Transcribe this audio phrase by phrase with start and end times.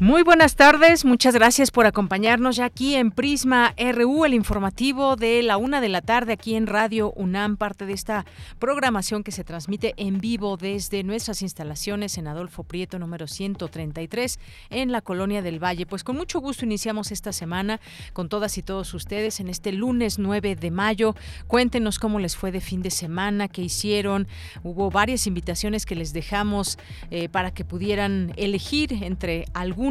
[0.00, 5.42] Muy buenas tardes, muchas gracias por acompañarnos ya aquí en Prisma RU, el informativo de
[5.42, 8.24] la una de la tarde aquí en Radio UNAM, parte de esta
[8.58, 14.38] programación que se transmite en vivo desde nuestras instalaciones en Adolfo Prieto número 133
[14.70, 15.84] en la Colonia del Valle.
[15.84, 17.78] Pues con mucho gusto iniciamos esta semana
[18.14, 21.14] con todas y todos ustedes en este lunes 9 de mayo.
[21.46, 24.28] Cuéntenos cómo les fue de fin de semana, qué hicieron.
[24.62, 26.78] Hubo varias invitaciones que les dejamos
[27.10, 29.89] eh, para que pudieran elegir entre algunos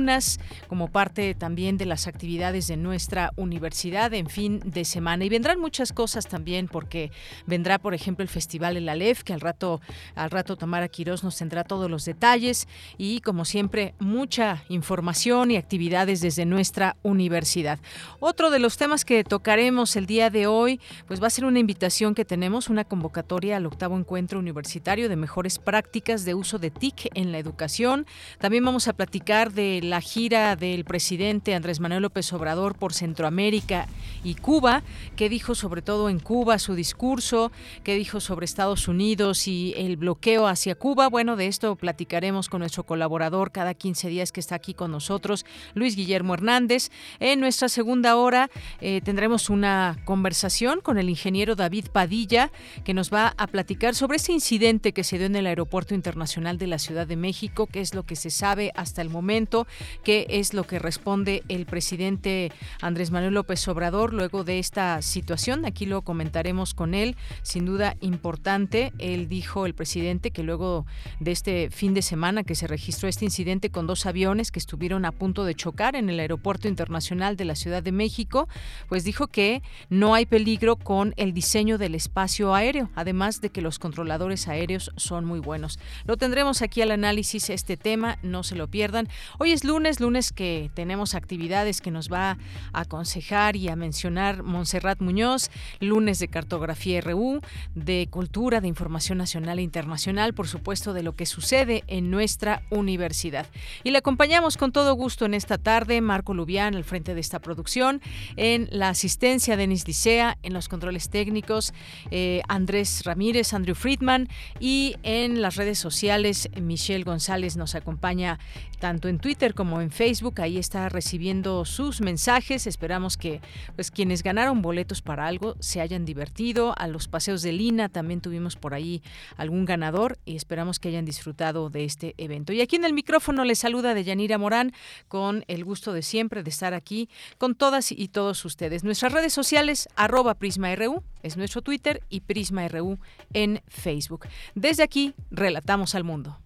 [0.67, 5.25] como parte también de las actividades de nuestra universidad en fin de semana.
[5.25, 7.11] Y vendrán muchas cosas también porque
[7.45, 9.81] vendrá, por ejemplo, el Festival El Alef, que al rato,
[10.15, 15.57] al rato Tamara Quirós nos tendrá todos los detalles y, como siempre, mucha información y
[15.57, 17.79] actividades desde nuestra universidad.
[18.19, 21.59] Otro de los temas que tocaremos el día de hoy, pues va a ser una
[21.59, 26.71] invitación que tenemos, una convocatoria al octavo encuentro universitario de mejores prácticas de uso de
[26.71, 28.05] TIC en la educación.
[28.39, 33.87] También vamos a platicar de la gira del presidente Andrés Manuel López Obrador por Centroamérica
[34.23, 34.83] y Cuba,
[35.15, 37.51] qué dijo sobre todo en Cuba su discurso,
[37.83, 41.09] qué dijo sobre Estados Unidos y el bloqueo hacia Cuba.
[41.09, 45.45] Bueno, de esto platicaremos con nuestro colaborador cada 15 días que está aquí con nosotros,
[45.73, 46.91] Luis Guillermo Hernández.
[47.19, 48.49] En nuestra segunda hora
[48.81, 52.51] eh, tendremos una conversación con el ingeniero David Padilla,
[52.83, 56.57] que nos va a platicar sobre ese incidente que se dio en el Aeropuerto Internacional
[56.57, 59.65] de la Ciudad de México, qué es lo que se sabe hasta el momento
[60.03, 62.51] qué es lo que responde el presidente
[62.81, 65.65] Andrés Manuel López Obrador luego de esta situación.
[65.65, 68.93] Aquí lo comentaremos con él, sin duda importante.
[68.99, 70.85] Él dijo, el presidente, que luego
[71.19, 75.05] de este fin de semana que se registró este incidente con dos aviones que estuvieron
[75.05, 78.47] a punto de chocar en el Aeropuerto Internacional de la Ciudad de México,
[78.87, 83.61] pues dijo que no hay peligro con el diseño del espacio aéreo, además de que
[83.61, 85.79] los controladores aéreos son muy buenos.
[86.05, 89.07] Lo tendremos aquí al análisis este tema, no se lo pierdan.
[89.37, 92.39] Hoy es lunes, lunes que tenemos actividades que nos va
[92.73, 97.39] a aconsejar y a mencionar Montserrat Muñoz, lunes de cartografía RU,
[97.75, 102.63] de cultura, de información nacional e internacional, por supuesto, de lo que sucede en nuestra
[102.71, 103.45] universidad.
[103.83, 107.37] Y le acompañamos con todo gusto en esta tarde, Marco Lubián al frente de esta
[107.37, 108.01] producción,
[108.37, 111.75] en la asistencia Denis Licea, en los controles técnicos,
[112.09, 118.39] eh, Andrés Ramírez, Andrew Friedman y en las redes sociales, Michelle González nos acompaña
[118.79, 120.39] tanto en Twitter como en Facebook.
[120.39, 122.65] Ahí está recibiendo sus mensajes.
[122.65, 123.41] Esperamos que
[123.75, 126.73] pues quienes ganaron boletos para algo se hayan divertido.
[126.77, 129.03] A los paseos de Lina también tuvimos por ahí
[129.35, 132.53] algún ganador y esperamos que hayan disfrutado de este evento.
[132.53, 134.71] Y aquí en el micrófono les saluda de Yanira Morán
[135.09, 138.85] con el gusto de siempre de estar aquí con todas y todos ustedes.
[138.85, 142.97] Nuestras redes sociales, arroba PrismaRU, es nuestro Twitter y PrismaRU
[143.33, 144.25] en Facebook.
[144.55, 146.39] Desde aquí, relatamos al mundo.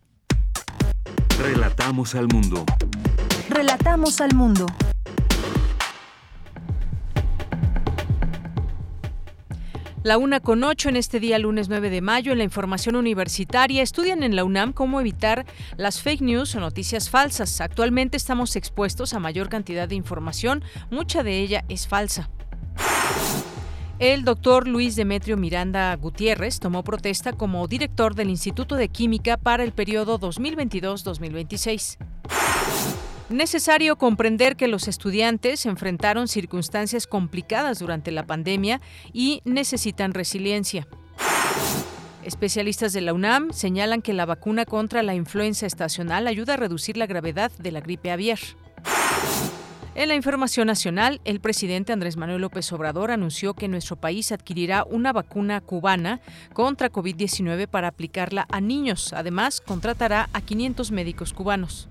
[1.40, 2.64] Relatamos al mundo.
[3.50, 4.68] Relatamos al mundo.
[10.04, 13.82] La una con ocho en este día, lunes 9 de mayo, en la información universitaria,
[13.82, 15.46] estudian en la UNAM cómo evitar
[15.76, 17.62] las fake news o noticias falsas.
[17.62, 22.30] Actualmente estamos expuestos a mayor cantidad de información, mucha de ella es falsa.
[24.00, 29.64] El doctor Luis Demetrio Miranda Gutiérrez tomó protesta como director del Instituto de Química para
[29.64, 31.98] el periodo 2022-2026.
[33.30, 38.82] Necesario comprender que los estudiantes enfrentaron circunstancias complicadas durante la pandemia
[39.14, 40.88] y necesitan resiliencia.
[42.23, 46.97] Especialistas de la UNAM señalan que la vacuna contra la influenza estacional ayuda a reducir
[46.97, 48.40] la gravedad de la gripe aviar.
[49.95, 54.85] En la información nacional, el presidente Andrés Manuel López Obrador anunció que nuestro país adquirirá
[54.85, 56.19] una vacuna cubana
[56.51, 59.13] contra COVID-19 para aplicarla a niños.
[59.13, 61.90] Además, contratará a 500 médicos cubanos.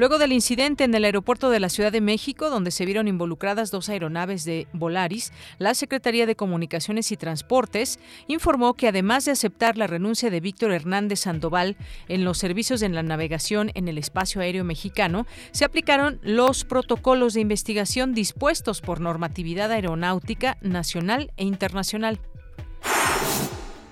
[0.00, 3.70] Luego del incidente en el aeropuerto de la Ciudad de México, donde se vieron involucradas
[3.70, 9.76] dos aeronaves de Volaris, la Secretaría de Comunicaciones y Transportes informó que además de aceptar
[9.76, 11.76] la renuncia de Víctor Hernández Sandoval
[12.08, 17.34] en los servicios de la navegación en el espacio aéreo mexicano, se aplicaron los protocolos
[17.34, 22.20] de investigación dispuestos por normatividad aeronáutica nacional e internacional.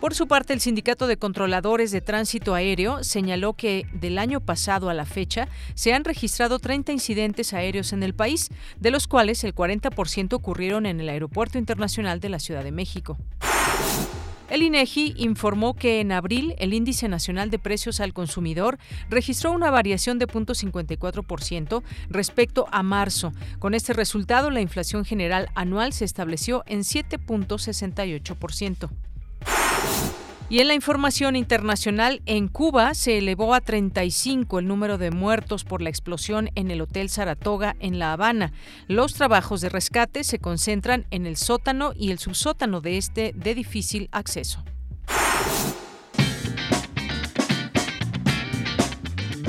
[0.00, 4.90] Por su parte, el Sindicato de Controladores de Tránsito Aéreo señaló que del año pasado
[4.90, 8.48] a la fecha se han registrado 30 incidentes aéreos en el país,
[8.78, 13.18] de los cuales el 40% ocurrieron en el Aeropuerto Internacional de la Ciudad de México.
[14.48, 18.78] El INEGI informó que en abril el índice nacional de precios al consumidor
[19.10, 23.32] registró una variación de 0.54% respecto a marzo.
[23.58, 28.90] Con este resultado, la inflación general anual se estableció en 7.68%.
[30.50, 35.64] Y en la información internacional, en Cuba se elevó a 35 el número de muertos
[35.64, 38.52] por la explosión en el Hotel Saratoga en La Habana.
[38.86, 43.54] Los trabajos de rescate se concentran en el sótano y el subsótano de este de
[43.54, 44.64] difícil acceso.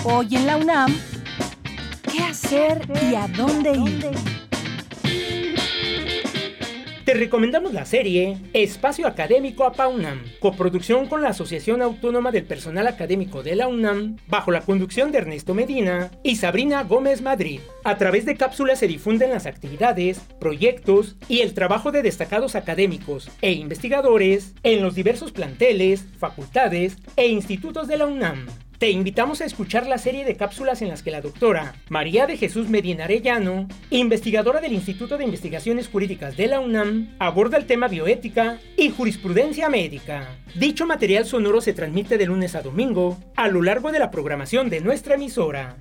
[0.04, 0.94] Hoy en la UNAM,
[2.12, 4.39] ¿qué hacer y a dónde ir?
[7.10, 12.86] Te recomendamos la serie Espacio Académico APA UNAM, coproducción con la Asociación Autónoma del Personal
[12.86, 17.62] Académico de la UNAM, bajo la conducción de Ernesto Medina y Sabrina Gómez Madrid.
[17.84, 23.32] A través de cápsulas se difunden las actividades, proyectos y el trabajo de destacados académicos
[23.42, 28.46] e investigadores en los diversos planteles, facultades e institutos de la UNAM.
[28.80, 32.38] Te invitamos a escuchar la serie de cápsulas en las que la doctora María de
[32.38, 37.90] Jesús Medina Arellano, investigadora del Instituto de Investigaciones Jurídicas de la UNAM, aborda el tema
[37.90, 40.30] bioética y jurisprudencia médica.
[40.56, 44.70] Dicho material sonoro se transmite de lunes a domingo a lo largo de la programación
[44.70, 45.76] de nuestra emisora.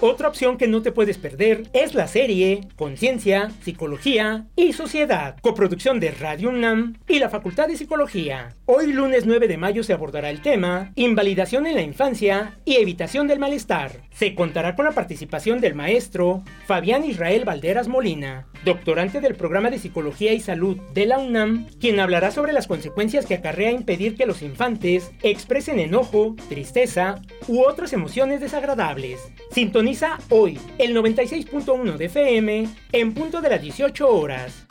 [0.00, 5.98] Otra opción que no te puedes perder es la serie Conciencia, Psicología y Sociedad, coproducción
[5.98, 8.54] de Radio UNAM y la Facultad de Psicología.
[8.64, 13.26] Hoy lunes 9 de mayo se abordará el tema Invalidación en la infancia y evitación
[13.26, 14.02] del malestar.
[14.12, 19.80] Se contará con la participación del maestro Fabián Israel Valderas Molina, doctorante del programa de
[19.80, 24.26] Psicología y Salud de la UNAM, quien hablará sobre las consecuencias que acarrea impedir que
[24.26, 29.18] los infantes expresen enojo, tristeza u otras emociones desagradables.
[29.50, 34.66] Sintoniza hoy el 96.1 de FM en punto de las 18 horas.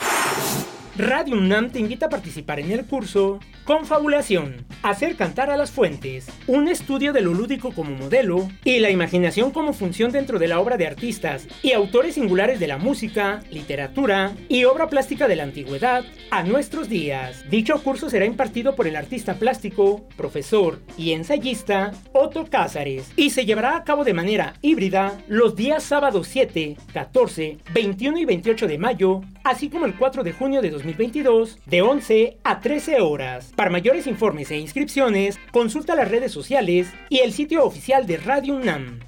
[0.97, 6.27] Radio UNAM te invita a participar en el curso Confabulación, hacer cantar a las fuentes,
[6.47, 10.59] un estudio de lo lúdico como modelo y la imaginación como función dentro de la
[10.59, 15.43] obra de artistas y autores singulares de la música, literatura y obra plástica de la
[15.43, 17.43] antigüedad a nuestros días.
[17.49, 23.45] Dicho curso será impartido por el artista plástico, profesor y ensayista Otto Cázares y se
[23.45, 28.77] llevará a cabo de manera híbrida los días sábado 7, 14, 21 y 28 de
[28.77, 33.51] mayo, así como el 4 de junio de 2022, de 11 a 13 horas.
[33.55, 38.55] Para mayores informes e inscripciones, consulta las redes sociales y el sitio oficial de Radio
[38.55, 38.99] UNAM.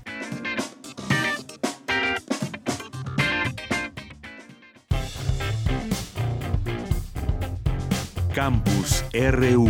[8.34, 9.70] Campus RU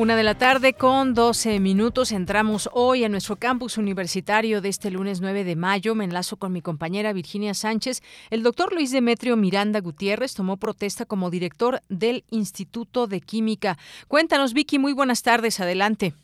[0.00, 2.10] Una de la tarde con 12 minutos.
[2.12, 5.94] Entramos hoy a nuestro campus universitario de este lunes 9 de mayo.
[5.94, 8.00] Me enlazo con mi compañera Virginia Sánchez.
[8.30, 13.76] El doctor Luis Demetrio Miranda Gutiérrez tomó protesta como director del Instituto de Química.
[14.08, 15.60] Cuéntanos, Vicky, muy buenas tardes.
[15.60, 16.14] Adelante.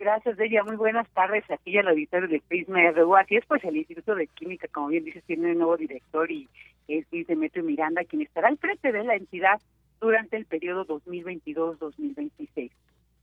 [0.00, 0.64] Gracias, Deya.
[0.64, 3.14] Muy buenas tardes aquí al auditorio de Prisma RU.
[3.14, 6.48] Así es, pues el Instituto de Química, como bien dices, tiene un nuevo director y
[6.88, 9.60] es Luis Demetrio Miranda, quien estará al frente de la entidad
[10.00, 12.72] durante el periodo 2022-2026.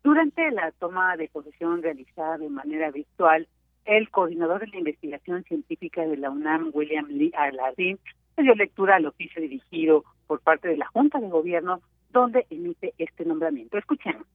[0.03, 3.48] Durante la toma de posesión realizada de manera virtual,
[3.86, 7.98] el coordinador de la investigación científica de la UNAM, William Lee Alardín,
[8.38, 11.81] dio lectura al oficio dirigido por parte de la Junta de Gobierno,
[12.12, 13.77] donde emite este nombramiento.
[13.77, 14.27] Escuchemos.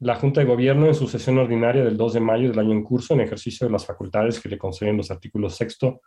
[0.00, 2.84] La Junta de Gobierno, en su sesión ordinaria del 2 de mayo del año en
[2.84, 6.00] curso, en ejercicio de las facultades que le conceden los artículos sexto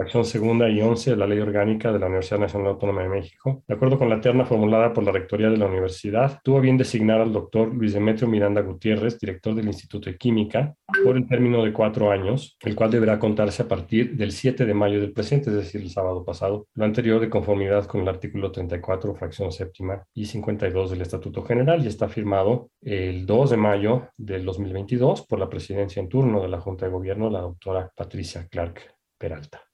[0.00, 3.62] Acción segunda y once de la Ley Orgánica de la Universidad Nacional Autónoma de México,
[3.68, 7.20] de acuerdo con la terna formulada por la Rectoría de la Universidad, tuvo bien designar
[7.20, 11.74] al doctor Luis Demetrio Miranda Gutiérrez, director del Instituto de Química, por el término de
[11.74, 15.56] cuatro años, el cual deberá contarse a partir del 7 de mayo del presente, es
[15.56, 20.24] decir, el sábado pasado, lo anterior de conformidad con el artículo 34, fracción séptima y
[20.24, 25.50] 52 del Estatuto General, y está firmado el 2 de mayo del 2022 por la
[25.50, 28.80] presidencia en turno de la Junta de Gobierno, la doctora Patricia Clark
[29.18, 29.69] Peralta.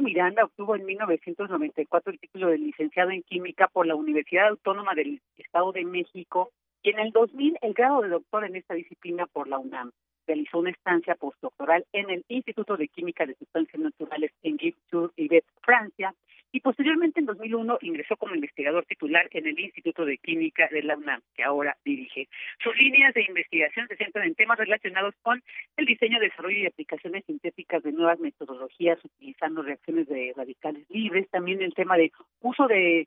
[0.00, 5.22] Miranda obtuvo en 1994 el título de licenciado en química por la Universidad Autónoma del
[5.38, 6.50] Estado de México
[6.82, 9.90] y en el 2000 el grado de doctor en esta disciplina por la UNAM.
[10.26, 16.14] Realizó una estancia postdoctoral en el Instituto de Química de Sustancias Naturales en Yves, Francia,
[16.52, 20.96] y posteriormente en 2001 ingresó como investigador titular en el Instituto de Química de la
[20.96, 22.28] UNAM, que ahora dirige.
[22.62, 25.42] Sus líneas de investigación se centran en temas relacionados con
[25.76, 31.62] el diseño, desarrollo y aplicaciones sintéticas de nuevas metodologías utilizando reacciones de radicales libres, también
[31.62, 33.06] el tema de uso de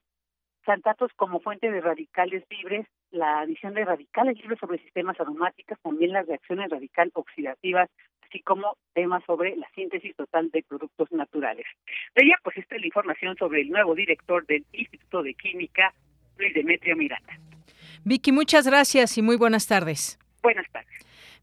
[0.65, 6.13] santatos como fuente de radicales libres, la adición de radicales libres sobre sistemas aromáticos, también
[6.13, 7.89] las reacciones radical oxidativas
[8.33, 11.65] así como temas sobre la síntesis total de productos naturales.
[12.15, 15.93] De ella, pues esta es la información sobre el nuevo director del Instituto de Química,
[16.37, 17.37] Luis Demetrio Miranda.
[18.03, 20.17] Vicky, muchas gracias y muy buenas tardes.
[20.41, 20.89] Buenas tardes.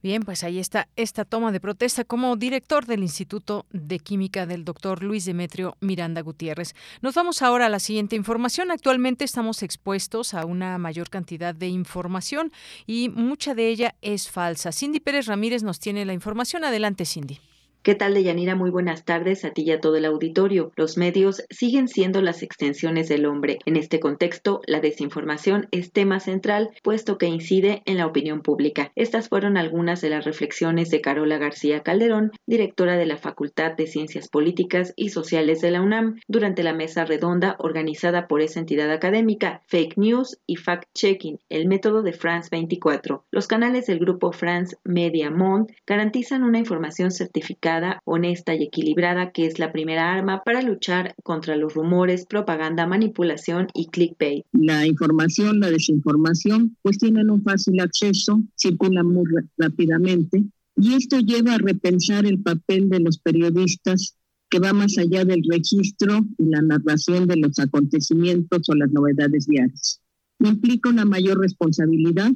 [0.03, 4.65] Bien, pues ahí está esta toma de protesta como director del Instituto de Química del
[4.65, 6.75] doctor Luis Demetrio Miranda Gutiérrez.
[7.03, 8.71] Nos vamos ahora a la siguiente información.
[8.71, 12.51] Actualmente estamos expuestos a una mayor cantidad de información
[12.87, 14.73] y mucha de ella es falsa.
[14.73, 16.65] Cindy Pérez Ramírez nos tiene la información.
[16.65, 17.39] Adelante, Cindy.
[17.83, 18.55] ¿Qué tal, Deyanira?
[18.57, 20.71] Muy buenas tardes a ti y a todo el auditorio.
[20.77, 23.59] Los medios siguen siendo las extensiones del hombre.
[23.65, 28.93] En este contexto, la desinformación es tema central, puesto que incide en la opinión pública.
[28.97, 33.87] Estas fueron algunas de las reflexiones de Carola García Calderón, directora de la Facultad de
[33.87, 38.91] Ciencias Políticas y Sociales de la UNAM, durante la mesa redonda organizada por esa entidad
[38.91, 43.25] académica, Fake News y Fact Checking, el método de France 24.
[43.31, 47.70] Los canales del grupo France Media Monde garantizan una información certificada
[48.05, 53.69] honesta y equilibrada que es la primera arma para luchar contra los rumores, propaganda, manipulación
[53.75, 54.45] y clickbait.
[54.53, 59.25] La información, la desinformación, pues tienen un fácil acceso, circulan muy
[59.57, 60.45] rápidamente
[60.77, 64.17] y esto lleva a repensar el papel de los periodistas
[64.49, 69.47] que va más allá del registro y la narración de los acontecimientos o las novedades
[69.47, 70.01] diarias.
[70.41, 72.33] Implica una mayor responsabilidad,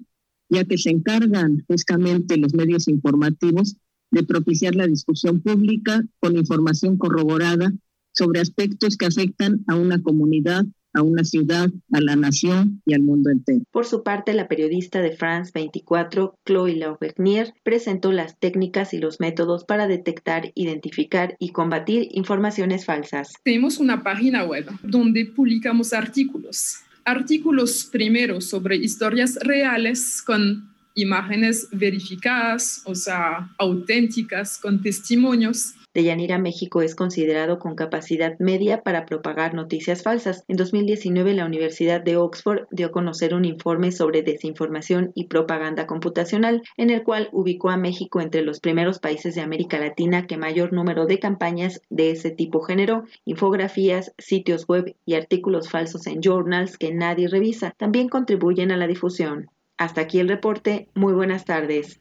[0.49, 3.77] ya que se encargan justamente los medios informativos
[4.15, 7.73] de propiciar la discusión pública con información corroborada
[8.13, 13.03] sobre aspectos que afectan a una comunidad, a una ciudad, a la nación y al
[13.03, 13.65] mundo entero.
[13.73, 19.19] Por su parte, la periodista de France 24, Chloe Lauvernier, presentó las técnicas y los
[19.19, 23.33] métodos para detectar, identificar y combatir informaciones falsas.
[23.43, 26.77] Tenemos una página web donde publicamos artículos.
[27.05, 35.75] Artículos primero sobre historias reales con imágenes verificadas, o sea, auténticas, con testimonios.
[35.95, 40.43] Deyanira México es considerado con capacidad media para propagar noticias falsas.
[40.49, 45.87] En 2019, la Universidad de Oxford dio a conocer un informe sobre desinformación y propaganda
[45.87, 50.37] computacional, en el cual ubicó a México entre los primeros países de América Latina que
[50.37, 56.21] mayor número de campañas de ese tipo generó, infografías, sitios web y artículos falsos en
[56.23, 57.73] journals que nadie revisa.
[57.77, 59.49] También contribuyen a la difusión.
[59.79, 60.89] Hasta aquí el reporte.
[60.95, 62.01] Muy buenas tardes.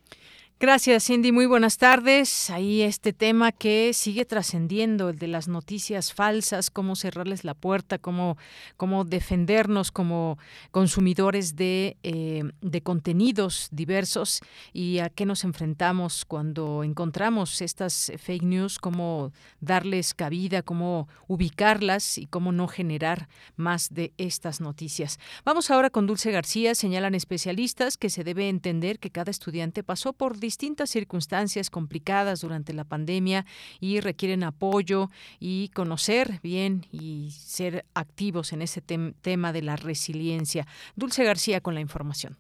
[0.60, 1.33] Gracias, Cindy.
[1.33, 2.50] Muy buenas tardes.
[2.50, 7.98] Ahí este tema que sigue trascendiendo, el de las noticias falsas, cómo cerrarles la puerta,
[7.98, 8.38] cómo,
[8.77, 10.38] cómo defendernos como
[10.72, 14.39] consumidores de, eh, de contenidos diversos
[14.72, 22.17] y a qué nos enfrentamos cuando encontramos estas fake news, cómo darles cabida, cómo ubicarlas
[22.17, 25.19] y cómo no generar más de estas noticias.
[25.43, 26.74] Vamos ahora con Dulce García.
[26.74, 32.73] Señalan especialistas que se debe entender que cada estudiante pasó por distintas circunstancias complicadas durante
[32.73, 33.45] la pandemia
[33.79, 35.07] y requieren apoyo
[35.39, 40.67] y conocer bien y ser activos en ese tema de la resiliencia.
[40.95, 42.38] Dulce García con la información.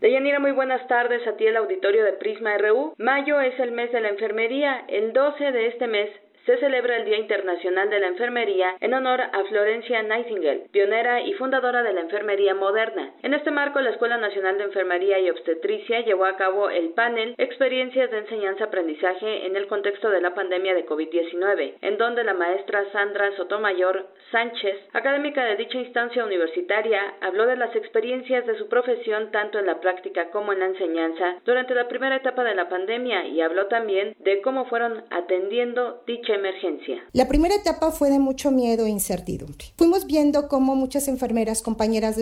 [0.00, 2.94] Deyanira, muy buenas tardes a ti el auditorio de Prisma RU.
[2.96, 4.86] Mayo es el mes de la enfermería.
[4.88, 6.08] El 12 de este mes
[6.46, 11.34] se celebra el Día Internacional de la Enfermería en honor a Florencia Nightingale, pionera y
[11.34, 13.12] fundadora de la enfermería moderna.
[13.22, 17.34] En este marco, la Escuela Nacional de Enfermería y Obstetricia llevó a cabo el panel
[17.38, 22.84] Experiencias de enseñanza-aprendizaje en el contexto de la pandemia de COVID-19, en donde la maestra
[22.92, 29.30] Sandra Sotomayor Sánchez, académica de dicha instancia universitaria, habló de las experiencias de su profesión
[29.30, 33.26] tanto en la práctica como en la enseñanza durante la primera etapa de la pandemia
[33.26, 36.96] y habló también de cómo fueron atendiendo dicha emergencia?
[37.12, 39.66] La primera etapa fue de mucho miedo e incertidumbre.
[39.76, 42.16] Fuimos viendo cómo muchas enfermeras, compañeras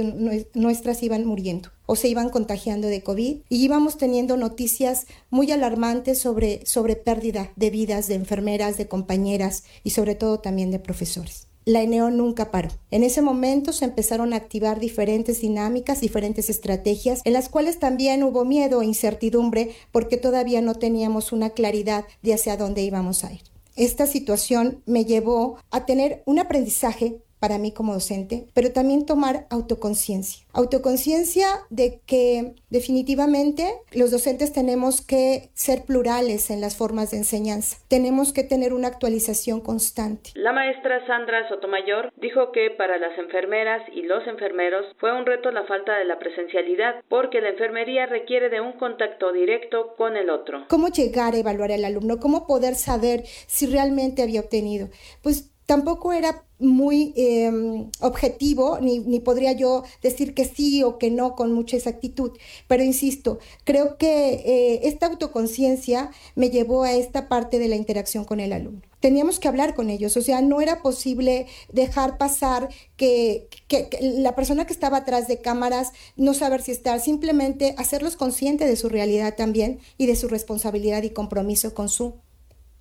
[0.54, 6.18] nuestras iban muriendo o se iban contagiando de COVID y íbamos teniendo noticias muy alarmantes
[6.18, 11.48] sobre, sobre pérdida de vidas de enfermeras, de compañeras y sobre todo también de profesores
[11.68, 12.70] la ENEO nunca paró.
[12.90, 18.22] En ese momento se empezaron a activar diferentes dinámicas, diferentes estrategias, en las cuales también
[18.22, 23.34] hubo miedo e incertidumbre porque todavía no teníamos una claridad de hacia dónde íbamos a
[23.34, 23.42] ir
[23.78, 29.46] esta situación me llevó a tener un aprendizaje para mí como docente, pero también tomar
[29.50, 30.44] autoconciencia.
[30.52, 37.78] Autoconciencia de que definitivamente los docentes tenemos que ser plurales en las formas de enseñanza.
[37.88, 40.30] Tenemos que tener una actualización constante.
[40.34, 45.50] La maestra Sandra Sotomayor dijo que para las enfermeras y los enfermeros fue un reto
[45.50, 50.30] la falta de la presencialidad porque la enfermería requiere de un contacto directo con el
[50.30, 50.64] otro.
[50.68, 52.18] ¿Cómo llegar a evaluar al alumno?
[52.18, 54.88] ¿Cómo poder saber si realmente había obtenido?
[55.22, 61.10] Pues tampoco era muy em, objetivo, ni, ni, podría yo decir que sí o que
[61.10, 62.32] no con mucha exactitud,
[62.66, 68.24] pero insisto, creo que eh, esta autoconciencia me llevó a esta parte de la interacción
[68.24, 68.80] con el alumno.
[69.00, 73.98] Teníamos que hablar con ellos, o sea, no era posible dejar pasar que, que, que
[74.00, 78.76] la persona que estaba atrás de cámaras no saber si estar, simplemente hacerlos conscientes de
[78.76, 82.14] su realidad también y de su responsabilidad y compromiso con su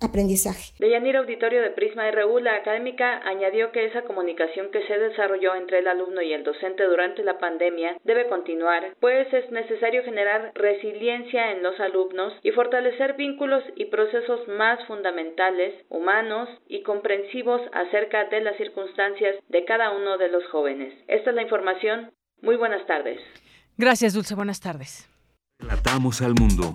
[0.00, 0.72] aprendizaje.
[0.78, 5.54] De Yanir Auditorio de Prisma RU, la académica añadió que esa comunicación que se desarrolló
[5.54, 10.52] entre el alumno y el docente durante la pandemia debe continuar, pues es necesario generar
[10.54, 18.24] resiliencia en los alumnos y fortalecer vínculos y procesos más fundamentales, humanos y comprensivos acerca
[18.26, 20.94] de las circunstancias de cada uno de los jóvenes.
[21.08, 22.12] Esta es la información.
[22.40, 23.20] Muy buenas tardes.
[23.76, 24.34] Gracias, Dulce.
[24.34, 25.08] Buenas tardes.
[25.58, 26.70] Relatamos al mundo.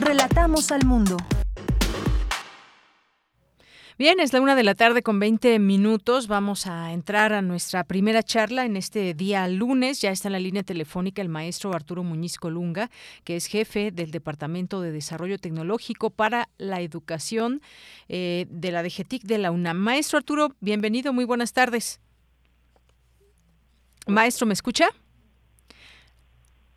[0.00, 1.16] Relatamos al mundo.
[4.02, 6.26] Bien, es la una de la tarde con 20 minutos.
[6.26, 10.00] Vamos a entrar a nuestra primera charla en este día lunes.
[10.00, 12.90] Ya está en la línea telefónica el maestro Arturo Muñiz Colunga,
[13.22, 17.62] que es jefe del Departamento de Desarrollo Tecnológico para la Educación
[18.08, 19.76] eh, de la DGTIC de la UNAM.
[19.76, 22.00] Maestro Arturo, bienvenido, muy buenas tardes.
[24.08, 24.88] Maestro, ¿me escucha?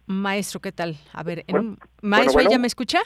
[0.06, 0.96] Maestro, ¿qué tal?
[1.12, 1.80] A ver, en un...
[2.04, 3.00] maestro, ¿ella me escucha?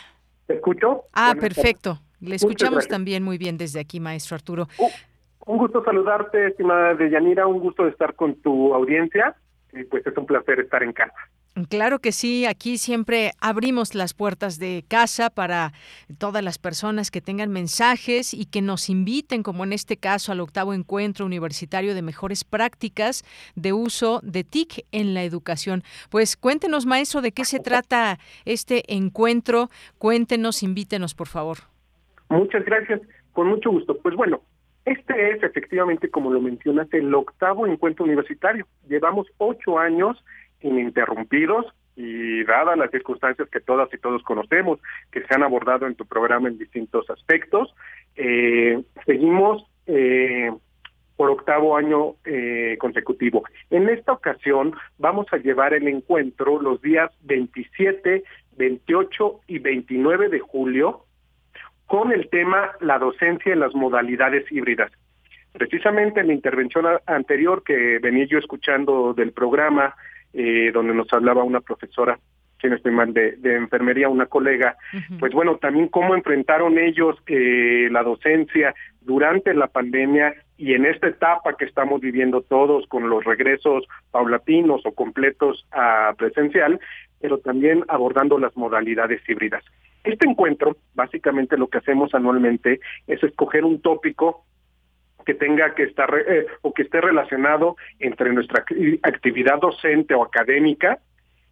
[0.46, 1.06] ¿Te escucho?
[1.14, 2.02] Ah, perfecto.
[2.22, 4.68] Le escuchamos también muy bien desde aquí, maestro Arturo.
[5.46, 9.36] Un gusto saludarte, estimada Deyanira, un gusto de estar con tu audiencia
[9.74, 11.16] y pues es un placer estar en casa.
[11.68, 15.74] Claro que sí, aquí siempre abrimos las puertas de casa para
[16.18, 20.40] todas las personas que tengan mensajes y que nos inviten, como en este caso, al
[20.40, 23.24] octavo encuentro universitario de mejores prácticas
[23.56, 25.84] de uso de TIC en la educación.
[26.10, 29.70] Pues cuéntenos, maestro, de qué se trata este encuentro.
[29.98, 31.58] Cuéntenos, invítenos, por favor.
[32.30, 33.02] Muchas gracias,
[33.34, 33.98] con mucho gusto.
[33.98, 34.42] Pues bueno,
[34.86, 38.66] este es efectivamente, como lo mencionas, el octavo encuentro universitario.
[38.88, 40.24] Llevamos ocho años
[40.62, 41.66] ininterrumpidos
[41.96, 44.80] y dadas las circunstancias que todas y todos conocemos,
[45.12, 47.76] que se han abordado en tu programa en distintos aspectos,
[48.16, 50.50] eh, seguimos eh,
[51.18, 53.44] por octavo año eh, consecutivo.
[53.70, 58.24] En esta ocasión vamos a llevar el encuentro los días 27,
[58.56, 61.04] 28 y 29 de julio
[61.90, 64.92] con el tema la docencia en las modalidades híbridas.
[65.52, 69.96] Precisamente en la intervención anterior que venía yo escuchando del programa,
[70.32, 72.20] eh, donde nos hablaba una profesora,
[72.62, 74.78] si no estoy mal, de, de enfermería, una colega,
[75.20, 81.08] pues bueno, también cómo enfrentaron ellos eh, la docencia durante la pandemia y en esta
[81.08, 86.80] etapa que estamos viviendo todos con los regresos paulatinos o completos a presencial,
[87.20, 89.64] pero también abordando las modalidades híbridas.
[90.04, 94.46] Este encuentro, básicamente lo que hacemos anualmente es escoger un tópico
[95.26, 100.24] que tenga que estar eh, o que esté relacionado entre nuestra acti- actividad docente o
[100.24, 101.00] académica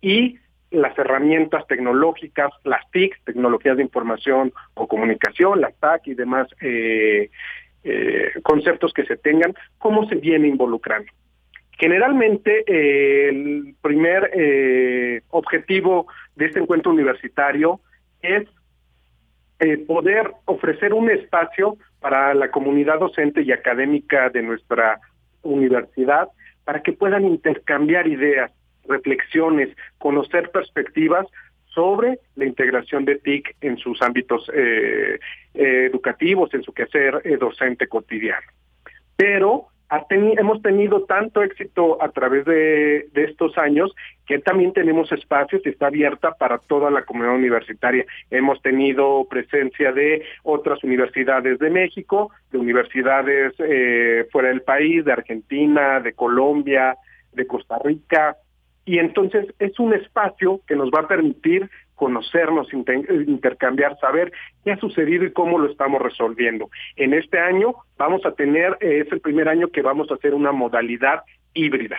[0.01, 0.37] y
[0.71, 7.29] las herramientas tecnológicas, las TIC, tecnologías de información o comunicación, las TAC y demás eh,
[7.83, 11.11] eh, conceptos que se tengan, cómo se viene involucrando.
[11.79, 17.79] Generalmente eh, el primer objetivo de este encuentro universitario
[18.21, 18.47] es
[19.59, 24.99] eh, poder ofrecer un espacio para la comunidad docente y académica de nuestra
[25.41, 26.29] universidad
[26.63, 28.51] para que puedan intercambiar ideas,
[28.87, 31.25] reflexiones, conocer perspectivas
[31.77, 35.19] sobre la integración de TIC en sus ámbitos eh,
[35.53, 38.47] eh, educativos, en su quehacer eh, docente cotidiano.
[39.15, 39.67] Pero
[40.09, 43.93] hemos tenido tanto éxito a través de, de estos años
[44.25, 48.05] que también tenemos espacios y está abierta para toda la comunidad universitaria.
[48.29, 55.13] Hemos tenido presencia de otras universidades de México, de universidades eh, fuera del país, de
[55.13, 56.97] Argentina, de Colombia,
[57.31, 58.35] de Costa Rica,
[58.87, 64.31] y entonces es un espacio que nos va a permitir conocernos, inter- intercambiar, saber
[64.63, 66.69] qué ha sucedido y cómo lo estamos resolviendo.
[66.95, 70.33] En este año vamos a tener, eh, es el primer año que vamos a hacer
[70.33, 71.97] una modalidad híbrida,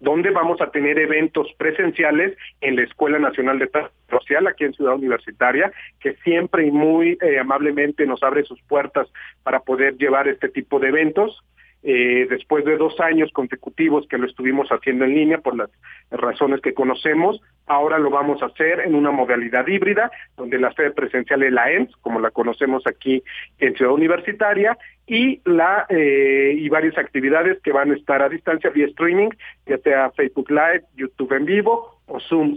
[0.00, 4.72] donde vamos a tener eventos presenciales en la Escuela Nacional de Trabajo Social aquí en
[4.72, 9.06] Ciudad Universitaria, que siempre y muy eh, amablemente nos abre sus puertas
[9.42, 11.44] para poder llevar este tipo de eventos.
[11.86, 15.68] Eh, después de dos años consecutivos que lo estuvimos haciendo en línea por las
[16.10, 20.92] razones que conocemos, ahora lo vamos a hacer en una modalidad híbrida, donde la sede
[20.92, 23.22] presencial es la ENS, como la conocemos aquí
[23.58, 28.70] en Ciudad Universitaria, y la eh, y varias actividades que van a estar a distancia
[28.70, 29.28] vía streaming,
[29.66, 32.56] ya sea Facebook Live, YouTube en vivo o Zoom.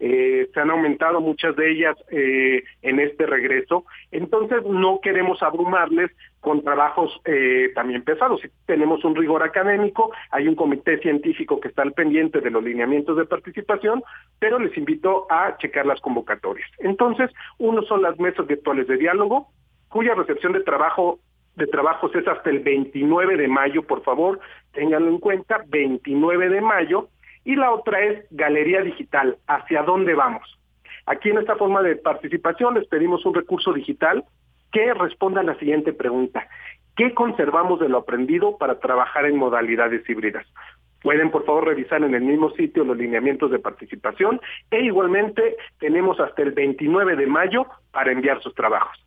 [0.00, 3.84] Eh, se han aumentado muchas de ellas eh, en este regreso.
[4.10, 8.40] Entonces no queremos abrumarles con trabajos eh, también pesados.
[8.66, 13.16] Tenemos un rigor académico, hay un comité científico que está al pendiente de los lineamientos
[13.16, 14.02] de participación,
[14.38, 16.68] pero les invito a checar las convocatorias.
[16.78, 19.48] Entonces, uno son las mesas virtuales de diálogo,
[19.88, 21.18] cuya recepción de trabajo
[21.56, 24.40] de trabajos es hasta el 29 de mayo, por favor,
[24.72, 27.08] ténganlo en cuenta, 29 de mayo,
[27.44, 30.58] y la otra es Galería Digital, ¿hacia dónde vamos?
[31.06, 34.24] Aquí en esta forma de participación les pedimos un recurso digital
[34.72, 36.48] que responda a la siguiente pregunta.
[36.96, 40.46] ¿Qué conservamos de lo aprendido para trabajar en modalidades híbridas?
[41.02, 44.40] Pueden, por favor, revisar en el mismo sitio los lineamientos de participación
[44.70, 48.98] e igualmente tenemos hasta el 29 de mayo para enviar sus trabajos.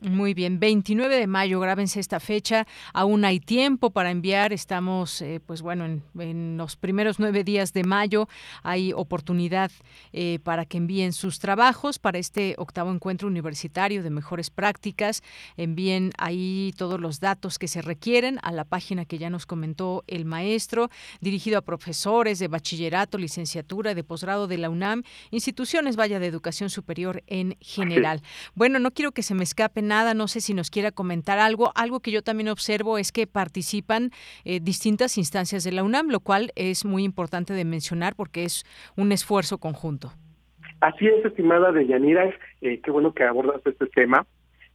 [0.00, 2.66] Muy bien, 29 de mayo, grábense esta fecha.
[2.92, 4.52] Aún hay tiempo para enviar.
[4.52, 8.28] Estamos, eh, pues bueno, en, los primeros nueve días de mayo
[8.62, 9.70] hay oportunidad
[10.12, 15.22] eh, para que envíen sus trabajos para este octavo encuentro universitario de mejores prácticas.
[15.56, 20.04] Envíen ahí todos los datos que se requieren a la página que ya nos comentó
[20.06, 26.18] el maestro, dirigido a profesores de bachillerato, licenciatura, de posgrado de la UNAM, instituciones, vaya,
[26.18, 28.22] de educación superior en general.
[28.54, 31.72] Bueno, no quiero que se me escape nada no sé si nos quiera comentar algo.
[31.74, 34.10] Algo que yo también observo es que participan
[34.44, 38.64] eh, distintas instancias de la UNAM, lo cual es muy importante de mencionar porque es
[38.96, 40.12] un esfuerzo conjunto.
[40.80, 44.26] Así es, estimada Deyanira, eh, qué bueno que abordas este tema.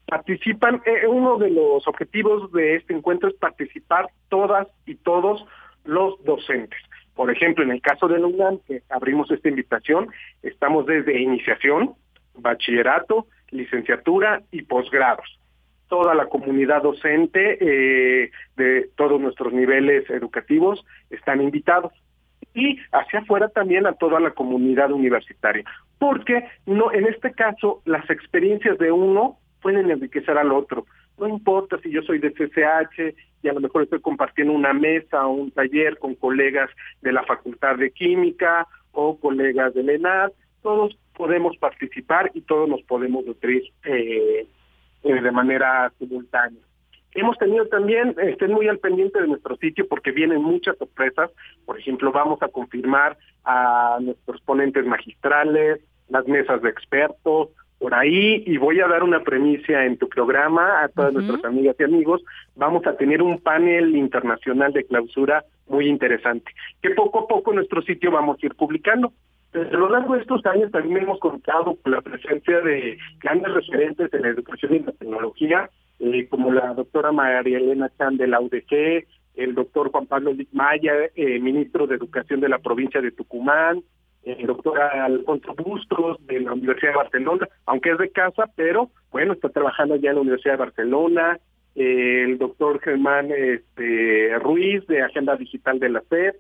[0.08, 5.46] Participan, eh, uno de los objetivos de este encuentro es participar todas y todos
[5.84, 6.80] los docentes.
[7.14, 10.08] Por ejemplo, en el caso de la UNAM, que abrimos esta invitación,
[10.42, 11.94] estamos desde iniciación,
[12.42, 15.40] bachillerato, licenciatura y posgrados.
[15.88, 21.94] Toda la comunidad docente eh, de todos nuestros niveles educativos están invitados
[22.54, 25.64] y hacia afuera también a toda la comunidad universitaria,
[25.98, 30.86] porque no en este caso las experiencias de uno pueden enriquecer al otro.
[31.18, 35.26] No importa si yo soy de CCH y a lo mejor estoy compartiendo una mesa
[35.28, 36.70] o un taller con colegas
[37.02, 42.82] de la Facultad de Química o colegas de ENAD, todos podemos participar y todos nos
[42.84, 44.48] podemos nutrir eh,
[45.04, 46.62] eh, de manera simultánea.
[47.14, 51.30] Hemos tenido también, estén muy al pendiente de nuestro sitio porque vienen muchas sorpresas.
[51.66, 58.42] Por ejemplo, vamos a confirmar a nuestros ponentes magistrales, las mesas de expertos, por ahí,
[58.46, 62.22] y voy a dar una premicia en tu programa a todas nuestras amigas y amigos.
[62.56, 66.50] Vamos a tener un panel internacional de clausura muy interesante,
[66.82, 69.12] que poco a poco en nuestro sitio vamos a ir publicando.
[69.52, 74.14] Desde lo largo de estos años también hemos contado con la presencia de grandes referentes
[74.14, 78.40] en la educación y la tecnología, eh, como la doctora María Elena Chan de la
[78.40, 83.82] UDG, el doctor Juan Pablo Maya, eh, ministro de Educación de la provincia de Tucumán,
[84.24, 89.34] el doctor Alfonso Bustos de la Universidad de Barcelona, aunque es de casa, pero bueno,
[89.34, 91.40] está trabajando ya en la Universidad de Barcelona,
[91.76, 96.36] el doctor Germán este, Ruiz de Agenda Digital de la FED,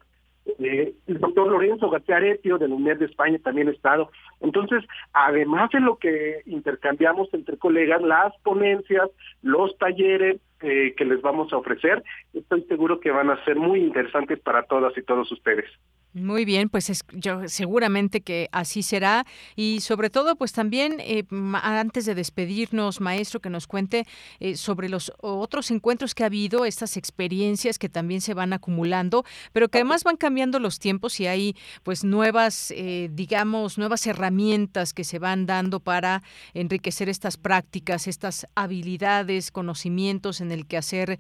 [0.60, 4.12] Eh, el doctor Lorenzo García Aretio de la UNED de España también ha estado.
[4.42, 9.10] Entonces, además de lo que intercambiamos entre colegas, las ponencias,
[9.42, 13.80] los talleres eh, que les vamos a ofrecer, estoy seguro que van a ser muy
[13.80, 15.66] interesantes para todas y todos ustedes.
[16.14, 21.24] Muy bien, pues es, yo seguramente que así será y sobre todo, pues también eh,
[21.62, 24.08] antes de despedirnos, maestro, que nos cuente
[24.40, 29.24] eh, sobre los otros encuentros que ha habido, estas experiencias que también se van acumulando,
[29.54, 34.94] pero que además van cambiando los tiempos y hay pues nuevas, eh, digamos, nuevas herramientas
[34.94, 36.24] que se van dando para
[36.56, 41.20] enriquecer estas prácticas, estas habilidades, conocimientos en el quehacer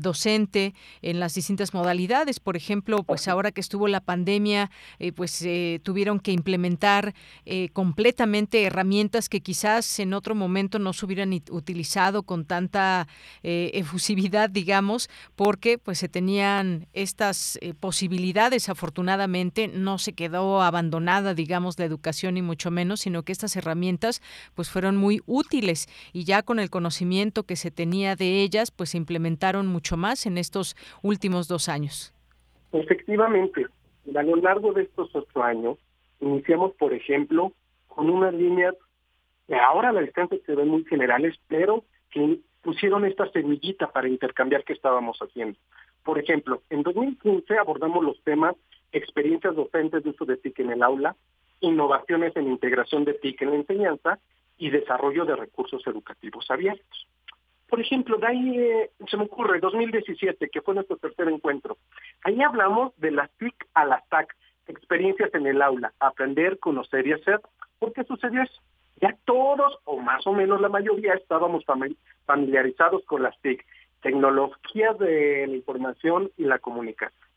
[0.00, 2.40] docente en las distintas modalidades.
[2.40, 7.12] Por ejemplo, pues ahora que estuvo la pandemia pandemia, eh, pues eh, tuvieron que implementar
[7.44, 13.06] eh, completamente herramientas que quizás en otro momento no se hubieran utilizado con tanta
[13.42, 18.68] efusividad, digamos, porque pues se tenían estas posibilidades.
[18.68, 24.22] Afortunadamente no se quedó abandonada, digamos, la educación y mucho menos, sino que estas herramientas
[24.54, 28.90] pues fueron muy útiles y ya con el conocimiento que se tenía de ellas, pues
[28.90, 32.14] se implementaron mucho más en estos últimos dos años.
[32.74, 33.66] Efectivamente,
[34.14, 35.78] a lo largo de estos ocho años,
[36.20, 37.52] iniciamos, por ejemplo,
[37.88, 38.74] con unas líneas
[39.46, 44.08] que ahora a la distancia se ven muy generales, pero que pusieron esta semillita para
[44.08, 45.58] intercambiar qué estábamos haciendo.
[46.02, 48.56] Por ejemplo, en 2015 abordamos los temas
[48.92, 51.16] experiencias docentes de uso de TIC en el aula,
[51.60, 54.18] innovaciones en integración de TIC en la enseñanza
[54.56, 57.08] y desarrollo de recursos educativos abiertos.
[57.74, 61.76] Por ejemplo, de ahí eh, se me ocurre 2017, que fue nuestro tercer encuentro.
[62.22, 64.32] Ahí hablamos de las TIC a las TAC,
[64.68, 67.40] experiencias en el aula, aprender, conocer y hacer.
[67.80, 68.62] ¿Por qué sucedió eso?
[69.00, 71.64] Ya todos, o más o menos la mayoría, estábamos
[72.26, 73.66] familiarizados con las TIC,
[74.02, 77.28] tecnologías de la información y la comunicación.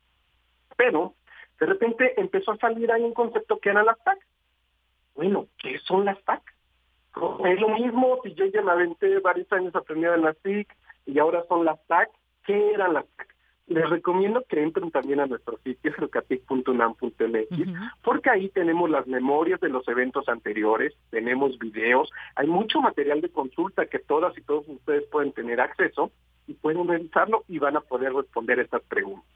[0.76, 1.16] Pero,
[1.60, 4.20] de repente empezó a salir ahí un concepto que eran las TAC.
[5.16, 6.44] Bueno, ¿qué son las TAC?
[7.46, 10.68] Es lo mismo si yo ya me aventé varios años aprendiendo en las TIC
[11.06, 12.10] y ahora son las TAC.
[12.46, 13.36] ¿Qué eran las TAC?
[13.68, 17.58] Les recomiendo que entren también a nuestro sitio educatic.unam.mx
[18.02, 23.30] porque ahí tenemos las memorias de los eventos anteriores, tenemos videos, hay mucho material de
[23.30, 26.12] consulta que todas y todos ustedes pueden tener acceso
[26.48, 29.28] y pueden revisarlo y van a poder responder estas preguntas.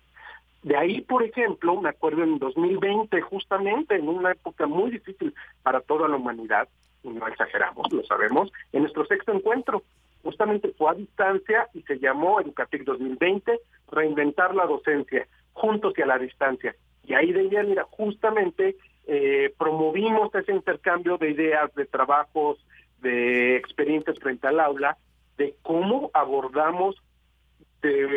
[0.63, 5.81] De ahí, por ejemplo, me acuerdo en 2020, justamente en una época muy difícil para
[5.81, 6.69] toda la humanidad,
[7.03, 9.83] no exageramos, lo sabemos, en nuestro sexto encuentro.
[10.23, 13.59] Justamente fue a distancia y se llamó Educatic 2020,
[13.91, 16.75] reinventar la docencia, juntos y a la distancia.
[17.05, 18.75] Y ahí de ella, mira, justamente
[19.07, 22.63] eh, promovimos ese intercambio de ideas, de trabajos,
[23.01, 24.97] de experiencias frente al aula,
[25.37, 27.01] de cómo abordamos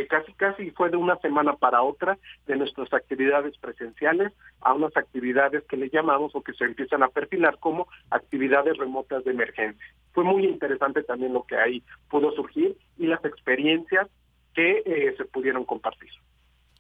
[0.08, 5.64] casi casi fue de una semana para otra de nuestras actividades presenciales a unas actividades
[5.64, 9.84] que le llamamos o que se empiezan a perfilar como actividades remotas de emergencia.
[10.12, 14.08] Fue muy interesante también lo que ahí pudo surgir y las experiencias
[14.54, 16.10] que eh, se pudieron compartir.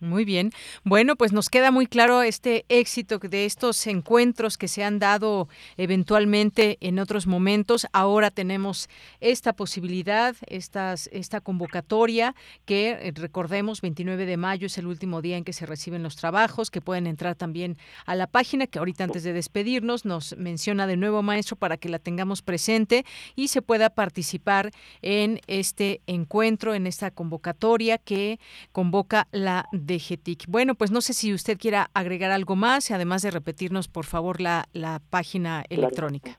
[0.00, 0.50] Muy bien.
[0.82, 5.48] Bueno, pues nos queda muy claro este éxito de estos encuentros que se han dado
[5.76, 7.86] eventualmente en otros momentos.
[7.92, 8.88] Ahora tenemos
[9.20, 15.36] esta posibilidad, estas, esta convocatoria que eh, recordemos 29 de mayo es el último día
[15.36, 19.04] en que se reciben los trabajos, que pueden entrar también a la página que ahorita
[19.04, 23.62] antes de despedirnos nos menciona de nuevo maestro para que la tengamos presente y se
[23.62, 28.40] pueda participar en este encuentro, en esta convocatoria que
[28.72, 30.00] convoca la de
[30.48, 34.04] bueno, pues no sé si usted quiera agregar algo más, y además de repetirnos, por
[34.04, 36.38] favor, la, la página electrónica.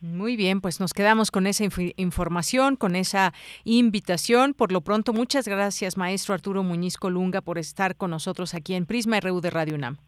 [0.00, 1.64] Muy bien, pues nos quedamos con esa
[1.96, 3.32] información, con esa
[3.64, 4.52] invitación.
[4.52, 8.84] Por lo pronto, muchas gracias, maestro Arturo Muñiz Colunga, por estar con nosotros aquí en
[8.84, 9.98] Prisma RU de Radio UNAM.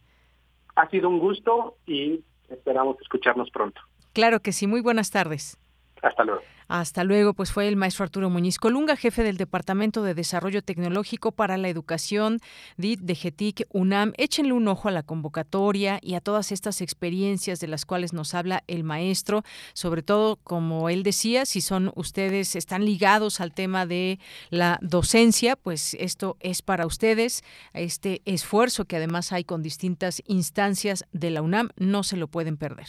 [0.74, 3.80] Ha sido un gusto y Esperamos escucharnos pronto.
[4.14, 4.66] Claro que sí.
[4.66, 5.58] Muy buenas tardes.
[6.00, 6.40] Hasta luego.
[6.66, 11.30] Hasta luego, pues fue el maestro Arturo Muñiz Colunga, jefe del Departamento de Desarrollo Tecnológico
[11.30, 12.40] para la Educación
[12.78, 14.12] de GETIC UNAM.
[14.16, 18.34] Échenle un ojo a la convocatoria y a todas estas experiencias de las cuales nos
[18.34, 19.42] habla el maestro,
[19.74, 25.56] sobre todo, como él decía, si son ustedes, están ligados al tema de la docencia,
[25.56, 31.42] pues esto es para ustedes, este esfuerzo que además hay con distintas instancias de la
[31.42, 32.88] UNAM, no se lo pueden perder.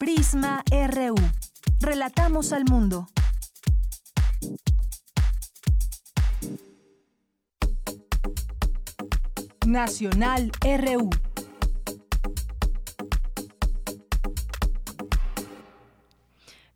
[0.00, 1.14] Prisma RU.
[1.78, 3.06] Relatamos al mundo.
[9.66, 11.10] Nacional RU.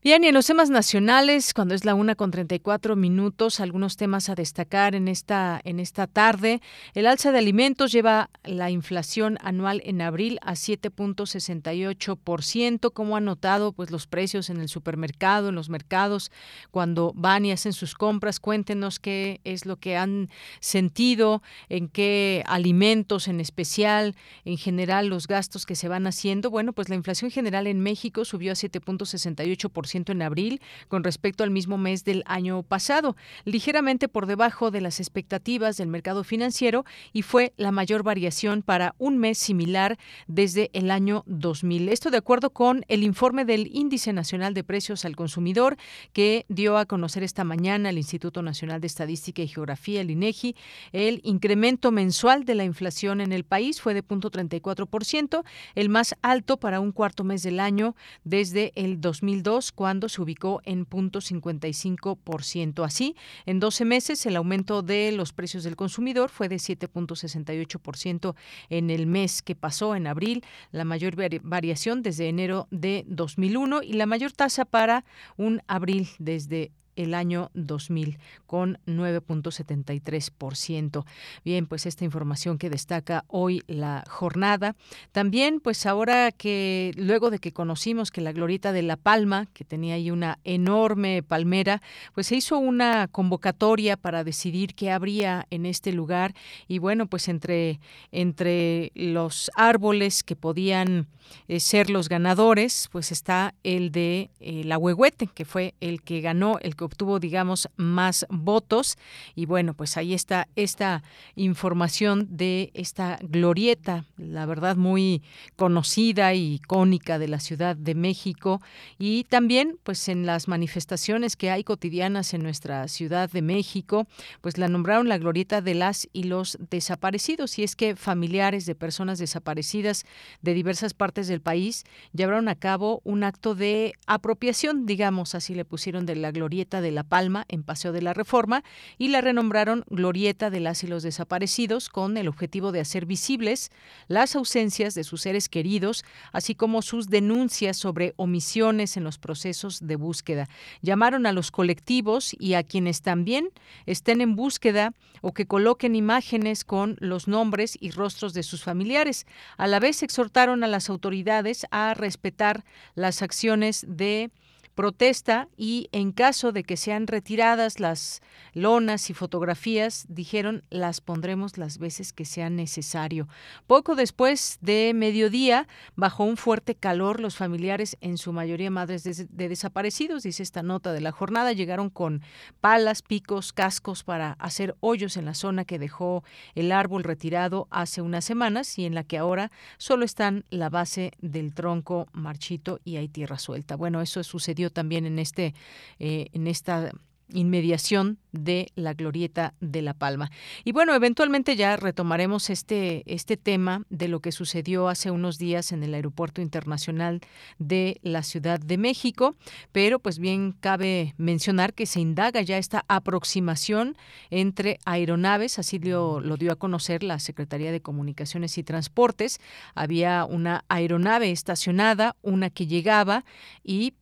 [0.05, 4.29] Bien, y en los temas nacionales, cuando es la una con 34 minutos, algunos temas
[4.29, 6.61] a destacar en esta, en esta tarde.
[6.93, 12.93] El alza de alimentos lleva la inflación anual en abril a 7.68%.
[12.93, 16.31] Como han notado, pues los precios en el supermercado, en los mercados,
[16.71, 20.29] cuando van y hacen sus compras, cuéntenos qué es lo que han
[20.61, 26.51] sentido, en qué alimentos en especial, en general los gastos que se van haciendo.
[26.51, 31.51] Bueno, pues la inflación general en México subió a 7.68% en abril con respecto al
[31.51, 37.23] mismo mes del año pasado, ligeramente por debajo de las expectativas del mercado financiero y
[37.23, 41.89] fue la mayor variación para un mes similar desde el año 2000.
[41.89, 45.77] Esto de acuerdo con el informe del Índice Nacional de Precios al Consumidor
[46.13, 50.57] que dio a conocer esta mañana el Instituto Nacional de Estadística y Geografía, el INEGI.
[50.93, 56.59] El incremento mensual de la inflación en el país fue de 0.34%, el más alto
[56.59, 62.87] para un cuarto mes del año desde el 2002, cuando se ubicó en 0.55%.
[62.87, 68.35] Así, en 12 meses el aumento de los precios del consumidor fue de 7.68%
[68.71, 70.43] en el mes que pasó, en abril,
[70.73, 75.05] la mayor variación desde enero de 2001 y la mayor tasa para
[75.37, 81.05] un abril desde el año 2000 con 9.73%.
[81.45, 84.77] Bien, pues esta información que destaca hoy la jornada.
[85.13, 89.65] También, pues ahora que luego de que conocimos que la Glorieta de La Palma, que
[89.65, 91.83] tenía ahí una enorme palmera,
[92.15, 96.35] pues se hizo una convocatoria para decidir qué habría en este lugar
[96.69, 97.81] y bueno, pues entre
[98.13, 101.09] entre los árboles que podían
[101.49, 106.21] eh, ser los ganadores, pues está el de eh, la Huehuete, que fue el que
[106.21, 108.97] ganó, el que obtuvo, digamos, más votos.
[109.35, 111.03] Y bueno, pues ahí está esta
[111.35, 115.23] información de esta glorieta, la verdad muy
[115.57, 118.61] conocida y icónica de la Ciudad de México.
[118.99, 124.07] Y también, pues en las manifestaciones que hay cotidianas en nuestra Ciudad de México,
[124.41, 127.59] pues la nombraron la glorieta de las y los desaparecidos.
[127.59, 130.05] Y es que familiares de personas desaparecidas
[130.43, 135.65] de diversas partes del país llevaron a cabo un acto de apropiación, digamos, así le
[135.65, 138.65] pusieron de la glorieta de La Palma en Paseo de la Reforma
[138.99, 143.71] y la renombraron Glorieta de las y los desaparecidos con el objetivo de hacer visibles
[144.09, 149.87] las ausencias de sus seres queridos, así como sus denuncias sobre omisiones en los procesos
[149.87, 150.49] de búsqueda.
[150.83, 153.51] Llamaron a los colectivos y a quienes también
[153.87, 159.27] estén en búsqueda o que coloquen imágenes con los nombres y rostros de sus familiares.
[159.57, 164.31] A la vez exhortaron a las autoridades a respetar las acciones de
[164.75, 171.59] protesta y en caso de que sean retiradas las lonas y fotografías, dijeron, las pondremos
[171.59, 173.29] las veces que sea necesario.
[173.67, 179.49] Poco después de mediodía, bajo un fuerte calor, los familiares, en su mayoría madres de,
[179.49, 182.23] desaparecidos, dice esta nota de la jornada, llegaron con
[182.61, 188.03] palas, picos, cascos para hacer hoyos en la zona que dejó el árbol retirado hace
[188.03, 192.97] unas semanas y en la que ahora solo están la base del tronco marchito y
[192.97, 193.77] hay tierra suelta.
[193.77, 195.55] Bueno, eso sucedió también en este
[195.99, 196.93] eh, en esta
[197.29, 200.31] inmediación de la glorieta de La Palma.
[200.65, 205.73] Y bueno, eventualmente ya retomaremos este, este tema de lo que sucedió hace unos días
[205.73, 207.21] en el Aeropuerto Internacional
[207.59, 209.37] de la Ciudad de México,
[209.73, 213.97] pero pues bien cabe mencionar que se indaga ya esta aproximación
[214.31, 219.41] entre aeronaves, así lo, lo dio a conocer la Secretaría de Comunicaciones y Transportes.
[219.75, 223.25] Había una aeronave estacionada, una que llegaba
[223.63, 223.95] y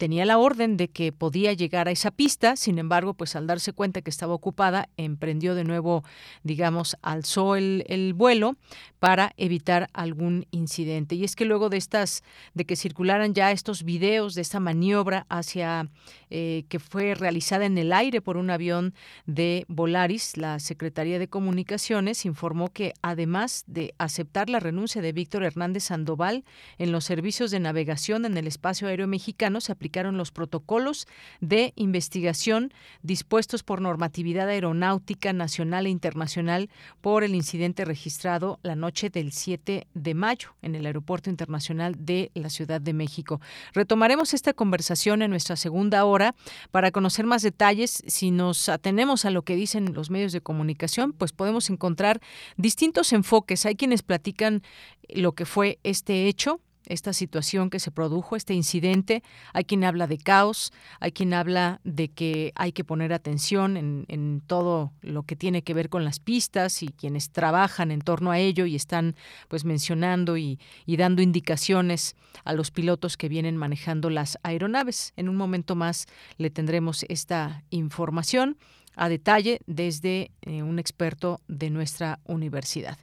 [0.00, 3.74] tenía la orden de que podía llegar a esa pista, sin embargo, pues al darse
[3.74, 6.04] cuenta que estaba ocupada, emprendió de nuevo,
[6.42, 8.56] digamos, alzó el, el vuelo
[8.98, 11.16] para evitar algún incidente.
[11.16, 12.22] Y es que luego de estas,
[12.54, 15.90] de que circularan ya estos videos de esta maniobra hacia
[16.30, 18.94] eh, que fue realizada en el aire por un avión
[19.26, 25.44] de Volaris, la Secretaría de Comunicaciones informó que además de aceptar la renuncia de Víctor
[25.44, 26.44] Hernández Sandoval
[26.78, 31.08] en los servicios de navegación en el espacio aéreo mexicano, se aplicaron los protocolos
[31.40, 32.72] de investigación
[33.02, 36.70] dispuestos por normatividad aeronáutica nacional e internacional
[37.00, 42.30] por el incidente registrado la noche del 7 de mayo en el Aeropuerto Internacional de
[42.34, 43.40] la Ciudad de México.
[43.74, 46.36] Retomaremos esta conversación en nuestra segunda hora
[46.70, 48.04] para conocer más detalles.
[48.06, 52.20] Si nos atenemos a lo que dicen los medios de comunicación, pues podemos encontrar
[52.56, 53.66] distintos enfoques.
[53.66, 54.62] Hay quienes platican
[55.08, 56.60] lo que fue este hecho,
[56.90, 59.22] esta situación que se produjo, este incidente.
[59.52, 64.42] Hay quien habla de caos, hay quien habla de que hay que poner atención en,
[64.46, 68.38] todo lo que tiene que ver con las pistas y quienes trabajan en torno a
[68.38, 69.14] ello y están
[69.48, 75.12] pues mencionando y dando indicaciones a los pilotos que vienen manejando las aeronaves.
[75.16, 78.56] En un momento más le tendremos esta información
[78.96, 82.98] a detalle desde eh, un experto de nuestra universidad.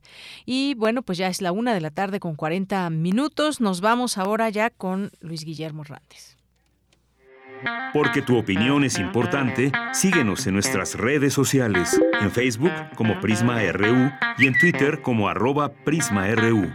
[0.46, 3.62] Y bueno, pues ya es la una de la tarde con 40 minutos.
[3.62, 6.38] Nos vamos ahora ya con Luis Guillermo Hernández.
[7.94, 14.12] Porque tu opinión es importante, síguenos en nuestras redes sociales, en Facebook como Prisma RU
[14.38, 16.72] y en Twitter como arroba PrismaRU.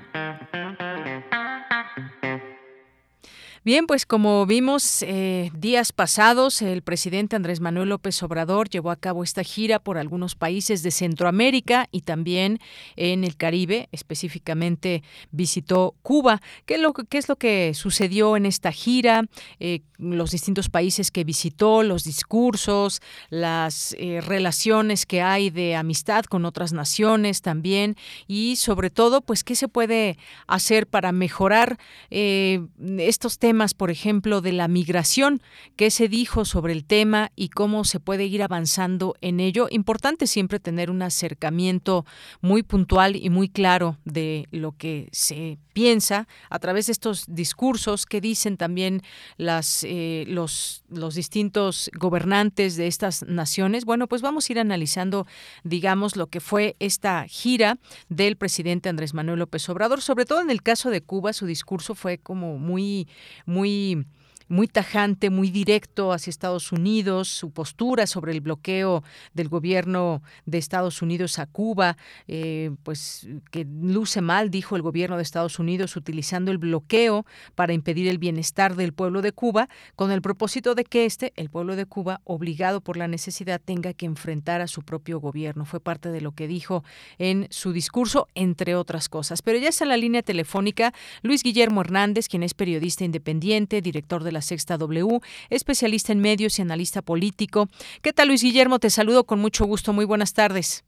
[3.65, 8.97] Bien, pues como vimos eh, días pasados, el presidente Andrés Manuel López Obrador llevó a
[8.97, 12.59] cabo esta gira por algunos países de Centroamérica y también
[12.97, 16.43] en el Caribe, específicamente visitó Cuba.
[16.67, 16.81] ¿Qué es
[17.29, 19.27] lo, que sucedió en esta gira?
[19.61, 23.01] Eh, los distintos países que visitó, los discursos,
[23.31, 27.95] las eh, relaciones que hay de amistad con otras naciones también
[28.27, 31.79] y sobre todo, pues, qué se puede hacer para mejorar
[32.11, 35.42] estos temas por ejemplo, de la migración,
[35.76, 39.68] qué se dijo sobre el tema y cómo se puede ir avanzando en ello.
[39.70, 42.07] Importante siempre tener un acercamiento
[42.40, 48.07] muy puntual y muy claro de lo que se piensa a través de estos discursos
[48.07, 49.03] que dicen también
[49.36, 53.84] las, eh, los, los distintos gobernantes de estas naciones.
[53.84, 55.26] Bueno, pues vamos a ir analizando,
[55.64, 57.78] digamos, lo que fue esta gira
[58.09, 61.94] del presidente Andrés Manuel López Obrador, sobre todo en el caso de Cuba, su discurso
[61.94, 63.09] fue como muy,
[63.47, 64.07] muy
[64.53, 70.59] muy tajante, muy directo hacia Estados Unidos, su postura sobre el bloqueo del gobierno de
[70.59, 71.96] Estados Unidos a Cuba,
[72.28, 77.24] eh, pues que luce mal, dijo el gobierno de Estados Unidos, utilizando el bloqueo
[77.55, 81.48] para impedir el bienestar del pueblo de Cuba, con el propósito de que este, el
[81.48, 85.64] pueblo de Cuba, obligado por la necesidad, tenga que enfrentar a su propio gobierno.
[85.64, 86.84] Fue parte de lo que dijo
[87.18, 89.40] en su discurso, entre otras cosas.
[89.40, 90.92] Pero ya está en la línea telefónica
[91.22, 95.20] Luis Guillermo Hernández, quien es periodista independiente, director de la Sexta W,
[95.51, 97.68] especialista en medios y analista político.
[98.03, 98.78] ¿Qué tal, Luis Guillermo?
[98.78, 99.93] Te saludo con mucho gusto.
[99.93, 100.84] Muy buenas tardes.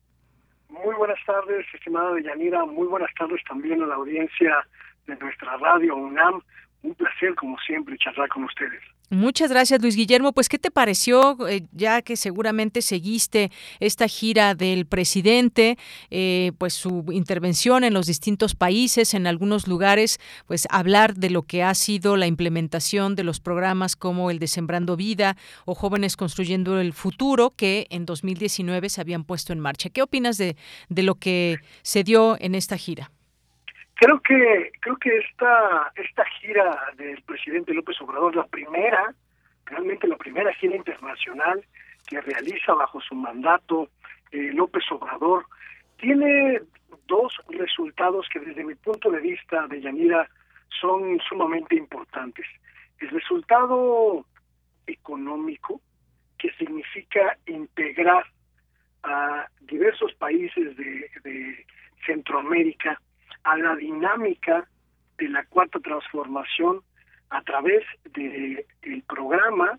[0.68, 2.64] Muy buenas tardes, estimada Deyanira.
[2.66, 4.66] Muy buenas tardes también a la audiencia
[5.06, 6.42] de nuestra radio UNAM.
[6.82, 8.82] Un placer, como siempre, charlar con ustedes.
[9.10, 10.32] Muchas gracias, Luis Guillermo.
[10.32, 15.76] Pues, ¿qué te pareció, eh, ya que seguramente seguiste esta gira del presidente,
[16.10, 21.42] eh, pues su intervención en los distintos países, en algunos lugares, pues hablar de lo
[21.42, 25.36] que ha sido la implementación de los programas como el de Sembrando Vida
[25.66, 29.90] o Jóvenes Construyendo el Futuro, que en 2019 se habían puesto en marcha?
[29.90, 30.56] ¿Qué opinas de,
[30.88, 33.10] de lo que se dio en esta gira?
[34.04, 39.14] Creo que creo que esta esta gira del presidente López Obrador, la primera,
[39.64, 41.64] realmente la primera gira internacional
[42.06, 43.88] que realiza bajo su mandato
[44.30, 45.46] eh, López Obrador,
[45.96, 46.60] tiene
[47.06, 50.28] dos resultados que desde mi punto de vista de Yanira
[50.82, 52.44] son sumamente importantes.
[52.98, 54.26] El resultado
[54.86, 55.80] económico,
[56.36, 58.26] que significa integrar
[59.02, 61.66] a diversos países de, de
[62.04, 63.00] Centroamérica
[63.44, 64.66] a la dinámica
[65.18, 66.80] de la cuarta transformación
[67.30, 69.78] a través del el programa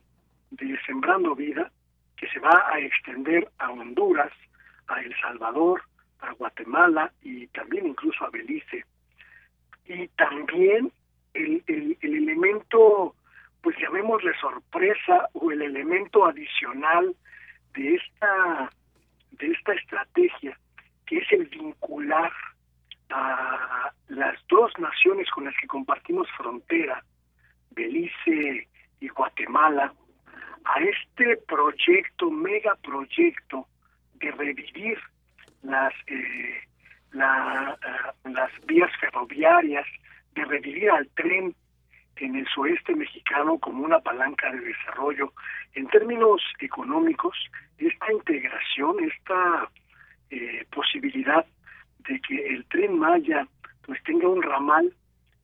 [0.52, 1.72] de Sembrando Vida
[2.18, 4.32] que se va a extender a Honduras,
[4.88, 5.82] a El Salvador,
[6.20, 8.86] a Guatemala y también incluso a Belice.
[9.86, 10.92] Y también
[11.34, 13.16] el, el, el elemento,
[13.62, 17.16] pues llamémosle sorpresa o el elemento adicional
[17.74, 18.72] de esta,
[19.32, 20.58] de esta estrategia,
[21.06, 22.32] que es el vincular
[23.10, 27.04] las dos naciones con las que compartimos frontera,
[27.72, 28.68] Belice
[29.00, 29.94] y Guatemala
[30.66, 33.68] a este proyecto, megaproyecto
[34.16, 34.98] de revivir
[35.62, 36.62] las, eh,
[37.12, 39.86] la, eh, las vías ferroviarias,
[40.34, 41.56] de revivir al tren
[42.18, 45.34] en el sureste mexicano como una palanca de desarrollo.
[45.74, 47.38] En términos económicos,
[47.78, 49.70] esta integración, esta
[50.30, 51.46] eh, posibilidad
[52.08, 53.48] de que el tren Maya
[53.86, 54.94] pues tenga un ramal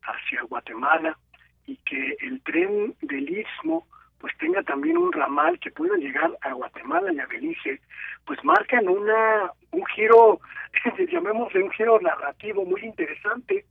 [0.04, 1.18] hacia Guatemala
[1.66, 3.88] y que el tren del Istmo
[4.22, 7.82] pues tenga también un ramal que pueda llegar a Guatemala y a Belice,
[8.26, 10.40] pues marcan una un giro,
[11.12, 13.66] llamémosle un giro narrativo muy interesante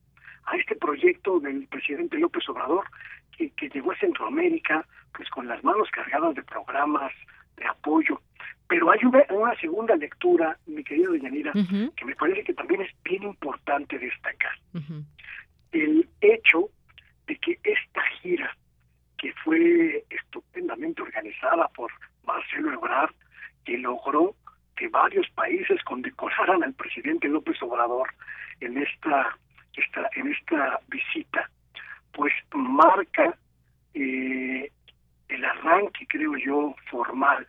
[0.47, 2.84] a este proyecto del presidente López Obrador
[3.36, 4.84] que, que llegó a Centroamérica
[5.14, 7.12] pues con las manos cargadas de programas
[7.57, 8.20] de apoyo.
[8.70, 12.90] Pero hay una, una segunda lectura, mi querido Yanira, que me parece que también es
[13.02, 14.56] bien importante destacar.
[15.72, 16.68] El hecho
[17.26, 18.56] de que esta gira
[19.18, 21.90] que fue estupendamente organizada por
[22.24, 23.12] Marcelo Ebrard,
[23.64, 24.36] que logró
[24.76, 28.08] que varios países condecoraran al presidente López Obrador
[28.60, 29.36] en esta,
[29.74, 31.50] esta en esta visita,
[32.12, 33.36] pues marca
[33.94, 34.70] eh,
[35.28, 37.48] el arranque, creo yo, formal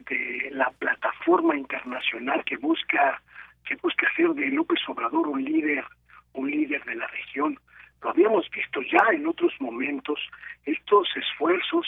[0.00, 3.22] de la plataforma internacional que busca
[3.64, 5.84] que busca hacer de López Obrador un líder
[6.32, 7.58] un líder de la región.
[8.02, 10.20] Lo habíamos visto ya en otros momentos,
[10.64, 11.86] estos esfuerzos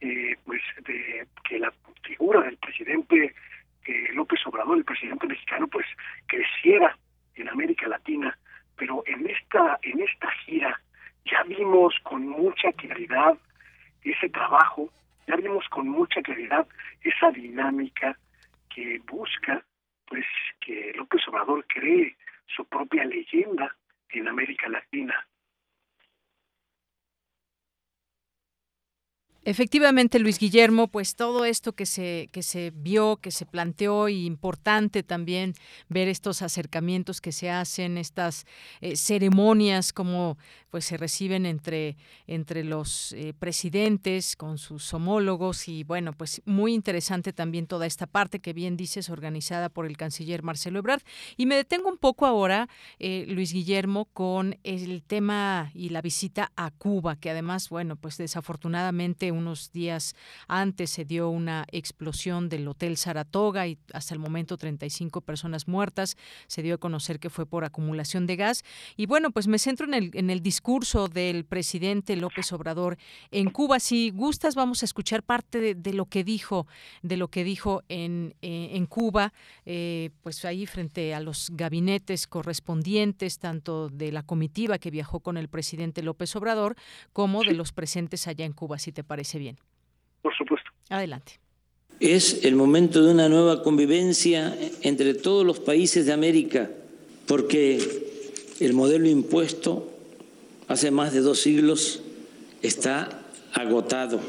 [0.00, 1.72] eh, pues de que la
[2.02, 3.34] figura del presidente
[3.84, 5.86] eh, López Obrador, el presidente mexicano, pues
[6.26, 6.96] creciera
[7.34, 8.36] en América Latina,
[8.76, 10.80] pero en esta en esta gira
[11.24, 13.36] ya vimos con mucha claridad
[14.02, 14.90] ese trabajo,
[15.26, 16.66] ya vimos con mucha claridad
[17.02, 18.16] esa dinámica
[18.68, 19.64] que busca
[20.06, 20.24] pues
[20.60, 22.16] que López Obrador cree
[22.46, 23.76] su propia leyenda
[24.10, 25.14] en América Latina.
[29.50, 34.24] Efectivamente, Luis Guillermo, pues todo esto que se, que se vio, que se planteó, y
[34.24, 35.54] importante también
[35.88, 38.46] ver estos acercamientos que se hacen, estas
[38.80, 40.38] eh, ceremonias como
[40.70, 41.96] pues se reciben entre,
[42.26, 48.06] entre los eh, presidentes con sus homólogos y bueno, pues muy interesante también toda esta
[48.06, 51.02] parte que bien dices organizada por el canciller Marcelo Ebrard.
[51.36, 56.52] Y me detengo un poco ahora, eh, Luis Guillermo, con el tema y la visita
[56.54, 60.14] a Cuba, que además, bueno, pues desafortunadamente unos días
[60.46, 66.16] antes se dio una explosión del Hotel Saratoga y hasta el momento 35 personas muertas.
[66.46, 68.62] Se dio a conocer que fue por acumulación de gas.
[68.96, 72.96] Y bueno, pues me centro en el, en el discurso del presidente López Obrador
[73.30, 73.80] en Cuba.
[73.80, 76.66] Si gustas, vamos a escuchar parte de, lo que dijo,
[77.02, 79.32] de lo que dijo en, eh, en Cuba,
[79.64, 85.36] eh, pues ahí frente a los gabinetes correspondientes, tanto de la comitiva que viajó con
[85.36, 86.76] el presidente López Obrador,
[87.12, 89.58] como de los presentes allá en Cuba, si te parece bien.
[90.22, 90.70] Por supuesto.
[90.88, 91.40] Adelante.
[92.00, 96.70] Es el momento de una nueva convivencia entre todos los países de América,
[97.26, 97.78] porque
[98.60, 99.90] el modelo impuesto
[100.68, 102.02] hace más de dos siglos
[102.62, 104.20] está agotado,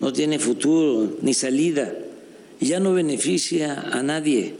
[0.00, 1.94] no tiene futuro ni salida
[2.60, 4.54] y ya no beneficia a nadie.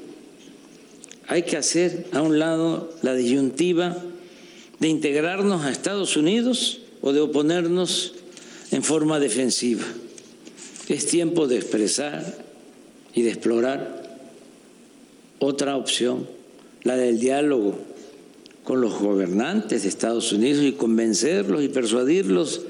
[1.29, 3.97] Hay que hacer a un lado la disyuntiva
[4.79, 8.15] de integrarnos a Estados Unidos o de oponernos
[8.71, 9.85] en forma defensiva.
[10.89, 12.39] Es tiempo de expresar
[13.15, 14.19] y de explorar
[15.39, 16.29] otra opción,
[16.83, 17.79] la del diálogo
[18.65, 22.63] con los gobernantes de Estados Unidos y convencerlos y persuadirlos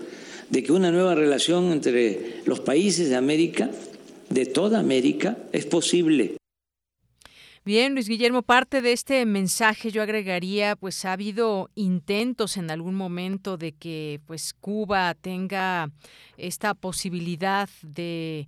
[0.51, 3.71] de que una nueva relación entre los países de América,
[4.31, 6.37] de toda América, es posible.
[7.67, 12.95] Bien, Luis Guillermo, parte de este mensaje yo agregaría, pues ha habido intentos en algún
[12.95, 15.91] momento de que pues Cuba tenga
[16.37, 18.47] esta posibilidad de,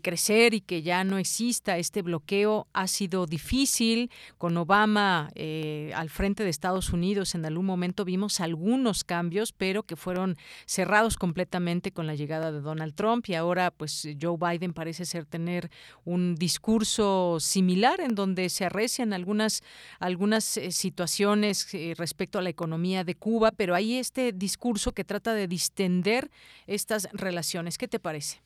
[0.00, 4.12] crecer y que ya no exista este bloqueo ha sido difícil.
[4.38, 9.82] Con Obama eh, al frente de Estados Unidos en algún momento vimos algunos cambios, pero
[9.82, 10.36] que fueron
[10.66, 15.24] cerrados completamente con la llegada de Donald Trump y ahora pues Joe Biden parece ser
[15.24, 15.68] tener
[16.04, 19.62] un discurso similar en donde se arrecian algunas,
[19.98, 25.04] algunas eh, situaciones eh, respecto a la economía de Cuba, pero hay este discurso que
[25.04, 26.30] trata de distender
[26.66, 27.78] estas relaciones.
[27.78, 28.40] ¿Qué te parece?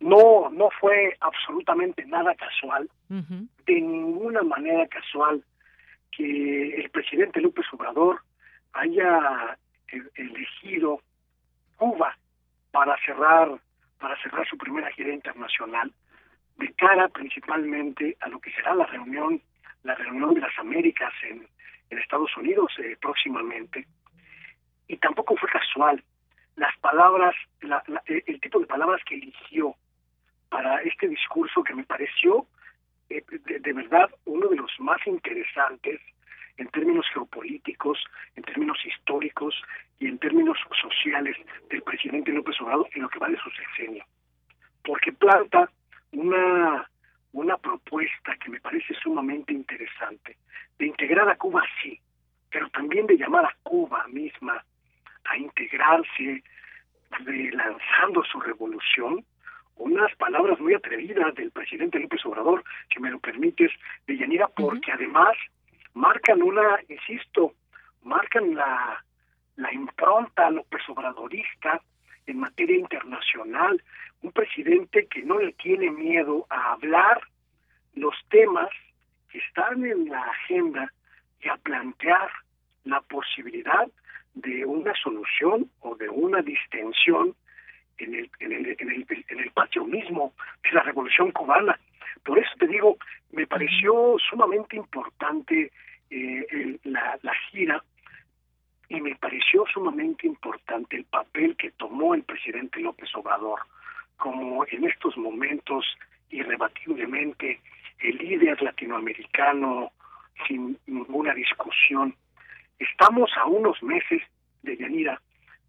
[0.00, 5.44] No, no fue absolutamente nada casual, de ninguna manera casual
[6.10, 8.22] que el presidente López Obrador
[8.72, 9.58] haya
[9.92, 11.00] e-, elegido
[11.76, 12.16] Cuba
[12.70, 13.60] para cerrar
[13.98, 15.92] para cerrar su primera gira internacional
[16.60, 19.40] de cara principalmente a lo que será la reunión
[19.82, 21.46] la reunión de las Américas en,
[21.88, 23.86] en Estados Unidos eh, próximamente
[24.86, 26.02] y tampoco fue casual
[26.56, 27.34] las palabras,
[28.06, 29.74] el tipo de palabras que eligió
[30.50, 32.46] para este discurso que me pareció
[33.08, 36.00] eh, de, verdad uno de los más interesantes
[36.58, 37.98] en términos geopolíticos,
[38.36, 39.54] en términos históricos
[39.98, 41.36] y en términos sociales
[41.70, 44.04] del presidente López Obrador en lo que va de su sexenio.
[44.84, 45.70] Porque planta
[46.12, 46.88] una,
[47.32, 50.36] una propuesta que me parece sumamente interesante,
[50.78, 52.00] de integrar a Cuba sí,
[52.50, 54.64] pero también de llamar a Cuba misma
[55.24, 56.42] a integrarse,
[57.20, 59.24] de lanzando su revolución,
[59.76, 63.70] unas palabras muy atrevidas del presidente López Obrador, que me lo permites,
[64.06, 65.36] de Yanira, porque además
[65.94, 67.54] marcan una, insisto,
[68.02, 69.02] marcan la,
[69.56, 71.80] la impronta López Obradorista
[72.26, 73.82] en materia internacional,
[74.22, 77.20] un presidente que no le tiene miedo a hablar
[77.94, 78.68] los temas
[79.30, 80.92] que están en la agenda
[81.42, 82.30] y a plantear
[82.84, 83.88] la posibilidad
[84.34, 87.34] de una solución o de una distensión
[87.98, 91.78] en el, en el, en el, en el patio mismo de la revolución cubana.
[92.24, 92.96] Por eso te digo,
[93.32, 95.72] me pareció sumamente importante
[96.10, 97.82] eh, la, la gira
[98.88, 103.60] y me pareció sumamente importante el papel que tomó el presidente López Obrador
[104.20, 105.84] como en estos momentos
[106.30, 107.60] irrebatiblemente
[107.98, 109.90] el líder latinoamericano
[110.46, 112.14] sin ninguna discusión.
[112.78, 114.22] Estamos a unos meses
[114.62, 115.20] de Yanira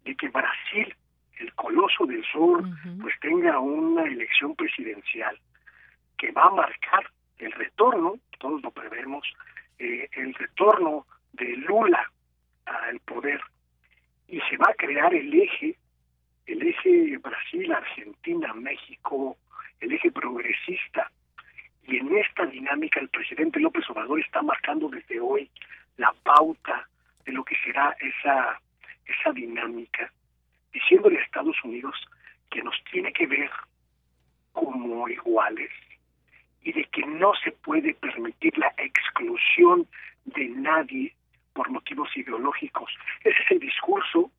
[0.04, 0.94] de que Brasil,
[1.38, 2.62] el coloso del sur,
[3.00, 5.36] pues tenga una elección presidencial
[6.18, 9.26] que va a marcar el retorno, todos lo prevemos,
[9.78, 12.10] eh, el retorno de Lula
[12.66, 13.40] al poder
[14.28, 15.76] y se va a crear el eje,
[16.46, 19.36] el eje Brasil, Argentina, México,
[19.80, 21.10] el eje progresista.
[21.86, 25.50] Y en esta dinámica el presidente López Obrador está marcando desde hoy
[25.96, 26.88] la pauta
[27.24, 28.60] de lo que será esa,
[29.06, 30.12] esa dinámica,
[30.72, 31.96] diciéndole a Estados Unidos
[32.50, 33.50] que nos tiene que ver
[34.52, 35.70] como iguales
[36.62, 39.86] y de que no se puede permitir la exclusión
[40.24, 41.14] de nadie
[41.52, 42.90] por motivos ideológicos.
[43.24, 44.30] Ese es el discurso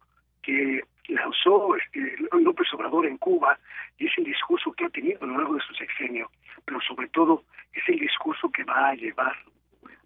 [0.41, 3.58] que lanzó este, López Obrador en Cuba
[3.97, 6.30] y es el discurso que ha tenido a lo largo de su sexenio,
[6.66, 7.43] pero sobre todo
[7.74, 9.36] es el discurso que va a llevar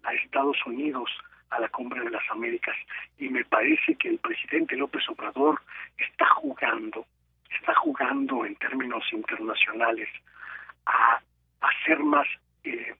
[0.04, 1.10] a Estados Unidos
[1.50, 2.76] a la Cumbre de las Américas.
[3.18, 5.60] Y me parece que el presidente López Obrador
[5.96, 7.06] está jugando,
[7.58, 10.08] está jugando en términos internacionales
[10.86, 11.20] a
[11.60, 12.26] hacer más
[12.64, 12.94] eh,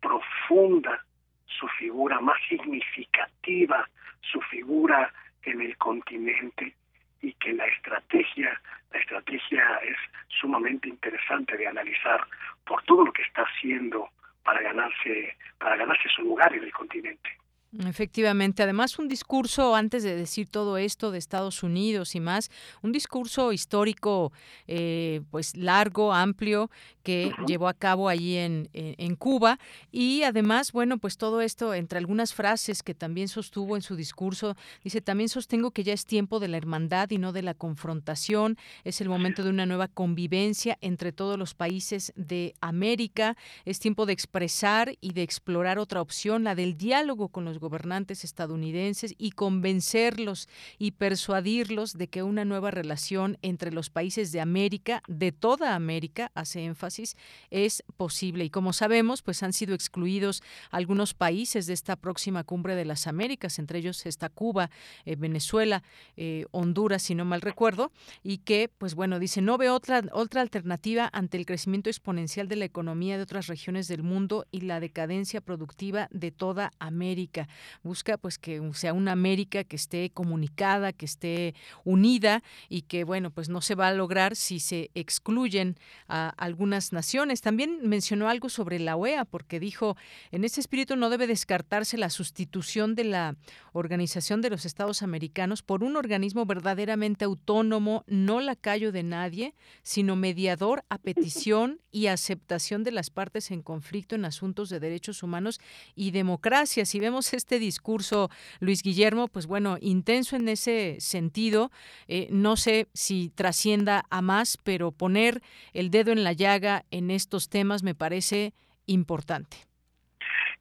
[0.00, 1.04] profunda
[1.46, 3.88] su figura, más significativa
[4.20, 5.12] su figura
[5.42, 6.74] en el continente
[7.22, 8.60] y que la estrategia,
[8.92, 9.96] la estrategia es
[10.28, 12.26] sumamente interesante de analizar
[12.64, 14.08] por todo lo que está haciendo
[14.44, 17.30] para ganarse, para ganarse su lugar en el continente.
[17.78, 22.50] Efectivamente, además un discurso, antes de decir todo esto de Estados Unidos y más,
[22.82, 24.32] un discurso histórico
[24.66, 26.68] eh, pues largo, amplio,
[27.04, 29.58] que llevó a cabo allí en, en, Cuba.
[29.92, 34.56] Y además, bueno, pues todo esto, entre algunas frases que también sostuvo en su discurso,
[34.82, 38.58] dice, también sostengo que ya es tiempo de la hermandad y no de la confrontación,
[38.82, 44.06] es el momento de una nueva convivencia entre todos los países de América, es tiempo
[44.06, 49.32] de expresar y de explorar otra opción, la del diálogo con los gobernantes estadounidenses y
[49.32, 50.48] convencerlos
[50.78, 56.32] y persuadirlos de que una nueva relación entre los países de América, de toda América,
[56.34, 57.16] hace énfasis,
[57.50, 58.44] es posible.
[58.44, 63.06] Y como sabemos, pues han sido excluidos algunos países de esta próxima cumbre de las
[63.06, 64.70] Américas, entre ellos está Cuba,
[65.04, 65.82] eh, Venezuela,
[66.16, 67.92] eh, Honduras, si no mal recuerdo,
[68.22, 72.56] y que, pues bueno, dice, no ve otra, otra alternativa ante el crecimiento exponencial de
[72.56, 77.48] la economía de otras regiones del mundo y la decadencia productiva de toda América
[77.82, 83.30] busca pues que sea una América que esté comunicada, que esté unida y que bueno,
[83.30, 85.76] pues no se va a lograr si se excluyen
[86.08, 87.40] a algunas naciones.
[87.40, 89.96] También mencionó algo sobre la OEA porque dijo,
[90.30, 93.36] en ese espíritu no debe descartarse la sustitución de la
[93.72, 100.16] Organización de los Estados Americanos por un organismo verdaderamente autónomo, no lacayo de nadie, sino
[100.16, 105.60] mediador a petición y aceptación de las partes en conflicto en asuntos de derechos humanos
[105.94, 106.84] y democracia.
[106.84, 108.28] Si vemos este discurso,
[108.60, 111.70] Luis Guillermo, pues bueno, intenso en ese sentido.
[112.06, 115.40] Eh, no sé si trascienda a más, pero poner
[115.72, 118.52] el dedo en la llaga en estos temas me parece
[118.86, 119.56] importante.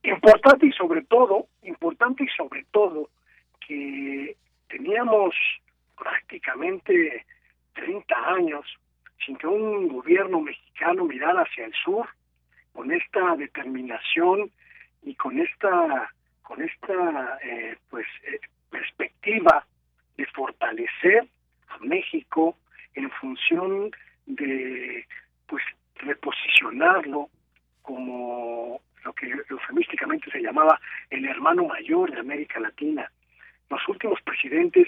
[0.04, 3.10] Importante y sobre todo, importante y sobre todo
[3.68, 4.38] que
[4.70, 5.36] teníamos
[5.98, 7.26] prácticamente
[7.74, 8.66] 30 años
[9.26, 12.08] sin que un gobierno mexicano mirara hacia el sur
[12.72, 14.50] con esta determinación
[15.04, 16.14] y con esta
[16.50, 18.40] con esta eh, pues eh,
[18.72, 19.64] perspectiva
[20.18, 21.28] de fortalecer
[21.68, 22.58] a México
[22.96, 23.92] en función
[24.26, 25.06] de
[25.46, 25.64] pues
[25.98, 27.30] reposicionarlo
[27.84, 30.82] como lo que eufemísticamente se llamaba
[31.12, 33.12] el hermano mayor de América Latina.
[33.70, 34.88] Los últimos presidentes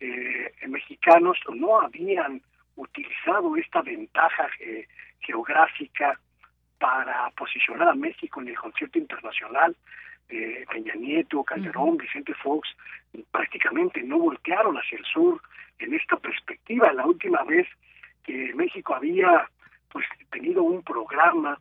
[0.00, 2.42] eh, mexicanos no habían
[2.76, 4.46] utilizado esta ventaja
[5.20, 6.20] geográfica
[6.78, 9.74] para posicionar a México en el concierto internacional.
[10.30, 12.68] Eh, Peña Nieto, Calderón, Vicente Fox,
[13.30, 15.40] prácticamente no voltearon hacia el sur
[15.78, 16.92] en esta perspectiva.
[16.92, 17.66] La última vez
[18.24, 19.48] que México había
[19.90, 21.58] pues tenido un programa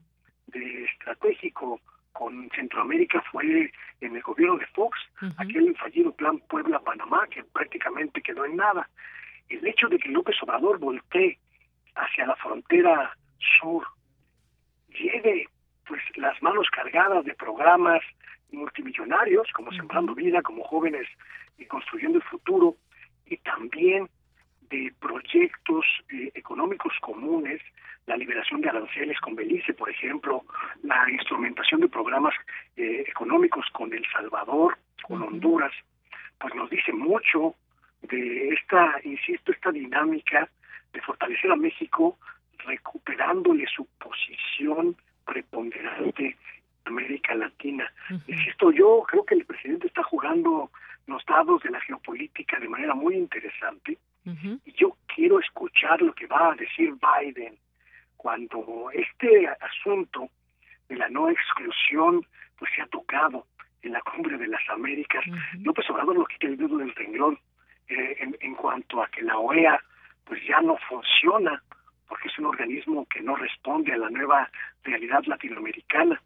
[0.47, 1.79] de estratégico
[2.11, 4.97] con Centroamérica fue en el gobierno de Fox,
[5.37, 8.89] aquel fallido plan Puebla-Panamá que prácticamente quedó en nada.
[9.49, 11.37] El hecho de que López Obrador voltee
[11.95, 13.15] hacia la frontera
[13.59, 13.85] sur,
[14.89, 15.47] lleve
[15.87, 18.01] pues las manos cargadas de programas
[18.51, 21.07] multimillonarios como Sembrando Vida, como Jóvenes
[21.57, 22.75] y Construyendo el Futuro,
[23.25, 24.09] y también
[24.69, 27.61] de proyectos eh, económicos comunes,
[28.05, 30.43] la liberación de aranceles con Belice, por ejemplo,
[30.83, 32.33] la instrumentación de programas
[32.75, 35.71] eh, económicos con El Salvador, con Honduras,
[36.39, 37.55] pues nos dice mucho
[38.01, 40.49] de esta, insisto, esta dinámica
[40.93, 42.17] de fortalecer a México
[42.59, 44.95] recuperándole su posición
[45.27, 46.35] preponderante en
[46.85, 47.91] América Latina.
[48.27, 50.71] Insisto, yo creo que el presidente está jugando
[51.05, 53.97] los dados de la geopolítica de manera muy interesante.
[54.65, 57.57] Y yo quiero escuchar lo que va a decir Biden
[58.17, 60.29] cuando este asunto
[60.89, 62.25] de la no exclusión
[62.57, 63.45] pues se ha tocado
[63.83, 65.23] en la cumbre de las Américas.
[65.59, 67.39] López Obrador lo quita el dedo del renglón
[67.87, 69.81] eh, en, cuanto a que la OEA
[70.25, 71.63] pues ya no funciona
[72.07, 74.49] porque es un organismo que no responde a la nueva
[74.83, 76.21] realidad latinoamericana.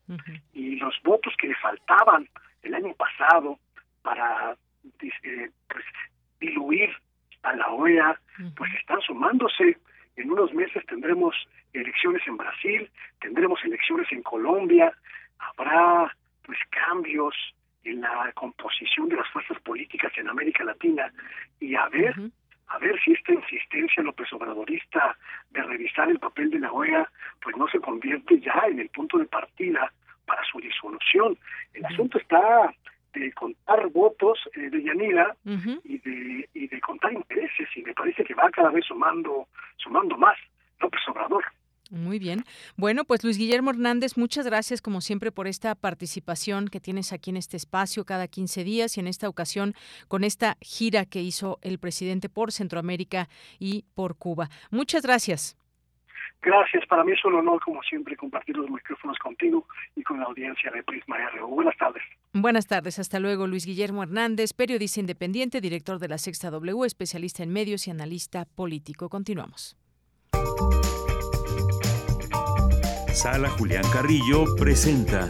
[0.53, 2.27] Y los votos que le faltaban
[2.61, 3.59] el año pasado
[4.01, 4.55] para
[5.01, 5.86] eh, pues,
[6.39, 6.89] diluir
[7.43, 8.19] a la OEA
[8.55, 9.77] pues están sumándose.
[10.15, 11.36] En unos meses tendremos
[11.73, 14.93] elecciones en Brasil tendremos elecciones en Colombia
[15.39, 17.36] habrá pues cambios
[17.84, 21.11] en la composición de las fuerzas políticas en América Latina
[21.59, 22.15] y a ver,
[22.72, 25.17] a ver si esta insistencia López Obradorista
[25.51, 27.09] de revisar el papel de la OEA,
[27.41, 29.91] pues no se convierte ya en el punto de partida
[30.26, 31.38] para su disolución.
[31.74, 32.74] El asunto está
[33.13, 35.36] de contar votos eh, de Yanira
[35.84, 40.17] y de y de contar intereses y me parece que va cada vez sumando sumando
[40.17, 40.38] más
[40.80, 41.43] López Obrador.
[41.91, 42.45] Muy bien.
[42.77, 47.31] Bueno, pues Luis Guillermo Hernández, muchas gracias como siempre por esta participación que tienes aquí
[47.31, 49.73] en este espacio cada 15 días y en esta ocasión
[50.07, 53.27] con esta gira que hizo el presidente por Centroamérica
[53.59, 54.49] y por Cuba.
[54.71, 55.57] Muchas gracias.
[56.41, 60.25] Gracias, para mí es un honor como siempre compartir los micrófonos contigo y con la
[60.25, 61.49] audiencia de Prisma RU.
[61.49, 62.01] Buenas tardes.
[62.33, 67.43] Buenas tardes, hasta luego Luis Guillermo Hernández, periodista independiente, director de la Sexta W, especialista
[67.43, 69.09] en medios y analista político.
[69.09, 69.77] Continuamos.
[73.22, 75.30] Sala Julián Carrillo presenta.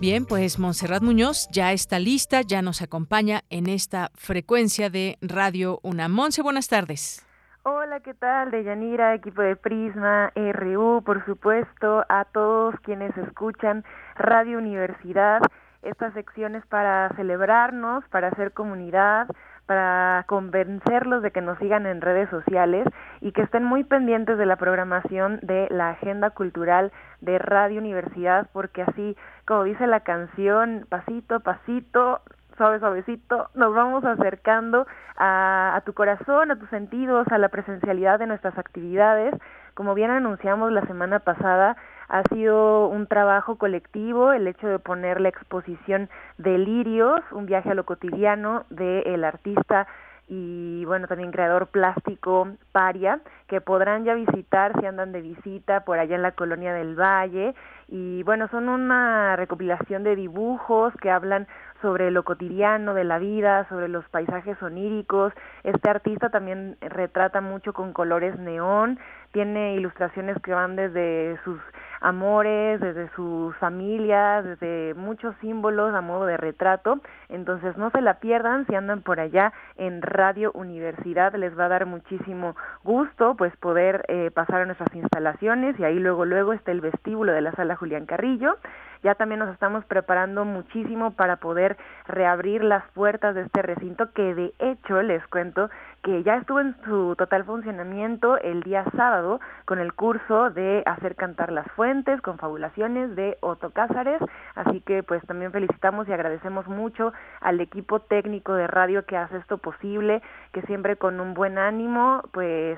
[0.00, 5.80] Bien, pues Montserrat Muñoz ya está lista, ya nos acompaña en esta frecuencia de Radio
[5.82, 6.10] UNAM.
[6.12, 7.26] Monse, buenas tardes.
[7.62, 8.50] Hola, ¿qué tal?
[8.50, 15.42] De Yanira, equipo de Prisma, RU, por supuesto, a todos quienes escuchan Radio Universidad.
[15.82, 19.28] Estas secciones para celebrarnos, para hacer comunidad,
[19.68, 22.88] para convencerlos de que nos sigan en redes sociales
[23.20, 26.90] y que estén muy pendientes de la programación de la agenda cultural
[27.20, 29.14] de Radio Universidad, porque así,
[29.46, 32.22] como dice la canción, pasito pasito,
[32.56, 34.86] suave, suavecito, nos vamos acercando
[35.18, 39.34] a, a tu corazón, a tus sentidos, a la presencialidad de nuestras actividades.
[39.74, 41.76] Como bien anunciamos la semana pasada,
[42.08, 47.74] ha sido un trabajo colectivo el hecho de poner la exposición Delirios, un viaje a
[47.74, 49.86] lo cotidiano del artista
[50.30, 55.98] y bueno, también creador plástico Paria, que podrán ya visitar si andan de visita por
[55.98, 57.54] allá en la colonia del Valle.
[57.88, 61.46] Y bueno, son una recopilación de dibujos que hablan
[61.80, 65.32] sobre lo cotidiano de la vida, sobre los paisajes oníricos.
[65.64, 68.98] Este artista también retrata mucho con colores neón,
[69.32, 71.60] tiene ilustraciones que van desde sus
[72.00, 77.00] amores, desde sus familias, desde muchos símbolos a modo de retrato.
[77.28, 81.68] Entonces no se la pierdan si andan por allá en Radio Universidad, les va a
[81.68, 86.72] dar muchísimo gusto pues poder eh, pasar a nuestras instalaciones y ahí luego luego está
[86.72, 88.56] el vestíbulo de la sala Julián Carrillo.
[89.02, 91.76] Ya también nos estamos preparando muchísimo para poder
[92.08, 95.70] reabrir las puertas de este recinto que de hecho les cuento
[96.02, 101.16] que ya estuvo en su total funcionamiento el día sábado con el curso de hacer
[101.16, 104.22] cantar las fuentes, con fabulaciones de Otto Cázares,
[104.54, 109.38] así que pues también felicitamos y agradecemos mucho al equipo técnico de radio que hace
[109.38, 110.22] esto posible,
[110.52, 112.76] que siempre con un buen ánimo pues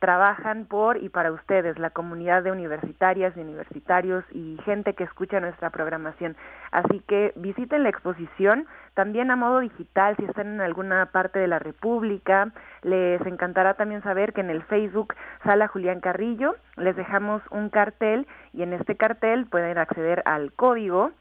[0.00, 5.40] trabajan por y para ustedes, la comunidad de universitarias y universitarios y gente que escucha
[5.40, 6.36] nuestra programación.
[6.72, 11.46] Así que visiten la exposición también a modo digital si están en alguna parte de
[11.46, 12.50] la República.
[12.82, 18.26] Les encantará también saber que en el Facebook Sala Julián Carrillo les dejamos un cartel
[18.52, 21.12] y en este cartel pueden acceder al código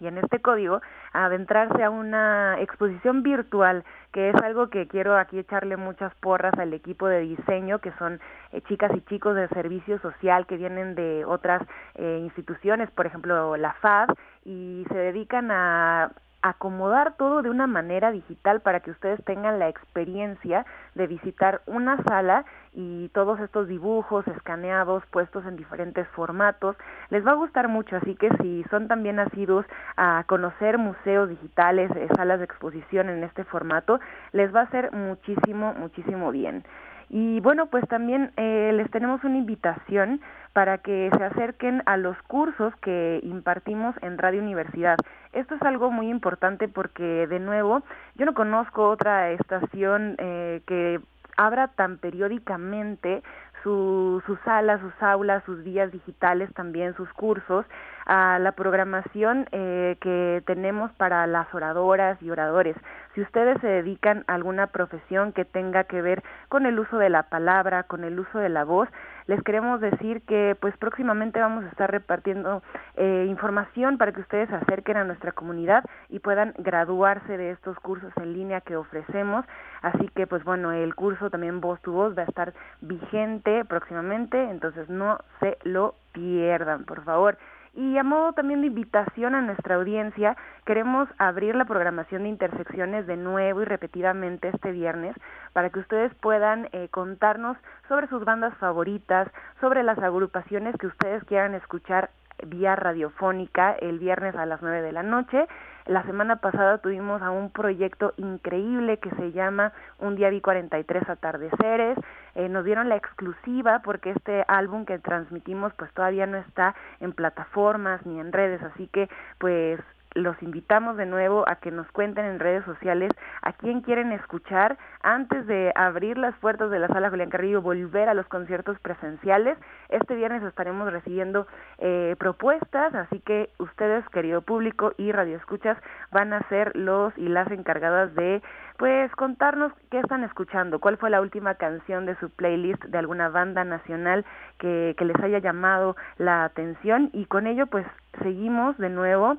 [0.00, 0.80] y en este código
[1.12, 6.72] adentrarse a una exposición virtual que es algo que quiero aquí echarle muchas porras al
[6.72, 8.20] equipo de diseño que son
[8.52, 11.62] eh, chicas y chicos de servicio social que vienen de otras
[11.94, 14.10] eh, instituciones por ejemplo la FAD
[14.44, 16.10] y se dedican a
[16.42, 20.64] acomodar todo de una manera digital para que ustedes tengan la experiencia
[20.94, 26.76] de visitar una sala y todos estos dibujos escaneados puestos en diferentes formatos
[27.10, 29.64] les va a gustar mucho así que si son también nacidos
[29.96, 33.98] a conocer museos digitales eh, salas de exposición en este formato
[34.32, 36.64] les va a hacer muchísimo muchísimo bien
[37.08, 40.20] y bueno, pues también eh, les tenemos una invitación
[40.52, 44.96] para que se acerquen a los cursos que impartimos en Radio Universidad.
[45.36, 47.82] Esto es algo muy importante porque, de nuevo,
[48.14, 50.98] yo no conozco otra estación eh, que
[51.36, 53.22] abra tan periódicamente
[53.62, 57.66] su, sus salas, sus aulas, sus días digitales, también sus cursos,
[58.06, 62.74] a la programación eh, que tenemos para las oradoras y oradores.
[63.14, 67.10] Si ustedes se dedican a alguna profesión que tenga que ver con el uso de
[67.10, 68.88] la palabra, con el uso de la voz,
[69.26, 72.62] les queremos decir que pues próximamente vamos a estar repartiendo
[72.96, 77.78] eh, información para que ustedes se acerquen a nuestra comunidad y puedan graduarse de estos
[77.80, 79.44] cursos en línea que ofrecemos.
[79.82, 84.42] Así que pues bueno, el curso también Voz tu Voz va a estar vigente próximamente,
[84.50, 87.36] entonces no se lo pierdan, por favor.
[87.76, 93.06] Y a modo también de invitación a nuestra audiencia, queremos abrir la programación de intersecciones
[93.06, 95.14] de nuevo y repetidamente este viernes
[95.52, 99.28] para que ustedes puedan eh, contarnos sobre sus bandas favoritas,
[99.60, 102.08] sobre las agrupaciones que ustedes quieran escuchar
[102.46, 105.46] vía radiofónica el viernes a las 9 de la noche.
[105.86, 111.08] La semana pasada tuvimos a un proyecto increíble que se llama Un día vi 43
[111.08, 111.98] atardeceres.
[112.36, 117.12] Eh, nos dieron la exclusiva porque este álbum que transmitimos pues todavía no está en
[117.12, 119.08] plataformas ni en redes, así que
[119.38, 119.80] pues
[120.16, 123.12] los invitamos de nuevo a que nos cuenten en redes sociales
[123.42, 128.08] a quién quieren escuchar antes de abrir las puertas de la sala Julián Carrillo, volver
[128.08, 129.56] a los conciertos presenciales.
[129.88, 131.46] Este viernes estaremos recibiendo
[131.78, 135.78] eh, propuestas, así que ustedes, querido público y radioescuchas,
[136.10, 138.42] van a ser los y las encargadas de
[138.78, 143.28] pues contarnos qué están escuchando, cuál fue la última canción de su playlist de alguna
[143.28, 144.24] banda nacional
[144.58, 147.86] que, que les haya llamado la atención y con ello pues
[148.22, 149.38] seguimos de nuevo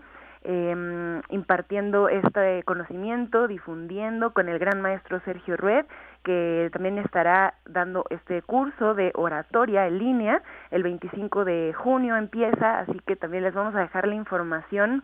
[0.49, 5.83] eh, impartiendo este conocimiento, difundiendo con el gran maestro Sergio Rued,
[6.23, 10.41] que también estará dando este curso de oratoria en línea.
[10.71, 15.03] El 25 de junio empieza, así que también les vamos a dejar la información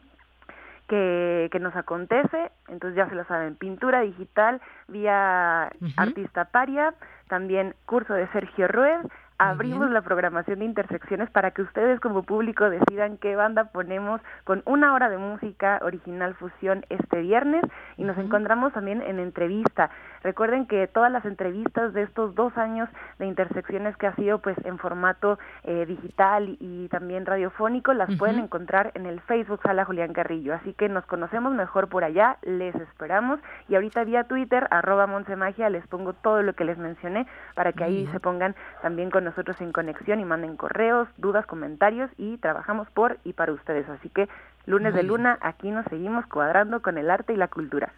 [0.88, 6.94] que, que, nos acontece, entonces ya se lo saben, pintura digital vía artista paria,
[7.28, 9.02] también curso de Sergio Rued,
[9.50, 14.64] abrimos la programación de intersecciones para que ustedes como público decidan qué banda ponemos con
[14.66, 17.64] una hora de música original fusión este viernes
[17.98, 19.90] y nos encontramos también en entrevista.
[20.24, 24.58] Recuerden que todas las entrevistas de estos dos años de intersecciones que ha sido pues
[24.64, 30.14] en formato eh, digital y también radiofónico las pueden encontrar en el Facebook Sala Julián
[30.14, 30.54] Carrillo.
[30.54, 35.70] Así que nos conocemos mejor por allá, les esperamos y ahorita vía Twitter arroba Magia
[35.70, 39.60] les pongo todo lo que les mencioné para que ahí se pongan también con nosotros
[39.62, 43.88] en conexión y manden correos, dudas, comentarios y trabajamos por y para ustedes.
[43.90, 44.30] Así que
[44.66, 47.92] lunes de luna, aquí nos seguimos cuadrando con el arte y la cultura.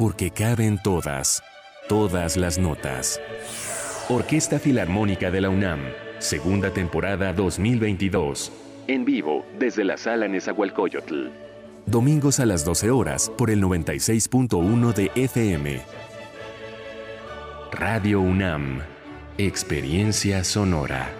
[0.00, 1.42] porque caben todas,
[1.86, 3.20] todas las notas.
[4.08, 5.80] Orquesta Filarmónica de la UNAM,
[6.20, 8.50] segunda temporada 2022.
[8.86, 11.26] En vivo desde la sala Nezahualcóyotl.
[11.84, 15.82] Domingos a las 12 horas por el 96.1 de FM.
[17.70, 18.80] Radio UNAM.
[19.36, 21.19] Experiencia sonora.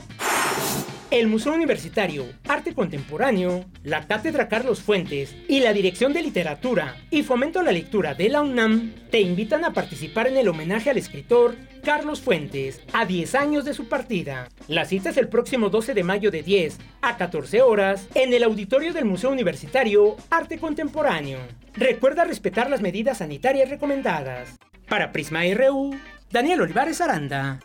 [1.10, 7.24] El Museo Universitario Arte Contemporáneo, la Cátedra Carlos Fuentes y la Dirección de Literatura y
[7.24, 10.98] Fomento a la Lectura de la UNAM te invitan a participar en el homenaje al
[10.98, 14.50] escritor Carlos Fuentes a 10 años de su partida.
[14.68, 18.44] La cita es el próximo 12 de mayo de 10 a 14 horas en el
[18.44, 21.40] auditorio del Museo Universitario Arte Contemporáneo.
[21.74, 24.58] Recuerda respetar las medidas sanitarias recomendadas.
[24.90, 25.96] Para Prisma RU,
[26.32, 27.62] Daniel Olivares Aranda.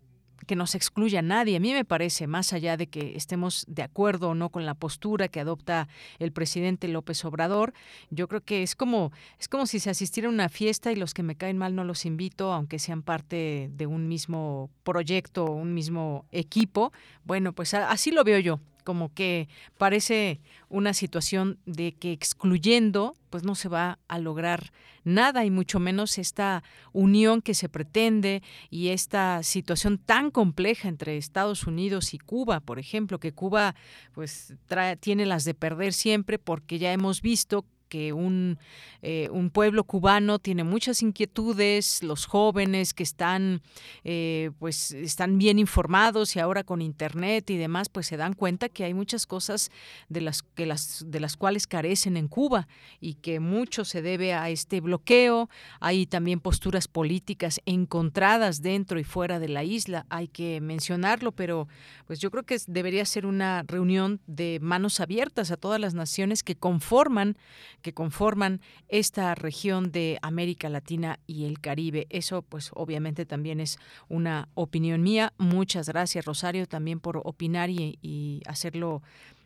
[0.46, 1.56] que no se excluya a nadie.
[1.56, 4.74] A mí me parece, más allá de que estemos de acuerdo o no con la
[4.74, 7.72] postura que adopta el presidente López Obrador,
[8.10, 11.14] yo creo que es como, es como si se asistiera a una fiesta y los
[11.14, 15.74] que me caen mal no los invito, aunque sean parte de un mismo proyecto, un
[15.74, 16.92] mismo equipo.
[17.24, 23.42] Bueno, pues así lo veo yo como que parece una situación de que excluyendo pues
[23.42, 24.70] no se va a lograr
[25.02, 26.62] nada y mucho menos esta
[26.92, 32.78] unión que se pretende y esta situación tan compleja entre Estados Unidos y Cuba, por
[32.78, 33.74] ejemplo, que Cuba
[34.12, 34.54] pues
[35.00, 38.58] tiene las de perder siempre porque ya hemos visto que un,
[39.02, 43.62] eh, un pueblo cubano tiene muchas inquietudes, los jóvenes que están
[44.04, 48.68] eh, pues están bien informados y ahora con internet y demás pues se dan cuenta
[48.68, 49.70] que hay muchas cosas
[50.08, 52.68] de las que las de las cuales carecen en Cuba
[53.00, 55.48] y que mucho se debe a este bloqueo,
[55.80, 61.68] hay también posturas políticas encontradas dentro y fuera de la isla, hay que mencionarlo, pero
[62.06, 66.42] pues yo creo que debería ser una reunión de manos abiertas a todas las naciones
[66.42, 67.36] que conforman
[67.82, 72.06] que conforman esta región de América Latina y el Caribe.
[72.10, 75.32] Eso pues obviamente también es una opinión mía.
[75.38, 79.02] Muchas gracias Rosario también por opinar y, hacerlo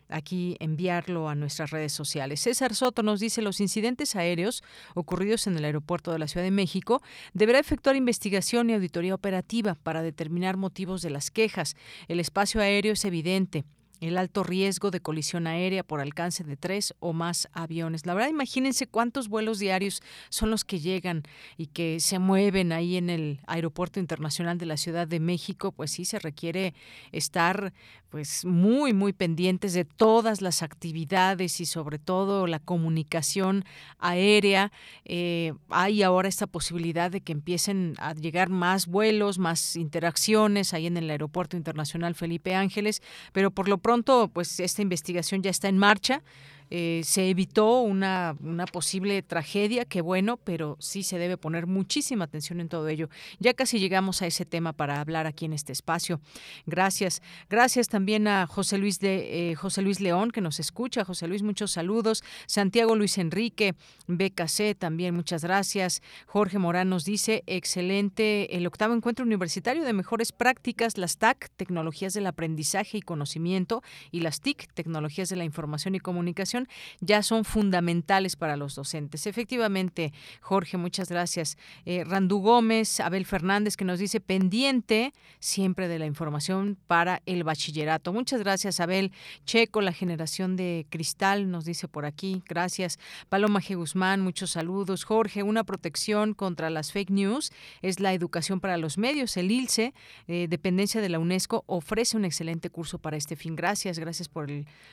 [0.08, 2.40] aquí enviarlo a nuestras redes sociales.
[2.40, 4.62] César Soto nos dice los incidentes aéreos
[4.94, 7.00] ocurridos en el aeropuerto de la Ciudad de México
[7.32, 11.76] deberá efectuar investigación y auditoría operativa para determinar motivos de las quejas.
[12.08, 13.64] El espacio aéreo es evidente
[14.00, 18.06] el alto riesgo de colisión aérea por alcance de tres o más aviones.
[18.06, 21.22] La verdad, imagínense cuántos vuelos diarios son los que llegan
[21.56, 25.90] y que se mueven ahí en el Aeropuerto Internacional de la Ciudad de México, pues
[25.90, 26.74] sí se requiere
[27.12, 27.72] estar
[28.10, 33.64] pues muy muy pendientes de todas las actividades y sobre todo la comunicación
[33.98, 34.72] aérea.
[35.04, 40.86] Eh, hay ahora esta posibilidad de que empiecen a llegar más vuelos, más interacciones ahí
[40.86, 43.00] en el Aeropuerto Internacional Felipe Ángeles,
[43.32, 46.22] pero por lo pronto pues esta investigación ya está en marcha.
[46.70, 48.36] Eh, se evitó una,
[48.72, 53.08] posible tragedia, que bueno, pero sí se debe poner muchísima atención en todo ello.
[53.40, 56.20] Ya casi llegamos a ese tema para hablar aquí en este espacio.
[56.66, 57.22] Gracias.
[57.48, 61.04] Gracias también a José Luis, de, eh, José Luis León, que nos escucha.
[61.04, 62.22] José Luis, muchos saludos.
[62.46, 63.74] Santiago Luis Enrique,
[64.06, 66.02] BKC, también muchas gracias.
[66.26, 72.14] Jorge Morán nos dice, excelente el octavo encuentro universitario de mejores prácticas, las TAC, tecnologías
[72.14, 76.59] del aprendizaje y conocimiento, y las TIC, tecnologías de la información y comunicación
[77.00, 79.26] ya son fundamentales para los docentes.
[79.26, 81.56] Efectivamente, Jorge, muchas gracias.
[81.84, 87.44] Eh, Randú Gómez, Abel Fernández, que nos dice pendiente siempre de la información para el
[87.44, 88.12] bachillerato.
[88.12, 89.12] Muchas gracias, Abel.
[89.44, 92.42] Checo, la generación de cristal, nos dice por aquí.
[92.48, 92.98] Gracias.
[93.28, 93.76] Paloma G.
[93.76, 95.04] Guzmán, muchos saludos.
[95.04, 97.52] Jorge, una protección contra las fake news
[97.82, 99.36] es la educación para los medios.
[99.36, 99.94] El ILCE,
[100.28, 103.56] eh, dependencia de la UNESCO, ofrece un excelente curso para este fin.
[103.56, 104.50] Gracias, gracias por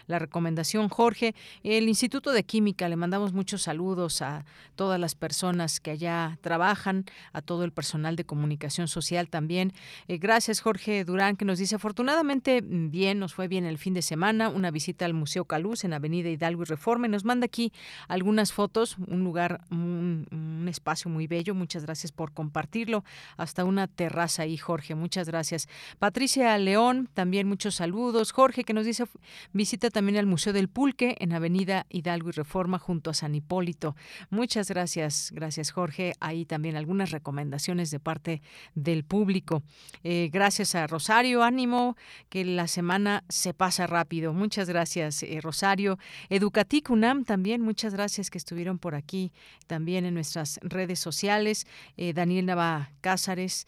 [0.07, 1.36] la recomendación, Jorge.
[1.64, 4.45] El Instituto de Química, le mandamos muchos saludos a
[4.76, 9.74] todas las personas que allá trabajan, a todo el personal de comunicación social también.
[10.08, 13.93] Eh, gracias, Jorge Durán, que nos dice, afortunadamente mm, bien, nos fue bien el fin
[13.93, 17.08] de semana, una visita al Museo Caluz en Avenida Hidalgo y Reforma.
[17.08, 17.74] Y nos manda aquí
[18.08, 21.55] algunas fotos, un lugar, un, un espacio muy bello.
[21.55, 23.03] Muchas gracias por compartirlo.
[23.36, 24.93] Hasta una terraza ahí, Jorge.
[24.93, 25.68] Muchas gracias.
[25.97, 28.32] Patricia León, también muchos saludos.
[28.32, 29.05] Jorge, que nos dice,
[29.53, 33.34] visita también al Museo del Pulque en Avenida Avenida Hidalgo y Reforma junto a San
[33.34, 33.95] Hipólito.
[34.30, 36.14] Muchas gracias, gracias Jorge.
[36.20, 38.41] Ahí también algunas recomendaciones de parte
[38.76, 39.64] del público.
[40.04, 41.95] Eh, gracias a Rosario, ánimo,
[42.28, 44.34] que la semana se pasa rápido.
[44.34, 45.98] Muchas gracias, eh, Rosario.
[46.30, 49.32] Educatic UNAM también, muchas gracias que estuvieron por aquí
[49.68, 51.66] también en nuestras redes sociales.
[51.95, 53.68] Eh, Daniel Nava Cázares,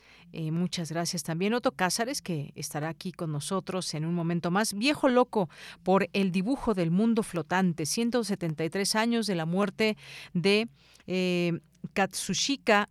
[0.51, 1.53] muchas gracias también.
[1.53, 4.73] Otto Cázares, que estará aquí con nosotros en un momento más.
[4.73, 5.49] Viejo loco
[5.81, 9.97] por el dibujo del mundo flotante 173 años de la muerte
[10.33, 10.67] de
[11.07, 11.59] eh,
[11.93, 12.89] Katsushika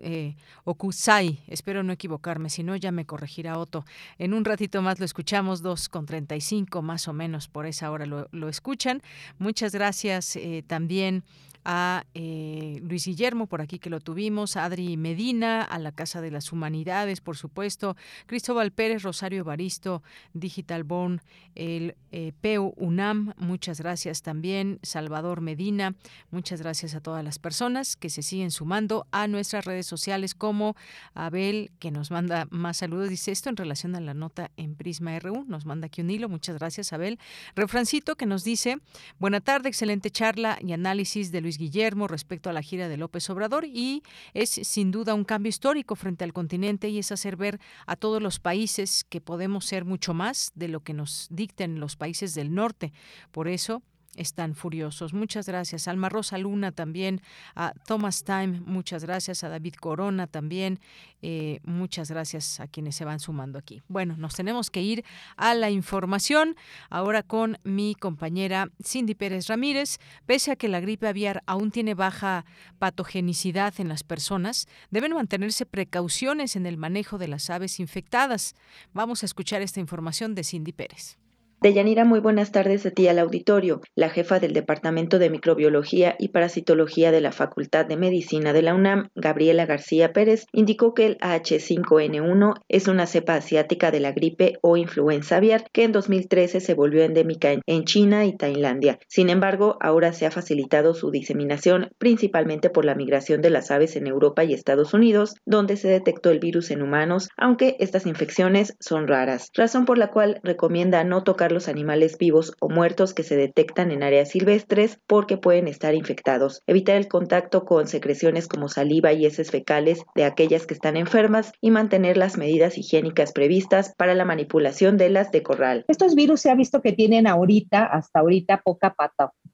[0.00, 1.40] eh, Okusai.
[1.46, 3.84] Espero no equivocarme, si no ya me corregirá Otto.
[4.18, 8.06] En un ratito más lo escuchamos, 2 con 35 más o menos por esa hora
[8.06, 9.02] lo, escuchan.
[9.38, 11.24] Muchas gracias eh, también
[11.70, 16.30] a eh, Luis Guillermo, por aquí que lo tuvimos, Adri Medina, a la Casa de
[16.30, 17.94] las Humanidades, por supuesto,
[18.24, 20.02] Cristóbal Pérez, Rosario Baristo,
[20.32, 21.20] Digital Born,
[21.54, 25.94] el eh, PEU UNAM, muchas gracias también, Salvador Medina,
[26.30, 30.76] muchas gracias a todas las personas que se siguen sumando a nuestras redes sociales como
[31.14, 35.18] Abel, que nos manda más saludos, dice esto en relación a la nota en Prisma
[35.18, 37.18] RU, nos manda aquí un hilo, muchas gracias Abel.
[37.56, 38.78] Refrancito que nos dice,
[39.18, 43.30] buena tarde, excelente charla y análisis de Luis Guillermo respecto a la gira de López
[43.30, 44.02] Obrador y
[44.34, 48.20] es sin duda un cambio histórico frente al continente y es hacer ver a todos
[48.20, 52.54] los países que podemos ser mucho más de lo que nos dicten los países del
[52.54, 52.92] norte.
[53.32, 53.82] Por eso,
[54.18, 55.14] están furiosos.
[55.14, 55.88] Muchas gracias.
[55.88, 57.20] Alma Rosa Luna también,
[57.54, 60.80] a Thomas Time, muchas gracias, a David Corona también,
[61.22, 63.82] eh, muchas gracias a quienes se van sumando aquí.
[63.88, 65.04] Bueno, nos tenemos que ir
[65.36, 66.56] a la información
[66.90, 69.98] ahora con mi compañera Cindy Pérez Ramírez.
[70.26, 72.44] Pese a que la gripe aviar aún tiene baja
[72.78, 78.54] patogenicidad en las personas, deben mantenerse precauciones en el manejo de las aves infectadas.
[78.92, 81.18] Vamos a escuchar esta información de Cindy Pérez.
[81.60, 83.80] Deyanira, muy buenas tardes a ti al auditorio.
[83.96, 88.76] La jefa del Departamento de Microbiología y Parasitología de la Facultad de Medicina de la
[88.76, 94.58] UNAM, Gabriela García Pérez, indicó que el H5N1 es una cepa asiática de la gripe
[94.62, 99.00] o influenza aviar que en 2013 se volvió endémica en China y Tailandia.
[99.08, 103.96] Sin embargo, ahora se ha facilitado su diseminación principalmente por la migración de las aves
[103.96, 108.76] en Europa y Estados Unidos, donde se detectó el virus en humanos, aunque estas infecciones
[108.78, 113.22] son raras, razón por la cual recomienda no tocar los animales vivos o muertos que
[113.22, 118.68] se detectan en áreas silvestres porque pueden estar infectados, evitar el contacto con secreciones como
[118.68, 123.94] saliva y heces fecales de aquellas que están enfermas y mantener las medidas higiénicas previstas
[123.96, 125.84] para la manipulación de las de corral.
[125.88, 128.94] Estos virus se ha visto que tienen ahorita, hasta ahorita, poca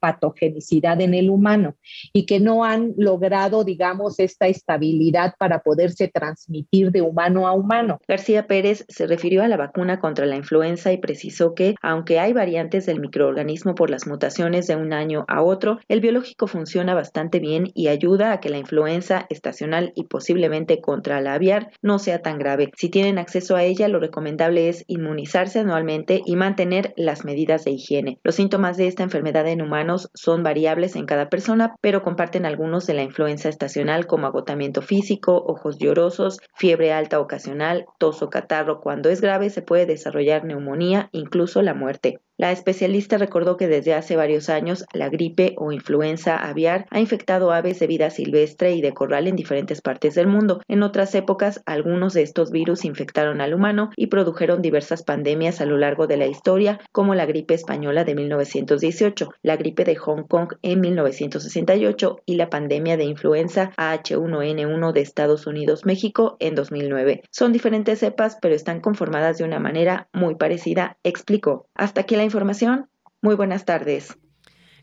[0.05, 1.77] patogenicidad en el humano
[2.13, 7.97] y que no han logrado, digamos, esta estabilidad para poderse transmitir de humano a humano.
[8.07, 12.33] García Pérez se refirió a la vacuna contra la influenza y precisó que aunque hay
[12.33, 17.39] variantes del microorganismo por las mutaciones de un año a otro, el biológico funciona bastante
[17.39, 22.21] bien y ayuda a que la influenza estacional y posiblemente contra la aviar no sea
[22.21, 22.69] tan grave.
[22.77, 27.71] Si tienen acceso a ella, lo recomendable es inmunizarse anualmente y mantener las medidas de
[27.71, 28.19] higiene.
[28.23, 32.85] Los síntomas de esta enfermedad en humanos son variables en cada persona, pero comparten algunos
[32.87, 38.81] de la influenza estacional como agotamiento físico, ojos llorosos, fiebre alta ocasional, tos o catarro.
[38.81, 42.19] Cuando es grave se puede desarrollar neumonía, incluso la muerte.
[42.37, 47.53] La especialista recordó que desde hace varios años la gripe o influenza aviar ha infectado
[47.53, 50.59] aves de vida silvestre y de corral en diferentes partes del mundo.
[50.67, 55.65] En otras épocas, algunos de estos virus infectaron al humano y produjeron diversas pandemias a
[55.65, 60.23] lo largo de la historia, como la gripe española de 1918, la gripe de Hong
[60.23, 67.23] Kong en 1968 y la pandemia de influenza H1N1 de Estados Unidos-México en 2009.
[67.31, 71.67] Son diferentes cepas, pero están conformadas de una manera muy parecida, explicó.
[71.75, 72.89] Hasta que la información.
[73.21, 74.17] Muy buenas tardes.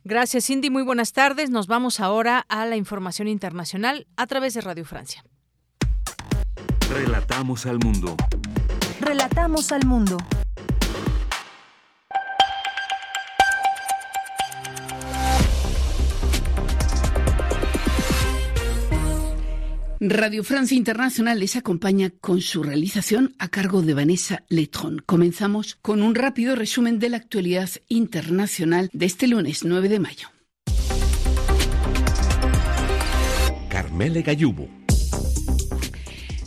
[0.05, 0.70] Gracias, Cindy.
[0.70, 1.51] Muy buenas tardes.
[1.51, 5.24] Nos vamos ahora a la información internacional a través de Radio Francia.
[6.90, 8.16] Relatamos al mundo.
[9.01, 10.16] Relatamos al mundo.
[20.05, 25.01] Radio Francia Internacional les acompaña con su realización a cargo de Vanessa Letron.
[25.07, 30.29] Comenzamos con un rápido resumen de la actualidad internacional de este lunes 9 de mayo.
[33.69, 34.82] Carmele Gallubo.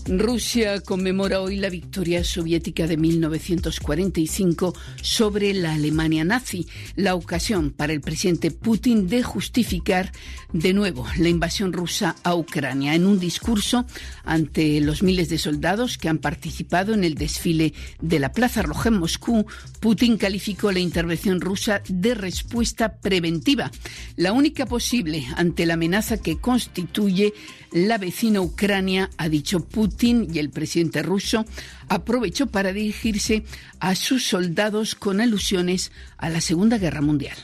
[0.08, 7.92] Rusia conmemora hoy la victoria soviética de 1945 sobre la Alemania nazi, la ocasión para
[7.92, 10.12] el presidente Putin de justificar
[10.54, 12.94] de nuevo la invasión rusa a Ucrania.
[12.94, 13.88] En un discurso
[14.24, 18.90] ante los miles de soldados que han participado en el desfile de la Plaza Roja
[18.90, 19.48] en Moscú,
[19.80, 23.72] Putin calificó la intervención rusa de respuesta preventiva,
[24.18, 27.34] la única posible ante la amenaza que constituye
[27.72, 31.46] la vecina Ucrania, ha dicho Putin, y el presidente ruso
[31.90, 33.44] aprovechó para dirigirse
[33.80, 37.38] a sus soldados con alusiones a la Segunda Guerra Mundial.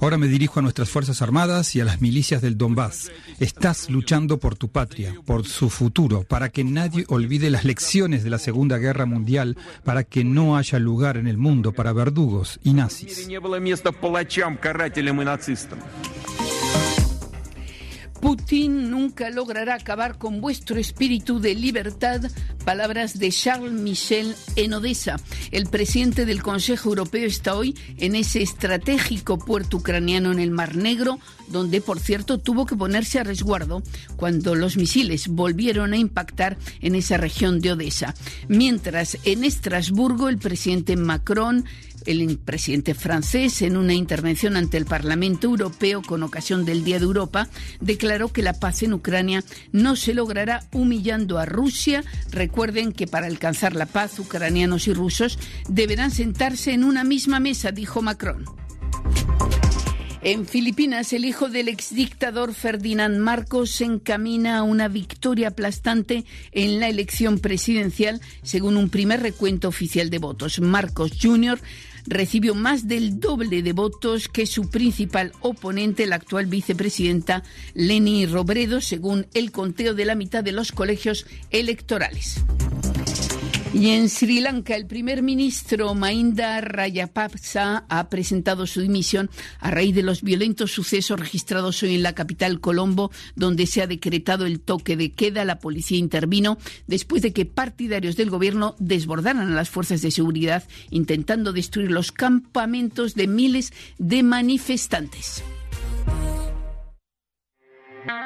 [0.00, 3.12] Ahora me dirijo a nuestras Fuerzas Armadas y a las milicias del Donbass.
[3.38, 8.30] Estás luchando por tu patria, por su futuro, para que nadie olvide las lecciones de
[8.30, 12.72] la Segunda Guerra Mundial, para que no haya lugar en el mundo para verdugos y
[12.72, 13.28] nazis.
[18.20, 22.22] Putin nunca logrará acabar con vuestro espíritu de libertad.
[22.64, 25.16] Palabras de Charles Michel en Odessa.
[25.50, 30.76] El presidente del Consejo Europeo está hoy en ese estratégico puerto ucraniano en el Mar
[30.76, 31.18] Negro,
[31.48, 33.82] donde, por cierto, tuvo que ponerse a resguardo
[34.16, 38.14] cuando los misiles volvieron a impactar en esa región de Odessa.
[38.48, 41.64] Mientras en Estrasburgo el presidente Macron
[42.06, 47.04] el presidente francés, en una intervención ante el Parlamento Europeo con ocasión del Día de
[47.04, 47.48] Europa,
[47.80, 52.04] declaró que la paz en Ucrania no se logrará humillando a Rusia.
[52.30, 55.38] Recuerden que para alcanzar la paz, ucranianos y rusos
[55.68, 58.44] deberán sentarse en una misma mesa, dijo Macron.
[60.22, 66.80] En Filipinas, el hijo del exdictador Ferdinand Marcos se encamina a una victoria aplastante en
[66.80, 70.58] la elección presidencial, según un primer recuento oficial de votos.
[70.58, 71.60] Marcos Jr
[72.06, 77.42] recibió más del doble de votos que su principal oponente, la actual vicepresidenta
[77.74, 82.44] Leni Robredo, según el conteo de la mitad de los colegios electorales.
[83.78, 89.28] Y en Sri Lanka, el primer ministro Mahinda Rayapaksa ha presentado su dimisión
[89.60, 93.86] a raíz de los violentos sucesos registrados hoy en la capital Colombo, donde se ha
[93.86, 95.44] decretado el toque de queda.
[95.44, 100.64] La policía intervino después de que partidarios del gobierno desbordaran a las fuerzas de seguridad,
[100.88, 105.42] intentando destruir los campamentos de miles de manifestantes.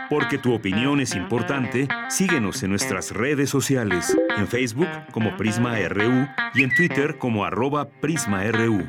[0.09, 6.27] Porque tu opinión es importante, síguenos en nuestras redes sociales, en Facebook como Prisma RU
[6.55, 8.87] y en Twitter como arroba PrismaRU.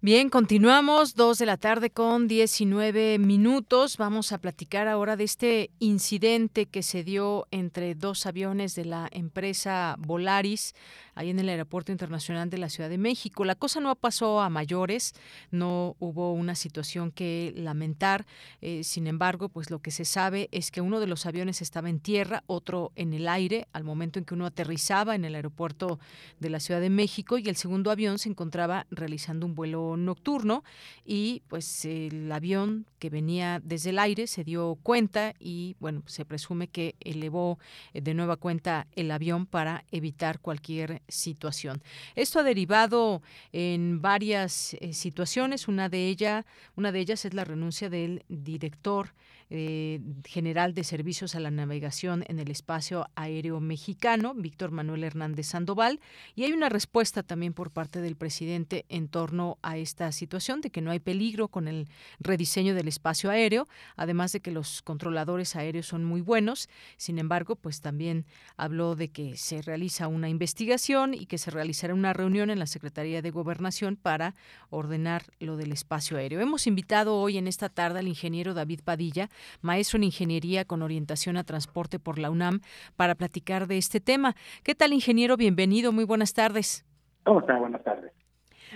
[0.00, 3.96] Bien, continuamos, dos de la tarde con 19 minutos.
[3.96, 9.08] Vamos a platicar ahora de este incidente que se dio entre dos aviones de la
[9.10, 10.76] empresa Volaris
[11.18, 13.44] ahí en el Aeropuerto Internacional de la Ciudad de México.
[13.44, 15.14] La cosa no pasó a mayores,
[15.50, 18.24] no hubo una situación que lamentar.
[18.60, 21.90] Eh, sin embargo, pues lo que se sabe es que uno de los aviones estaba
[21.90, 25.98] en tierra, otro en el aire, al momento en que uno aterrizaba en el aeropuerto
[26.38, 30.62] de la Ciudad de México y el segundo avión se encontraba realizando un vuelo nocturno
[31.04, 36.24] y pues el avión que venía desde el aire se dio cuenta y bueno, se
[36.24, 37.58] presume que elevó
[37.92, 41.82] de nueva cuenta el avión para evitar cualquier situación.
[42.14, 43.22] Esto ha derivado
[43.52, 45.68] en varias eh, situaciones.
[45.68, 49.14] Una de, ella, una de ellas es la renuncia del director
[49.50, 55.46] eh, general de Servicios a la Navegación en el Espacio Aéreo Mexicano, Víctor Manuel Hernández
[55.46, 56.00] Sandoval,
[56.34, 60.68] y hay una respuesta también por parte del presidente en torno a esta situación de
[60.68, 61.88] que no hay peligro con el
[62.20, 66.68] rediseño del espacio aéreo, además de que los controladores aéreos son muy buenos.
[66.98, 68.26] Sin embargo, pues también
[68.58, 72.66] habló de que se realiza una investigación y que se realizará una reunión en la
[72.66, 74.34] Secretaría de Gobernación para
[74.68, 76.40] ordenar lo del espacio aéreo.
[76.40, 79.28] Hemos invitado hoy en esta tarde al ingeniero David Padilla,
[79.60, 82.60] maestro en Ingeniería con orientación a transporte por la UNAM,
[82.96, 84.34] para platicar de este tema.
[84.64, 85.36] ¿Qué tal, ingeniero?
[85.36, 86.84] Bienvenido, muy buenas tardes.
[87.22, 87.56] ¿Cómo está?
[87.58, 88.12] Buenas tardes.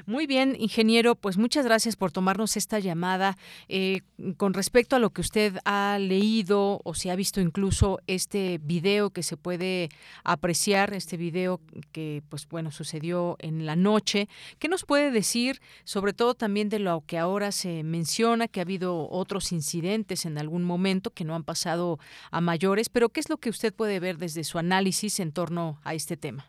[0.07, 3.37] Muy bien, ingeniero, pues muchas gracias por tomarnos esta llamada.
[3.69, 4.01] Eh,
[4.37, 9.11] con respecto a lo que usted ha leído o si ha visto incluso este video
[9.11, 9.91] que se puede
[10.25, 11.61] apreciar, este video
[11.93, 14.29] que, pues bueno, sucedió en la noche,
[14.59, 18.63] ¿qué nos puede decir sobre todo también de lo que ahora se menciona, que ha
[18.63, 21.99] habido otros incidentes en algún momento que no han pasado
[22.31, 25.81] a mayores, pero qué es lo que usted puede ver desde su análisis en torno
[25.85, 26.47] a este tema?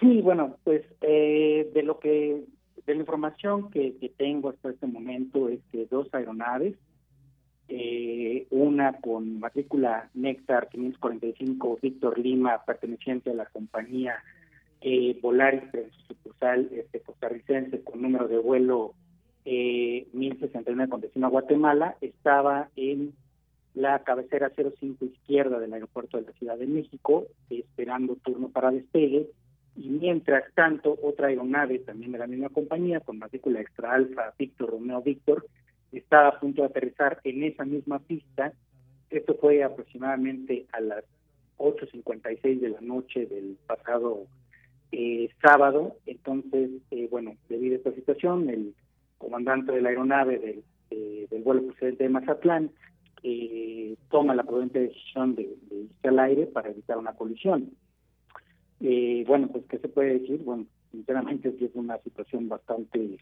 [0.00, 2.44] Sí, bueno, pues eh, de lo que
[2.88, 6.74] de la información que, tengo hasta este momento es que dos aeronaves,
[7.68, 14.22] eh, una con matrícula Nectar 545 Víctor Lima, perteneciente a la compañía
[14.80, 15.64] eh, Volaris,
[16.06, 18.94] sucursal este, costarricense con número de vuelo
[19.44, 23.12] eh, 1069 con destino a Guatemala, estaba en
[23.74, 29.28] la cabecera 05 izquierda del aeropuerto de la Ciudad de México, esperando turno para despegue
[29.78, 34.70] y mientras tanto otra aeronave también de la misma compañía con matrícula extra alfa Víctor
[34.70, 35.46] Romeo Víctor
[35.92, 38.52] estaba a punto de aterrizar en esa misma pista.
[39.10, 41.04] Esto fue aproximadamente a las
[41.56, 44.26] 8.56 de la noche del pasado
[44.92, 45.96] eh, sábado.
[46.06, 48.74] Entonces, eh, bueno, debido a esta situación, el
[49.16, 52.70] comandante de la aeronave del, eh, del vuelo procedente de Mazatlán
[54.10, 57.70] toma la prudente decisión de, de irse al aire para evitar una colisión.
[58.80, 60.42] Eh, bueno, pues, ¿qué se puede decir?
[60.44, 63.18] Bueno, sinceramente es una situación bastante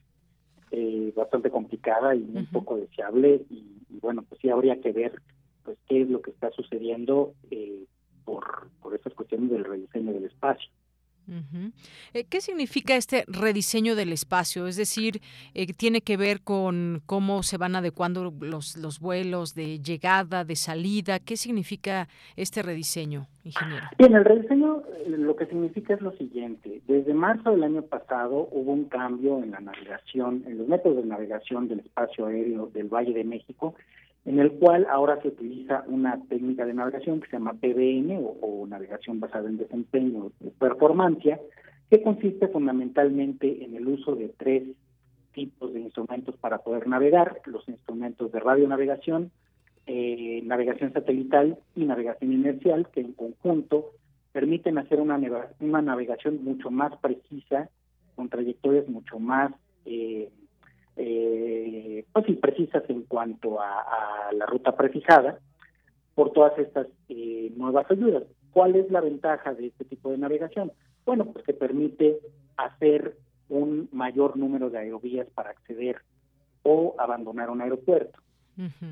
[0.73, 3.65] eh, bastante complicada y un poco deseable y,
[4.01, 5.13] bueno, pues sí habría que ver
[5.63, 7.85] pues qué es lo que está sucediendo eh,
[8.25, 10.69] por, por estas cuestiones del rediseño del espacio.
[12.13, 14.67] Eh, ¿Qué significa este rediseño del espacio?
[14.67, 15.21] Es decir,
[15.55, 20.57] eh, ¿tiene que ver con cómo se van adecuando los, los vuelos de llegada, de
[20.57, 21.19] salida?
[21.19, 23.87] ¿Qué significa este rediseño, ingeniero?
[23.99, 26.83] Bien, el rediseño eh, lo que significa es lo siguiente.
[26.87, 31.05] Desde marzo del año pasado hubo un cambio en la navegación, en los métodos de
[31.05, 33.75] navegación del espacio aéreo del Valle de México
[34.27, 38.67] en el cual ahora se utiliza una técnica de navegación que se llama PBN o,
[38.67, 41.41] navegación basada en desempeño de performancia,
[41.89, 44.65] que consiste fundamentalmente en el uso de tres
[45.33, 49.31] tipos de instrumentos para poder navegar, los instrumentos de radionavegación,
[49.87, 53.93] eh, navegación satelital y navegación inercial, que en conjunto
[54.33, 55.21] permiten hacer una,
[55.61, 57.71] una navegación mucho más precisa,
[58.17, 59.53] con trayectorias mucho más
[59.85, 60.31] eh,
[60.97, 65.39] eh, pues precisas en cuanto a, la ruta prefijada
[66.15, 68.25] por todas estas eh, nuevas ayudas.
[68.53, 70.73] ¿Cuál es la ventaja de este tipo de navegación?
[71.05, 72.19] Bueno, pues que permite
[72.57, 73.17] hacer
[73.49, 75.97] un mayor número de aerovías para acceder
[76.63, 78.19] o abandonar un aeropuerto.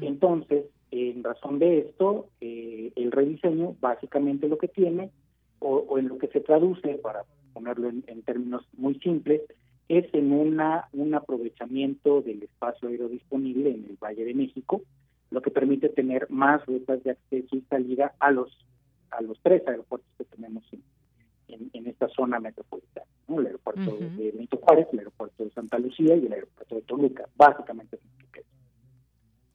[0.03, 5.11] Entonces, en razón de esto, eh, el rediseño básicamente lo que tiene,
[5.59, 7.23] o, en lo que se traduce, para
[7.55, 9.41] ponerlo en términos muy simples,
[9.89, 14.83] es en una, un aprovechamiento del espacio aéreo disponible en el Valle de México,
[15.31, 18.57] lo que permite tener más rutas de acceso y salida a los
[19.11, 24.57] a los tres aeropuertos que tenemos en, en, esta zona metropolitana, el aeropuerto de Benito
[24.57, 27.97] Juárez, el aeropuerto de Santa Lucía y el aeropuerto de Toluca, básicamente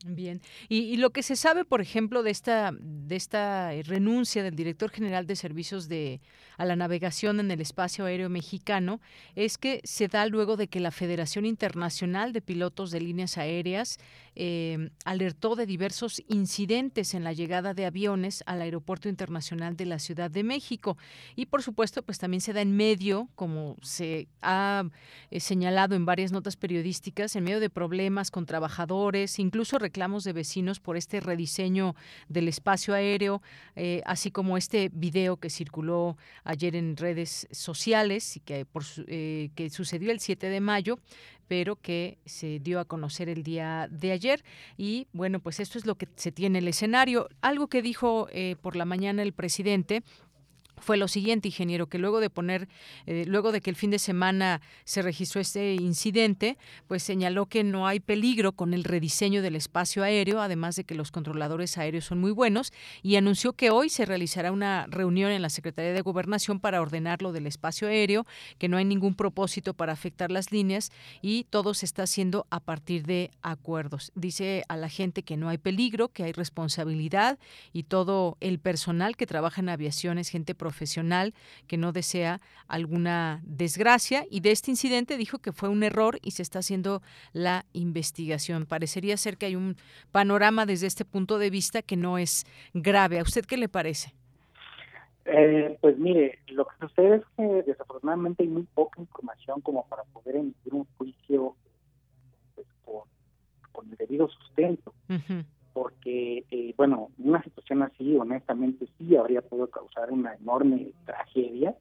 [0.05, 4.91] Bien, y, lo que se sabe, por ejemplo, de esta de esta renuncia del director
[4.91, 6.21] general de servicios de
[6.57, 9.01] a la navegación en el espacio aéreo mexicano
[9.35, 13.97] es que se da luego de que la Federación Internacional de Pilotos de Líneas Aéreas
[14.35, 19.99] eh, alertó de diversos incidentes en la llegada de aviones al Aeropuerto Internacional de la
[19.99, 20.97] Ciudad de México.
[21.35, 24.83] Y, por supuesto, pues también se da en medio, como se ha
[25.31, 30.33] eh, señalado en varias notas periodísticas, en medio de problemas con trabajadores, incluso reclamos de
[30.33, 31.95] vecinos por este rediseño
[32.27, 33.41] del espacio aéreo,
[33.75, 39.49] eh, así como este video que circuló ayer en redes sociales y que, por, eh,
[39.55, 40.99] que sucedió el 7 de mayo,
[41.47, 44.43] pero que se dio a conocer el día de ayer.
[44.77, 47.27] Y bueno, pues esto es lo que se tiene el escenario.
[47.41, 50.03] Algo que dijo eh, por la mañana el presidente
[50.81, 52.67] fue lo siguiente, ingeniero, que luego de poner,
[53.05, 56.57] eh, luego de que el fin de semana se registró este incidente,
[56.87, 60.95] pues señaló que no hay peligro con el rediseño del espacio aéreo, además de que
[60.95, 62.71] los controladores aéreos son muy buenos,
[63.03, 67.21] y anunció que hoy se realizará una reunión en la Secretaría de Gobernación para ordenar
[67.21, 68.25] lo del espacio aéreo,
[68.57, 70.91] que no hay ningún propósito para afectar las líneas
[71.21, 74.11] y todo se está haciendo a partir de acuerdos.
[74.15, 77.37] Dice a la gente que no hay peligro, que hay responsabilidad
[77.73, 81.33] y todo el personal que trabaja en aviación es gente profesional profesional
[81.67, 86.31] que no desea alguna desgracia y de este incidente dijo que fue un error y
[86.31, 87.01] se está haciendo
[87.33, 88.67] la investigación.
[88.67, 89.77] Parecería ser que hay un
[90.11, 93.17] panorama desde este punto de vista que no es grave.
[93.17, 94.13] ¿A usted qué le parece?
[95.25, 100.03] Eh, pues mire, lo que sucede es que desafortunadamente hay muy poca información como para
[100.03, 101.55] poder emitir un juicio
[102.53, 104.93] pues, con, el debido sustento
[105.79, 111.73] porque, eh, bueno, una situación así, honestamente, sí habría podido causar una enorme tragedia.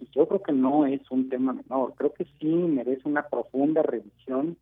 [0.00, 1.92] Y yo creo que no es un tema menor.
[1.94, 4.56] Creo que sí merece una profunda revisión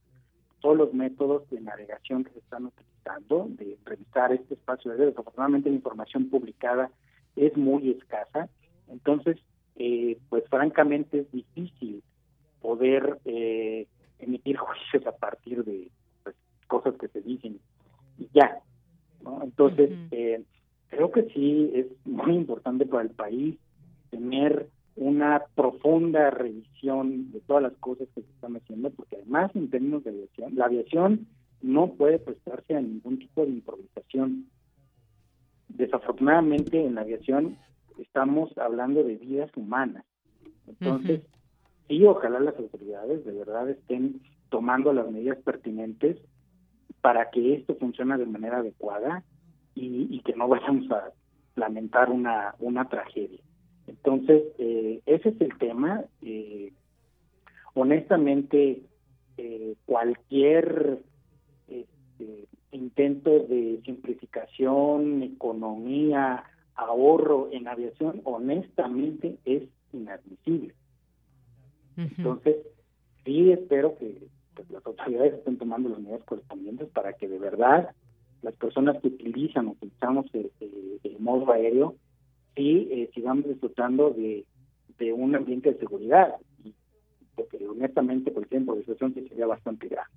[0.59, 5.69] todos los métodos de navegación que se están utilizando, de revisar este espacio de Desafortunadamente
[5.69, 6.91] la información publicada
[7.37, 8.49] es muy escasa.
[8.89, 9.37] Entonces,
[9.77, 12.03] eh, pues francamente es difícil
[12.61, 13.87] poder eh,
[14.19, 15.89] emitir juicios a partir de
[16.25, 16.35] pues,
[16.67, 17.61] cosas que se dicen
[18.19, 18.61] y ya.
[19.23, 19.41] ¿No?
[19.43, 20.43] Entonces, eh,
[20.89, 23.57] creo que sí es muy importante para el país
[24.11, 29.71] tener una profunda revisión de todas las cosas que se están haciendo, porque además en
[29.71, 31.27] términos de aviación, la aviación
[31.63, 34.47] no puede prestarse a ningún tipo de improvisación.
[35.69, 37.57] Desafortunadamente en la aviación
[37.99, 40.05] estamos hablando de vidas humanas.
[40.67, 41.23] Entonces,
[41.89, 44.21] sí, ojalá las autoridades de verdad estén
[44.51, 46.19] tomando las medidas pertinentes
[47.03, 49.25] para que esto funcione de manera adecuada
[49.75, 51.11] y, que no vayamos a
[51.57, 53.41] lamentar una, una tragedia.
[53.87, 56.05] Entonces, eh, ese es el tema.
[56.23, 56.73] Eh,
[57.75, 58.83] honestamente,
[59.37, 61.01] eh, cualquier
[61.69, 66.45] este, intento de simplificación, economía,
[66.77, 70.75] ahorro en aviación, honestamente es inadmisible.
[71.97, 72.57] Entonces,
[73.25, 77.91] sí espero que pues, las autoridades estén tomando las medidas correspondientes para que de verdad
[78.43, 80.51] las personas que utilizan, utilizamos el,
[81.21, 81.95] modo aéreo,
[82.57, 84.45] sí eh, sigamos disfrutando de,
[84.99, 86.35] de un ambiente de seguridad.
[87.37, 90.09] Porque honestamente, ejemplo, la situación sería bastante grave.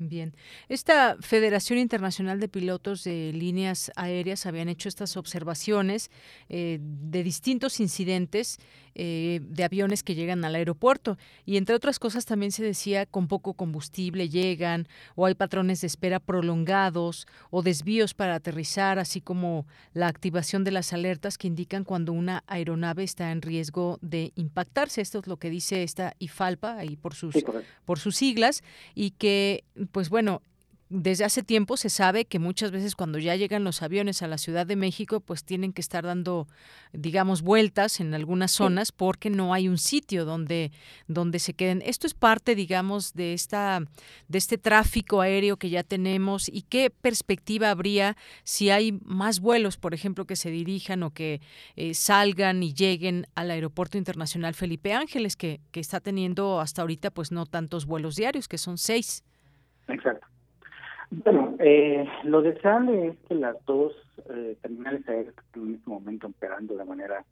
[0.00, 0.32] Bien.
[0.68, 6.12] Esta Federación Internacional de Pilotos de Líneas Aéreas habían hecho estas observaciones
[6.48, 8.60] eh, de distintos incidentes
[9.00, 11.18] eh, de aviones que llegan al aeropuerto.
[11.46, 15.86] Y entre otras cosas también se decía con poco combustible llegan, o hay patrones de
[15.86, 21.84] espera prolongados, o desvíos para aterrizar, así como la activación de las alertas que indican
[21.84, 25.00] cuando una aeronave está en riesgo de impactarse.
[25.00, 27.36] Esto es lo que dice esta IFALPA, ahí por sus,
[27.84, 28.62] por sus siglas,
[28.96, 29.62] y que
[29.92, 30.42] pues bueno,
[30.90, 34.38] desde hace tiempo se sabe que muchas veces cuando ya llegan los aviones a la
[34.38, 36.48] Ciudad de México, pues tienen que estar dando,
[36.94, 40.72] digamos, vueltas en algunas zonas porque no hay un sitio donde,
[41.06, 41.82] donde se queden.
[41.84, 43.82] Esto es parte, digamos, de esta,
[44.28, 49.76] de este tráfico aéreo que ya tenemos y qué perspectiva habría si hay más vuelos,
[49.76, 51.42] por ejemplo, que se dirijan o que
[51.76, 57.10] eh, salgan y lleguen al Aeropuerto Internacional Felipe Ángeles, que, que está teniendo hasta ahorita,
[57.10, 59.22] pues no tantos vuelos diarios, que son seis.
[59.88, 60.26] Exacto.
[61.10, 63.92] Bueno, eh, lo deseable es que las dos
[64.30, 67.24] eh, terminales aéreas que están en este momento operando de manera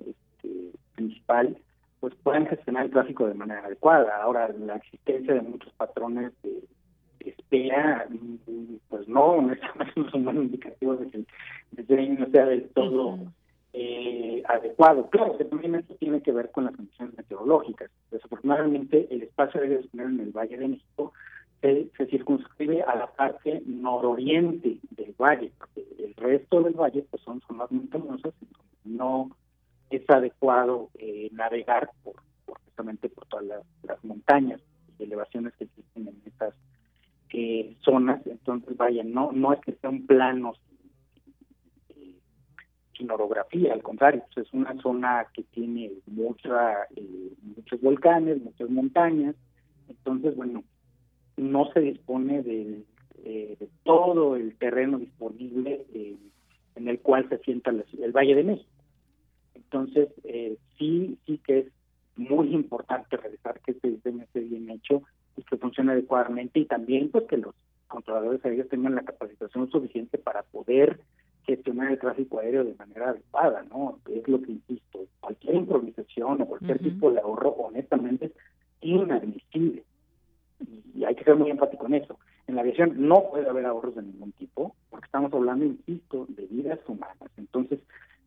[0.00, 1.56] este, principal,
[2.00, 4.20] pues puedan gestionar el tráfico de manera adecuada.
[4.22, 6.60] Ahora, la existencia de muchos patrones de,
[7.20, 8.06] espera,
[8.88, 11.26] pues no, no es un buen indicativo de que el
[11.72, 13.18] desempeño no sea del todo
[13.72, 15.08] eh, adecuado.
[15.10, 17.90] Claro, que también esto tiene que ver con las condiciones meteorológicas.
[18.10, 21.12] Desafortunadamente, el espacio aéreo en el Valle de México
[21.60, 27.40] se, circunscribe a la parte nororiente del valle, porque el resto del valle pues son
[27.46, 28.32] zonas montañosas,
[28.84, 29.30] no
[29.90, 32.14] es adecuado eh, navegar por,
[32.46, 33.44] justamente por todas
[33.82, 34.60] las, montañas
[34.98, 36.54] y elevaciones que existen en estas
[37.32, 40.54] eh, zonas, entonces vaya, no no es que sea un plano
[42.96, 48.68] sin orografía, al contrario, pues, es una zona que tiene mucha, eh, muchos volcanes, muchas
[48.68, 49.34] montañas,
[49.88, 50.62] entonces bueno,
[51.36, 52.84] no se dispone de,
[53.84, 56.16] todo el terreno disponible eh,
[56.76, 58.70] en el cual se sienta el Valle de México.
[59.54, 61.66] Entonces, eh, sí, sí que es
[62.16, 65.02] muy importante revisar que este diseño esté bien hecho
[65.36, 67.54] y que funcione adecuadamente y también pues que los
[67.88, 71.00] controladores aéreos tengan la capacitación suficiente para poder
[71.44, 73.98] gestionar el tráfico aéreo de manera adecuada, ¿no?
[74.08, 78.32] Es lo que insisto, cualquier improvisación o cualquier tipo de ahorro, honestamente, es
[78.80, 79.84] inadmisible
[80.94, 82.18] y hay que ser muy empático en eso.
[82.46, 86.46] En la aviación no puede haber ahorros de ningún tipo, porque estamos hablando, insisto, de
[86.46, 87.30] vidas humanas.
[87.36, 87.80] Entonces,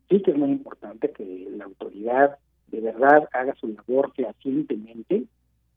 [0.08, 2.38] sí que es muy importante que la autoridad
[2.68, 5.24] de verdad haga su labor fehacientemente,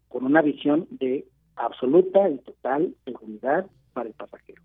[0.08, 1.26] con una visión de
[1.56, 4.62] absoluta y total seguridad para el pasajero.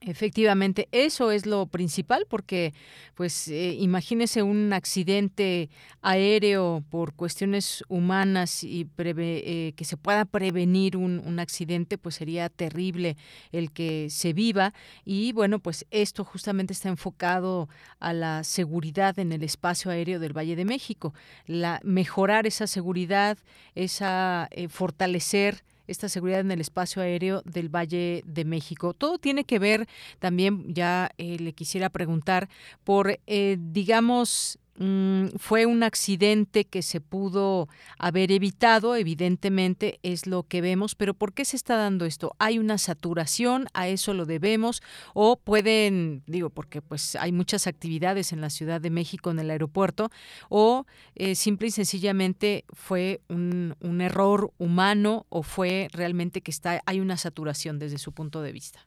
[0.00, 2.72] Efectivamente, eso es lo principal porque,
[3.16, 5.70] pues, eh, imagínese un accidente
[6.02, 12.48] aéreo por cuestiones humanas y eh, que se pueda prevenir un, un, accidente, pues sería
[12.48, 13.16] terrible
[13.50, 14.72] el que se viva.
[15.04, 17.68] Y bueno, pues esto justamente está enfocado
[17.98, 21.12] a la seguridad en el espacio aéreo del Valle de México,
[21.46, 23.36] la mejorar esa seguridad,
[23.74, 28.94] esa eh, fortalecer esta seguridad en el espacio aéreo del Valle de México.
[28.94, 29.88] Todo tiene que ver
[30.20, 32.48] también, ya eh, le quisiera preguntar,
[32.84, 37.66] por, eh, digamos, Mm, fue un accidente que se pudo
[37.98, 42.36] haber evitado, evidentemente es lo que vemos, pero ¿por qué se está dando esto?
[42.38, 43.66] ¿Hay una saturación?
[43.74, 44.80] ¿A eso lo debemos?
[45.14, 49.50] ¿O pueden, digo, porque pues hay muchas actividades en la Ciudad de México, en el
[49.50, 50.10] aeropuerto,
[50.48, 50.86] o
[51.16, 57.16] eh, simple y sencillamente fue un, error humano o fue realmente que está, hay una
[57.16, 58.78] saturación desde su punto de vista?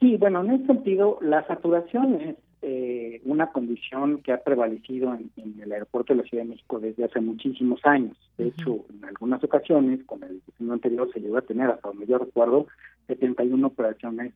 [0.00, 5.60] Sí, bueno, en ese sentido, la saturación es eh, una condición que ha prevalecido en,
[5.60, 8.16] el aeropuerto de la Ciudad de México desde hace muchísimos años.
[8.38, 12.06] De hecho, en algunas ocasiones, con el diseño anterior, se llegó a tener, hasta donde
[12.06, 12.68] yo recuerdo,
[13.08, 14.32] 71 operaciones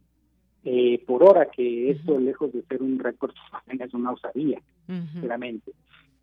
[0.65, 3.33] eh, por hora, que esto, lejos de ser un récord,
[3.69, 5.71] es una osadía, sinceramente.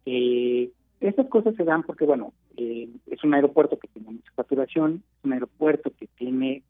[0.05, 0.69] Eh,
[0.99, 5.23] estas cosas se dan porque, bueno, eh, es un aeropuerto que tiene mucha facturación, es
[5.23, 6.63] un aeropuerto que tiene,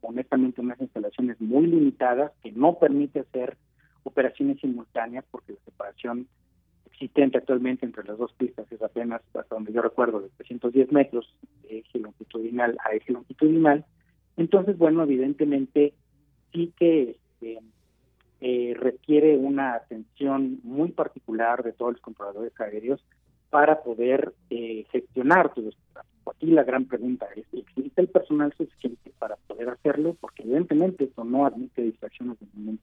[0.00, 3.58] honestamente, unas instalaciones muy limitadas que no permite hacer
[4.06, 6.26] operaciones simultáneas porque la separación
[6.86, 11.36] existente actualmente entre las dos pistas es apenas, hasta donde yo recuerdo, de 310 metros
[11.62, 13.84] de eje longitudinal a eje longitudinal.
[14.36, 15.92] Entonces, bueno, evidentemente
[16.52, 17.60] sí que este,
[18.40, 23.04] eh, requiere una atención muy particular de todos los controladores aéreos
[23.50, 25.82] para poder eh, gestionar todo esto.
[26.28, 30.16] Aquí la gran pregunta es, ¿existe el personal suficiente para poder hacerlo?
[30.20, 32.78] Porque evidentemente eso no admite distracciones de ningún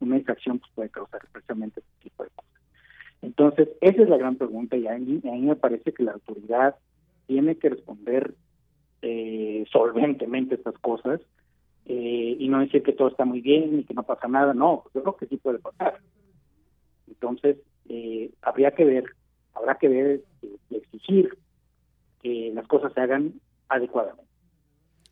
[0.00, 2.50] una infracción pues, puede causar precisamente este tipo de cosas.
[3.22, 6.12] Entonces, esa es la gran pregunta y a mí, a mí me parece que la
[6.12, 6.76] autoridad
[7.26, 8.34] tiene que responder
[9.02, 11.20] eh, solventemente estas cosas
[11.86, 14.54] eh, y no decir que todo está muy bien y que no pasa nada.
[14.54, 16.00] No, yo creo que sí puede pasar.
[17.08, 17.56] Entonces,
[17.88, 19.04] eh, habría que ver,
[19.56, 21.36] habrá que ver y exigir
[22.22, 23.34] que las cosas se hagan
[23.68, 24.25] adecuadamente.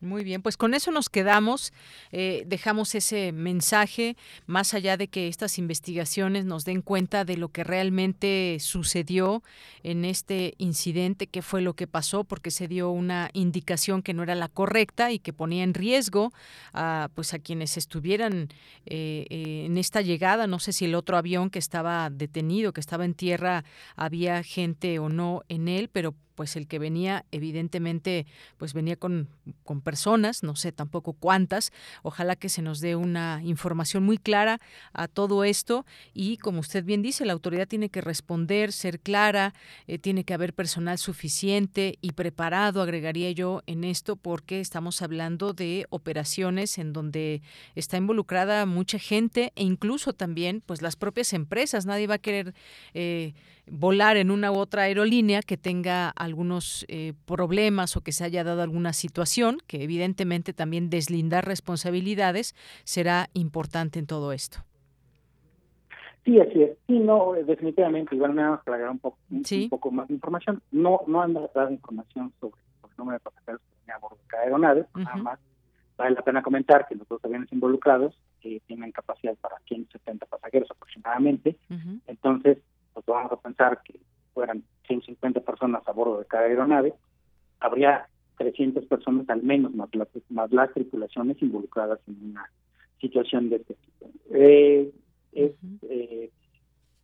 [0.01, 1.71] Muy bien, pues con eso nos quedamos.
[2.11, 7.49] Eh, dejamos ese mensaje, más allá de que estas investigaciones nos den cuenta de lo
[7.49, 9.41] que realmente sucedió
[9.83, 14.23] en este incidente, qué fue lo que pasó, porque se dio una indicación que no
[14.23, 16.33] era la correcta y que ponía en riesgo
[16.73, 18.49] a, pues a quienes estuvieran
[18.85, 20.45] eh, eh, en esta llegada.
[20.45, 23.63] No sé si el otro avión que estaba detenido, que estaba en tierra,
[23.95, 28.25] había gente o no en él, pero pues el que venía evidentemente
[28.57, 29.29] pues venía con,
[29.63, 31.71] con, personas, no sé tampoco cuántas,
[32.03, 34.59] ojalá que se nos dé una información muy clara
[34.93, 35.85] a todo esto.
[36.13, 39.53] Y como usted bien dice, la autoridad tiene que responder, ser clara,
[39.87, 45.53] eh, tiene que haber personal suficiente y preparado, agregaría yo en esto, porque estamos hablando
[45.53, 47.41] de operaciones en donde
[47.75, 52.53] está involucrada mucha gente e incluso también pues las propias empresas, nadie va a querer
[52.93, 53.33] eh,
[53.67, 58.43] volar en una u otra aerolínea que tenga algunos eh, problemas o que se haya
[58.43, 64.59] dado alguna situación, que evidentemente también deslindar responsabilidades será importante en todo esto.
[66.25, 66.77] Sí, así es.
[66.87, 70.61] Sí, no, definitivamente, igual me vamos a agregar un poco, un, poco más de información.
[70.71, 74.43] No no han dado información sobre el número de pasajeros que a bordo de cada
[74.43, 75.39] aeronave, nada más
[75.97, 80.69] vale la pena comentar que los dos aviones involucrados eh, tienen capacidad para 170 pasajeros
[80.71, 81.57] aproximadamente.
[82.07, 82.57] Entonces,
[82.93, 83.99] pues vamos a pensar que
[84.35, 86.93] fueran 150 personas a bordo de cada aeronave,
[87.59, 88.07] habría
[88.37, 89.89] 300 personas al menos, más,
[90.29, 92.47] más las tripulaciones involucradas en una
[92.99, 94.11] situación de este tipo.
[94.31, 94.91] Eh,
[95.31, 95.51] es
[95.89, 96.29] eh,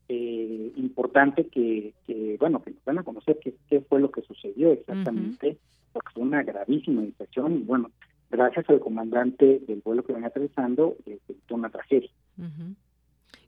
[0.09, 4.21] eh, importante que, que, bueno, que nos van a conocer qué, qué fue lo que
[4.21, 5.57] sucedió exactamente,
[5.93, 7.91] porque fue una gravísima infección y bueno,
[8.29, 11.17] gracias al comandante del vuelo que venía atravesando, eh,
[11.49, 12.09] una tragedia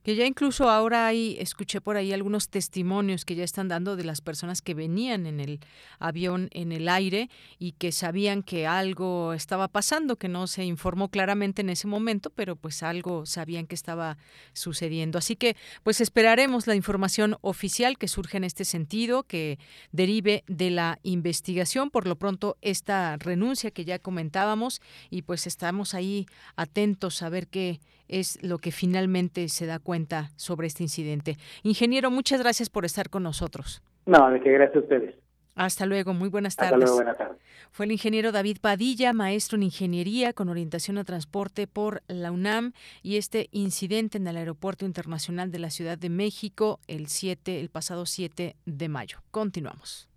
[0.04, 4.04] que ya incluso ahora hay, escuché por ahí algunos testimonios que ya están dando de
[4.04, 5.60] las personas que venían en el
[6.00, 11.10] avión en el aire y que sabían que algo estaba pasando, que no se informó
[11.10, 14.18] claramente en ese momento, pero pues algo sabían que estaba
[14.52, 15.18] sucediendo.
[15.18, 19.58] Así que pues esperaremos la información oficial que surge en este sentido, que
[19.92, 21.90] derive de la investigación.
[21.90, 26.26] Por lo pronto, esta renuncia que ya comentábamos y pues estamos ahí
[26.56, 27.80] atentos a ver qué
[28.20, 31.38] es lo que finalmente se da cuenta sobre este incidente.
[31.64, 33.82] Ingeniero, muchas gracias por estar con nosotros.
[34.06, 35.16] No, de qué gracias a ustedes.
[35.56, 36.74] Hasta luego, muy buenas tardes.
[36.74, 37.38] Hasta luego, buenas tardes.
[37.72, 42.74] Fue el ingeniero David Padilla, maestro en ingeniería con orientación a transporte por la UNAM
[43.02, 47.70] y este incidente en el Aeropuerto Internacional de la Ciudad de México el 7 el
[47.70, 49.20] pasado 7 de mayo.
[49.32, 50.08] Continuamos.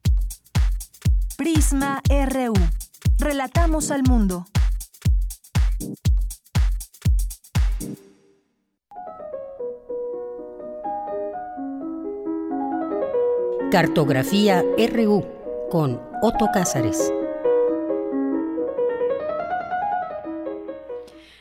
[1.36, 2.54] Prisma RU.
[3.18, 4.46] Relatamos al mundo.
[13.72, 15.24] Cartografía RU
[15.70, 17.12] con Otto Cázares.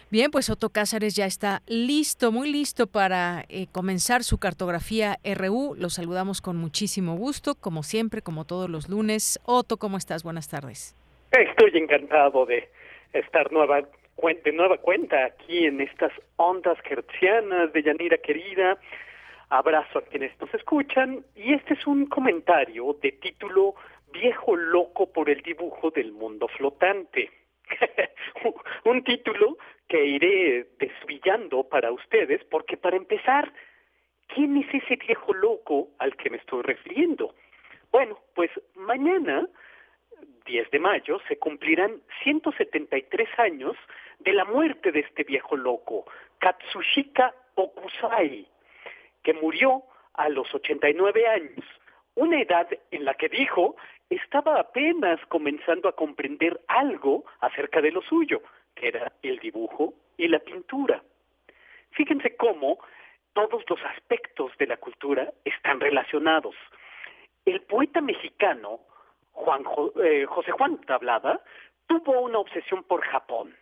[0.10, 5.76] Bien, pues Otto Cázares ya está listo, muy listo para eh, comenzar su cartografía RU.
[5.78, 9.40] Lo saludamos con muchísimo gusto, como siempre, como todos los lunes.
[9.46, 10.24] Otto, ¿cómo estás?
[10.24, 10.96] Buenas tardes.
[11.32, 12.68] Estoy encantado de
[13.14, 18.80] estar nueva, de nueva cuenta aquí en estas ondas hertzianas de Yanira querida
[19.50, 23.76] Abrazo a quienes nos escuchan y este es un comentario de título
[24.12, 27.30] Viejo loco por el dibujo del mundo flotante.
[28.86, 29.58] un título
[29.88, 33.52] que iré desvillando para ustedes porque para empezar,
[34.28, 37.36] ¿quién es ese viejo loco al que me estoy refiriendo?
[37.92, 39.48] Bueno, pues mañana,
[40.46, 43.76] 10 de mayo, se cumplirán 173 años
[44.20, 46.06] de la muerte de este viejo loco,
[46.40, 48.48] Katsushika Okusai,
[49.26, 49.84] que murió
[50.14, 51.66] a los 89 años,
[52.14, 53.76] una edad en la que dijo
[54.10, 58.42] estaba apenas comenzando a comprender algo acerca de lo suyo,
[58.76, 61.04] que era el dibujo y la pintura.
[61.92, 62.78] Fíjense cómo
[63.34, 66.56] todos los aspectos de la cultura están relacionados.
[67.46, 68.80] El poeta mexicano
[69.32, 69.64] Juan,
[70.04, 71.42] eh, José Juan Tablada
[71.88, 73.56] tuvo una obsesión por Japón.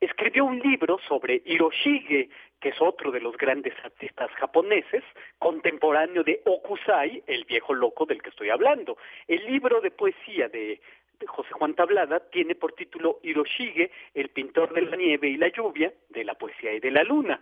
[0.00, 2.28] Escribió un libro sobre Hiroshige,
[2.60, 5.02] que es otro de los grandes artistas japoneses,
[5.38, 8.96] contemporáneo de Okusai, el viejo loco del que estoy hablando.
[9.26, 10.80] El libro de poesía de,
[11.26, 15.92] José Juan Tablada tiene por título Hiroshige, el pintor de la nieve y la lluvia,
[16.10, 17.40] de la poesía y de la luna.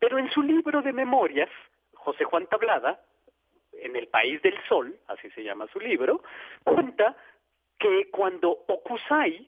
[0.00, 1.50] Pero en su libro de memorias,
[1.94, 3.00] José Juan Tablada
[3.72, 6.22] en El País del Sol, así se llama su libro,
[6.64, 7.16] cuenta
[7.78, 9.46] que cuando Okusai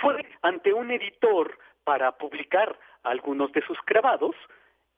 [0.00, 1.58] fue ante un editor
[1.88, 4.36] para publicar algunos de sus grabados,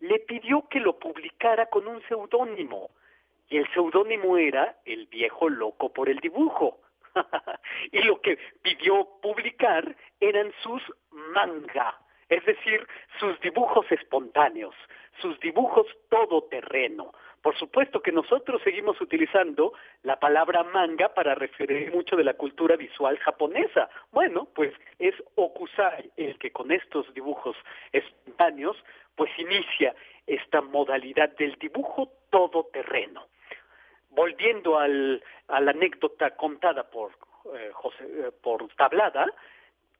[0.00, 2.90] le pidió que lo publicara con un seudónimo.
[3.48, 6.80] Y el seudónimo era El viejo loco por el dibujo.
[7.92, 11.96] y lo que pidió publicar eran sus manga,
[12.28, 12.84] es decir,
[13.20, 14.74] sus dibujos espontáneos,
[15.20, 17.12] sus dibujos todoterreno.
[17.42, 19.72] Por supuesto que nosotros seguimos utilizando
[20.02, 23.88] la palabra manga para referir mucho de la cultura visual japonesa.
[24.12, 27.56] Bueno, pues es Okusai el que con estos dibujos
[27.92, 28.76] espontáneos
[29.16, 29.94] pues inicia
[30.26, 33.26] esta modalidad del dibujo todoterreno.
[34.10, 37.12] Volviendo al, a la anécdota contada por,
[37.54, 39.26] eh, José, eh, por Tablada,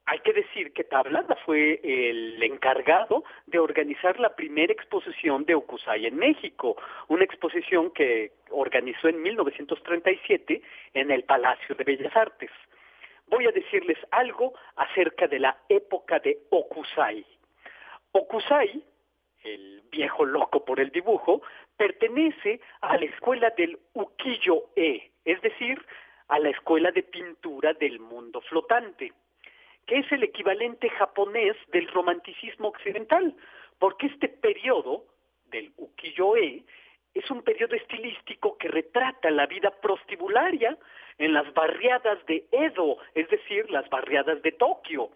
[0.07, 6.07] hay que decir que Tablada fue el encargado de organizar la primera exposición de Okusai
[6.07, 6.77] en México,
[7.09, 10.63] una exposición que organizó en 1937
[10.95, 12.51] en el Palacio de Bellas Artes.
[13.29, 17.25] Voy a decirles algo acerca de la época de Okusai.
[18.13, 18.83] Okusai,
[19.45, 21.43] el viejo loco por el dibujo,
[21.77, 25.81] pertenece a la escuela del ukiyo-e, es decir,
[26.27, 29.13] a la escuela de pintura del mundo flotante
[29.91, 33.35] que es el equivalente japonés del romanticismo occidental,
[33.81, 35.05] porque este periodo
[35.47, 36.63] del ukiyo-e
[37.13, 40.79] es un periodo estilístico que retrata la vida prostibularia
[41.19, 45.11] en las barriadas de Edo, es decir, las barriadas de Tokio.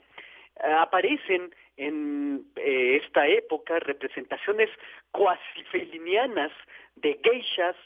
[0.61, 4.71] Aparecen en eh, esta época representaciones
[5.13, 6.51] cuasi felinianas
[6.97, 7.77] de geishas,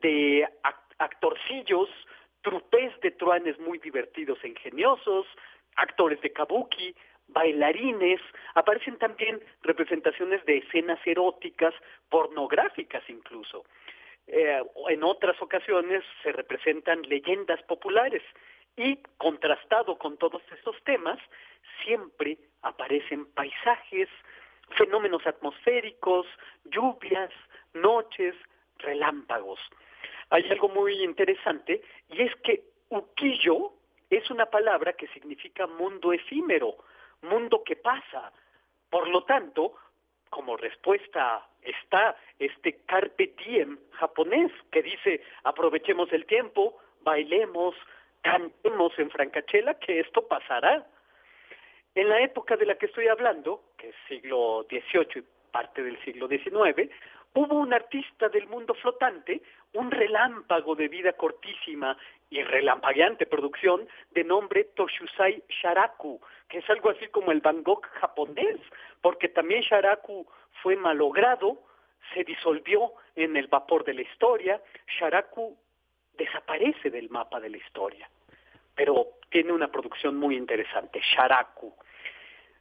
[0.00, 0.48] de
[0.96, 1.90] actorcillos,
[2.40, 5.26] trupés de truanes muy divertidos e ingeniosos,
[5.76, 6.94] actores de kabuki,
[7.28, 8.20] bailarines,
[8.54, 11.74] aparecen también representaciones de escenas eróticas,
[12.08, 13.64] pornográficas incluso.
[14.26, 18.22] Eh, en otras ocasiones se representan leyendas populares
[18.76, 21.18] y contrastado con todos estos temas,
[21.84, 24.08] siempre aparecen paisajes,
[24.76, 26.26] fenómenos atmosféricos,
[26.64, 27.30] lluvias,
[27.74, 28.34] noches,
[28.78, 29.60] relámpagos.
[30.30, 33.72] Hay algo muy interesante y es que ukiyo
[34.16, 36.76] es una palabra que significa mundo efímero,
[37.22, 38.32] mundo que pasa.
[38.90, 39.74] Por lo tanto,
[40.30, 47.74] como respuesta está este carpe diem japonés que dice aprovechemos el tiempo, bailemos,
[48.20, 50.86] cantemos en francachela, que esto pasará.
[51.94, 56.02] En la época de la que estoy hablando, que es siglo XVIII y parte del
[56.04, 56.90] siglo XIX,
[57.34, 59.42] hubo un artista del mundo flotante,
[59.74, 61.96] un relámpago de vida cortísima
[62.30, 67.84] y relampagueante producción de nombre Toshusai Sharaku, que es algo así como el Van Gogh
[68.00, 68.58] japonés,
[69.00, 70.26] porque también Sharaku
[70.62, 71.60] fue malogrado,
[72.12, 75.56] se disolvió en el vapor de la historia, Sharaku
[76.16, 78.08] desaparece del mapa de la historia,
[78.76, 81.74] pero tiene una producción muy interesante, Sharaku.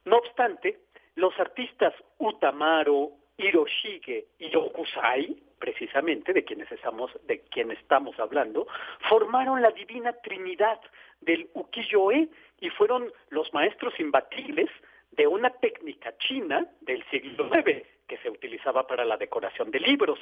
[0.05, 0.79] No obstante,
[1.15, 8.68] los artistas Utamaro, Hiroshige y Okusai, precisamente de quienes estamos, de quienes estamos hablando,
[9.10, 10.80] formaron la divina trinidad
[11.22, 12.30] del ukiyo-e
[12.60, 14.69] y fueron los maestros imbatibles
[15.11, 20.19] de una técnica china del siglo IX que se utilizaba para la decoración de libros,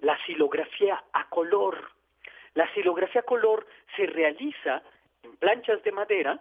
[0.00, 1.90] la silografía a color.
[2.54, 3.66] La silografía a color
[3.96, 4.82] se realiza
[5.22, 6.40] en planchas de madera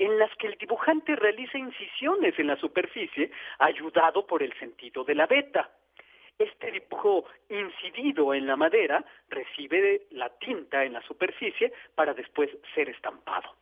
[0.00, 5.14] en las que el dibujante realiza incisiones en la superficie ayudado por el sentido de
[5.14, 5.70] la beta.
[6.38, 12.88] Este dibujo incidido en la madera recibe la tinta en la superficie para después ser
[12.88, 13.56] estampado.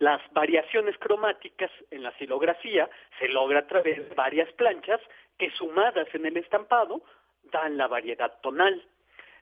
[0.00, 2.90] Las variaciones cromáticas en la silografía
[3.20, 5.00] se logra a través de varias planchas
[5.38, 7.02] que sumadas en el estampado
[7.44, 8.84] dan la variedad tonal.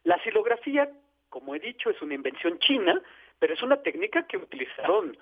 [0.05, 0.91] La silografía,
[1.31, 3.01] como he dicho, es una invención china,
[3.39, 5.17] pero es una técnica que utilizaron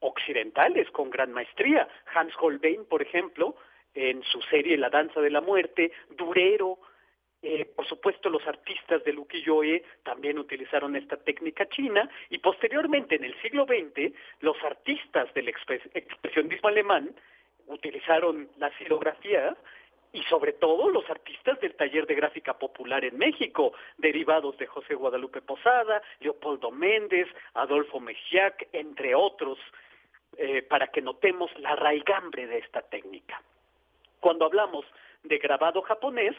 [0.00, 1.88] occidentales con gran maestría.
[2.14, 3.56] Hans Holbein, por ejemplo,
[3.94, 6.78] en su serie La danza de la muerte, Durero,
[7.42, 12.08] eh, por supuesto, los artistas del ukiyo-e también utilizaron esta técnica china.
[12.28, 17.14] Y posteriormente, en el siglo XX, los artistas del expresionismo alemán
[17.66, 19.56] utilizaron la silografía
[20.12, 24.94] y sobre todo los artistas del taller de gráfica popular en México, derivados de José
[24.94, 29.58] Guadalupe Posada, Leopoldo Méndez, Adolfo Mejiac, entre otros,
[30.36, 33.42] eh, para que notemos la raigambre de esta técnica.
[34.20, 34.84] Cuando hablamos
[35.22, 36.36] de grabado japonés,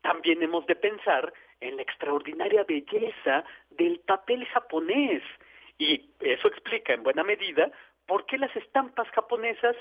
[0.00, 5.22] también hemos de pensar en la extraordinaria belleza del papel japonés.
[5.78, 7.70] Y eso explica en buena medida
[8.06, 9.76] por qué las estampas japonesas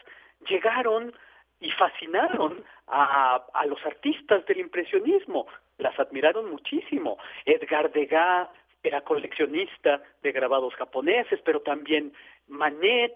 [0.47, 1.13] llegaron
[1.59, 5.47] y fascinaron a, los artistas del impresionismo.
[5.77, 7.17] Las admiraron muchísimo.
[7.45, 8.49] Edgar Degas,
[8.83, 12.13] era coleccionista de grabados japoneses, pero también
[12.47, 13.15] Manet,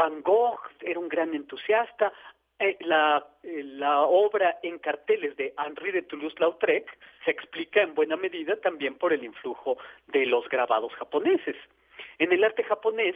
[0.00, 2.10] Van Gogh era un gran entusiasta.
[2.58, 6.86] Eh, la, eh, la, obra en carteles de Henri de Toulouse-Lautrec
[7.22, 11.56] se explica en buena medida también por el influjo de los grabados japoneses.
[12.18, 13.14] En el arte japonés,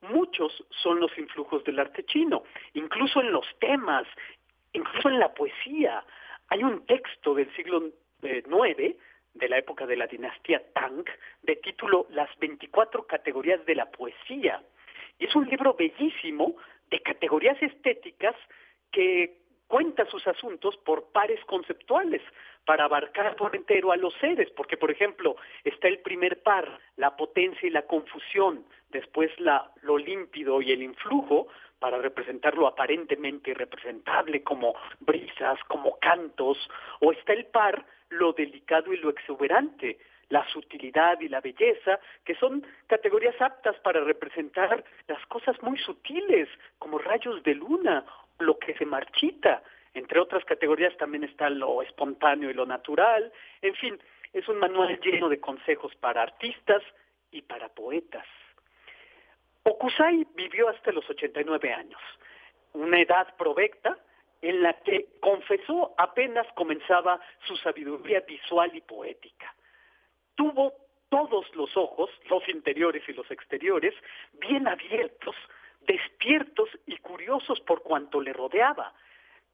[0.00, 4.06] muchos son los influjos del arte chino, incluso en los temas,
[4.72, 6.02] incluso en la poesía.
[6.48, 7.92] Hay un texto del siglo
[8.22, 8.96] IX, eh,
[9.34, 11.04] de la época de la dinastía Tang,
[11.42, 14.62] de título Las 24 categorías de la poesía.
[15.18, 16.56] Es un libro bellísimo
[16.90, 18.34] de categorías estéticas
[18.90, 22.22] que cuenta sus asuntos por pares conceptuales
[22.64, 27.16] para abarcar por entero a los seres, porque por ejemplo está el primer par, la
[27.16, 33.50] potencia y la confusión, después la, lo límpido y el influjo, para representar lo aparentemente
[33.50, 36.56] irrepresentable como brisas, como cantos,
[37.00, 42.34] o está el par, lo delicado y lo exuberante, la sutilidad y la belleza, que
[42.34, 46.48] son categorías aptas para representar las cosas muy sutiles,
[46.78, 48.04] como rayos de luna,
[48.38, 49.62] lo que se marchita.
[49.94, 53.32] Entre otras categorías también está lo espontáneo y lo natural.
[53.62, 53.98] En fin,
[54.32, 56.82] es un manual lleno de consejos para artistas
[57.30, 58.26] y para poetas.
[59.62, 62.00] Okusai vivió hasta los 89 años,
[62.74, 63.96] una edad provecta
[64.42, 69.54] en la que confesó apenas comenzaba su sabiduría visual y poética.
[70.34, 70.72] Tuvo
[71.08, 73.94] todos los ojos, los interiores y los exteriores,
[74.40, 75.36] bien abiertos,
[75.86, 78.92] despiertos y curiosos por cuanto le rodeaba.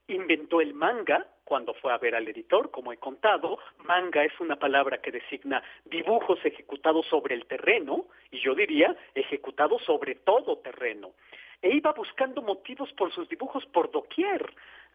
[0.08, 3.58] Inventó el manga cuando fue a ver al editor, como he contado.
[3.84, 9.82] Manga es una palabra que designa dibujos ejecutados sobre el terreno, y yo diría ejecutados
[9.84, 11.10] sobre todo terreno.
[11.60, 14.50] E iba buscando motivos por sus dibujos por doquier,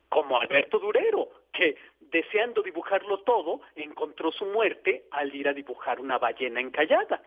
[0.09, 1.75] como Alberto Durero, que
[2.11, 7.21] deseando dibujarlo todo, encontró su muerte al ir a dibujar una ballena encallada.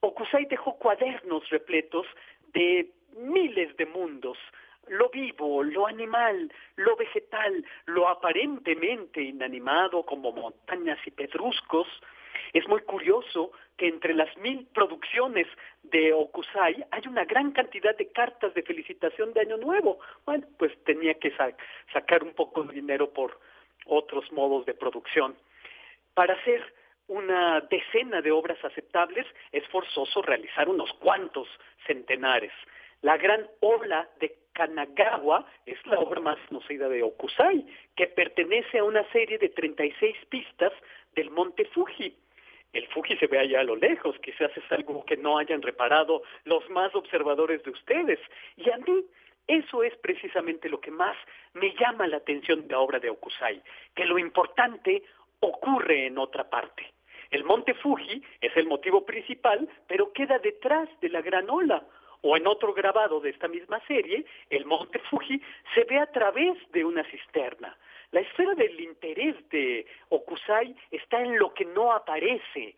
[0.00, 2.06] Okusai dejó cuadernos repletos
[2.52, 4.38] de miles de mundos,
[4.88, 11.86] lo vivo, lo animal, lo vegetal, lo aparentemente inanimado como montañas y pedruscos.
[12.52, 15.46] Es muy curioso que entre las mil producciones
[15.84, 19.98] de Okusai hay una gran cantidad de cartas de felicitación de Año Nuevo.
[20.26, 21.32] Bueno, pues tenía que
[21.92, 23.38] sacar un poco de dinero por
[23.86, 25.36] otros modos de producción.
[26.14, 26.62] Para hacer
[27.08, 31.48] una decena de obras aceptables es forzoso realizar unos cuantos
[31.86, 32.52] centenares.
[33.02, 38.84] La gran ola de Kanagawa es la obra más conocida de Okusai, que pertenece a
[38.84, 40.72] una serie de 36 pistas
[41.14, 42.16] del monte Fuji.
[42.72, 46.22] El Fuji se ve allá a lo lejos, quizás es algo que no hayan reparado
[46.44, 48.18] los más observadores de ustedes.
[48.56, 49.04] Y a mí
[49.46, 51.16] eso es precisamente lo que más
[51.54, 53.62] me llama la atención de la obra de Okusai,
[53.94, 55.02] que lo importante
[55.40, 56.92] ocurre en otra parte.
[57.30, 61.82] El monte Fuji es el motivo principal, pero queda detrás de la gran ola,
[62.22, 65.40] o en otro grabado de esta misma serie, el monte Fuji
[65.74, 67.76] se ve a través de una cisterna.
[68.12, 72.76] La esfera del interés de Okusai está en lo que no aparece.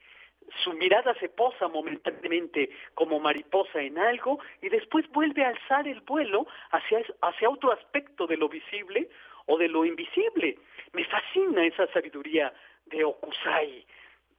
[0.62, 6.00] Su mirada se posa momentáneamente como mariposa en algo y después vuelve a alzar el
[6.00, 9.08] vuelo hacia, hacia otro aspecto de lo visible
[9.46, 10.58] o de lo invisible.
[10.92, 12.52] Me fascina esa sabiduría
[12.86, 13.84] de Okusai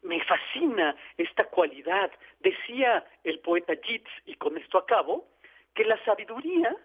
[0.05, 2.11] me fascina esta cualidad.
[2.39, 5.27] Decía el poeta Yeats, y con esto acabo,
[5.73, 6.75] que la sabiduría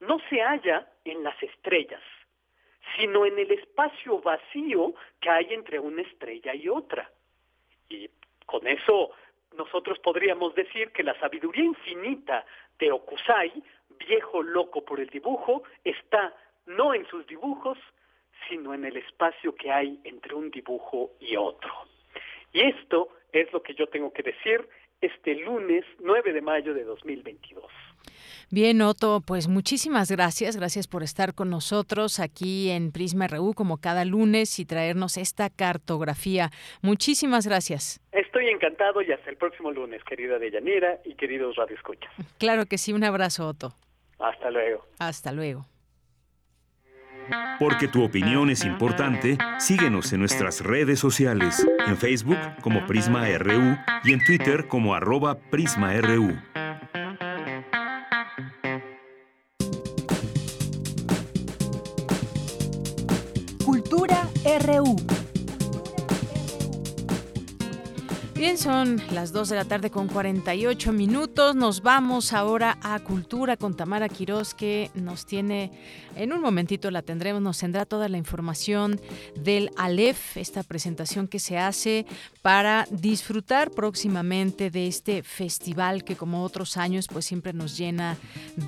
[0.00, 2.02] no se halla en las estrellas,
[2.96, 7.10] sino en el espacio vacío que hay entre una estrella y otra.
[7.88, 8.08] Y
[8.48, 9.10] con eso
[9.58, 12.46] nosotros podríamos decir que la sabiduría infinita
[12.78, 13.52] de Okusai,
[14.08, 16.34] viejo loco por el dibujo, está
[16.64, 17.76] no en sus dibujos,
[18.48, 21.70] sino en el espacio que hay entre un dibujo y otro.
[22.54, 24.66] Y esto es lo que yo tengo que decir
[25.02, 27.66] este lunes 9 de mayo de 2022.
[28.50, 30.56] Bien, Otto, pues muchísimas gracias.
[30.56, 35.50] Gracias por estar con nosotros aquí en Prisma RU como cada lunes y traernos esta
[35.50, 36.50] cartografía.
[36.80, 38.00] Muchísimas gracias.
[38.10, 42.10] Estoy encantado y hasta el próximo lunes, querida Deyanira y queridos radioescuchas.
[42.38, 43.74] Claro que sí, un abrazo, Otto.
[44.18, 44.84] Hasta luego.
[44.98, 45.66] Hasta luego.
[47.58, 53.76] Porque tu opinión es importante, síguenos en nuestras redes sociales, en Facebook como Prisma RU
[54.04, 56.38] y en Twitter como arroba PrismaRU.
[68.38, 71.56] Bien, son las 2 de la tarde con 48 minutos.
[71.56, 75.72] Nos vamos ahora a Cultura con Tamara Quirós, que nos tiene,
[76.14, 79.00] en un momentito la tendremos, nos tendrá toda la información
[79.34, 82.06] del Aleph, esta presentación que se hace
[82.40, 88.16] para disfrutar próximamente de este festival que como otros años pues siempre nos llena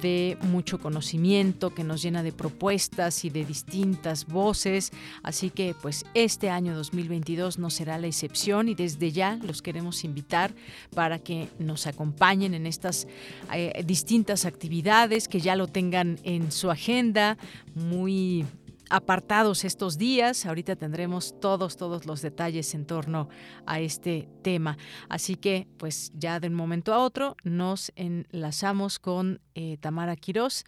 [0.02, 4.90] de mucho conocimiento, que nos llena de propuestas y de distintas voces.
[5.22, 10.04] Así que pues este año 2022 no será la excepción y desde ya los queremos
[10.04, 10.54] invitar
[10.94, 13.06] para que nos acompañen en estas
[13.52, 17.38] eh, distintas actividades, que ya lo tengan en su agenda
[17.74, 18.44] muy
[18.90, 20.44] apartados estos días.
[20.44, 23.28] Ahorita tendremos todos, todos los detalles en torno
[23.64, 24.76] a este tema.
[25.08, 30.64] Así que, pues ya de un momento a otro nos enlazamos con eh, Tamara Quirós.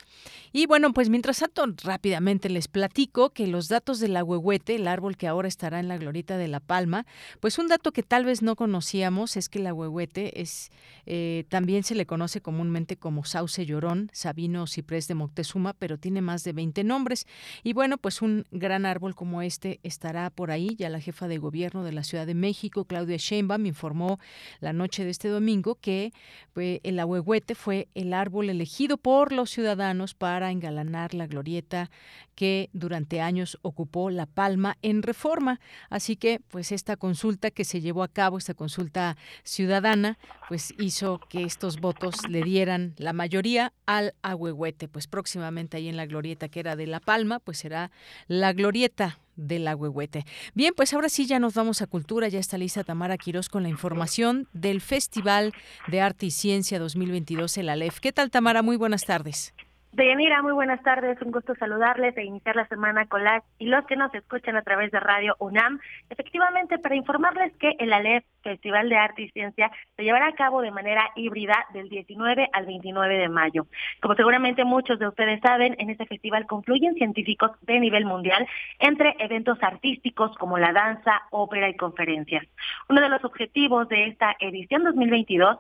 [0.53, 5.17] Y bueno, pues mientras tanto, rápidamente les platico que los datos del ahuehuete, el árbol
[5.17, 7.05] que ahora estará en la glorita de La Palma,
[7.41, 10.71] pues un dato que tal vez no conocíamos es que el ahuehuete es,
[11.07, 15.99] eh, también se le conoce comúnmente como sauce llorón, sabino o ciprés de Moctezuma, pero
[15.99, 17.27] tiene más de 20 nombres.
[17.65, 20.77] Y bueno, pues pues un gran árbol como este estará por ahí.
[20.77, 24.21] Ya la jefa de gobierno de la Ciudad de México, Claudia Sheinbaum, informó
[24.61, 26.13] la noche de este domingo que
[26.53, 31.91] pues, el ahuehuete fue el árbol elegido por los ciudadanos para engalanar la glorieta
[32.35, 35.61] que durante años ocupó La Palma en reforma.
[35.91, 40.19] Así que, pues esta consulta que se llevó a cabo, esta consulta ciudadana,
[40.49, 44.89] pues hizo que estos votos le dieran la mayoría al ahuehuete.
[44.89, 47.91] Pues próximamente ahí en la glorieta que era de La Palma, pues será
[48.27, 50.25] la glorieta del ahuehuete.
[50.55, 53.63] Bien, pues ahora sí ya nos vamos a cultura, ya está lista Tamara Quirós con
[53.63, 55.53] la información del Festival
[55.89, 58.01] de Arte y Ciencia 2022, el ALEF.
[58.01, 58.63] ¿Qué tal Tamara?
[58.63, 59.55] Muy buenas tardes.
[59.95, 63.85] Deyanira, muy buenas tardes, un gusto saludarles e iniciar la semana con las y los
[63.85, 65.81] que nos escuchan a través de Radio UNAM.
[66.09, 70.63] Efectivamente, para informarles que el ALEF, Festival de Arte y Ciencia, se llevará a cabo
[70.63, 73.67] de manera híbrida del 19 al 29 de mayo.
[74.01, 78.49] Como seguramente muchos de ustedes saben, en este festival confluyen científicos de nivel mundial
[78.79, 82.47] entre eventos artísticos como la danza, ópera y conferencias.
[82.89, 85.59] Uno de los objetivos de esta edición 2022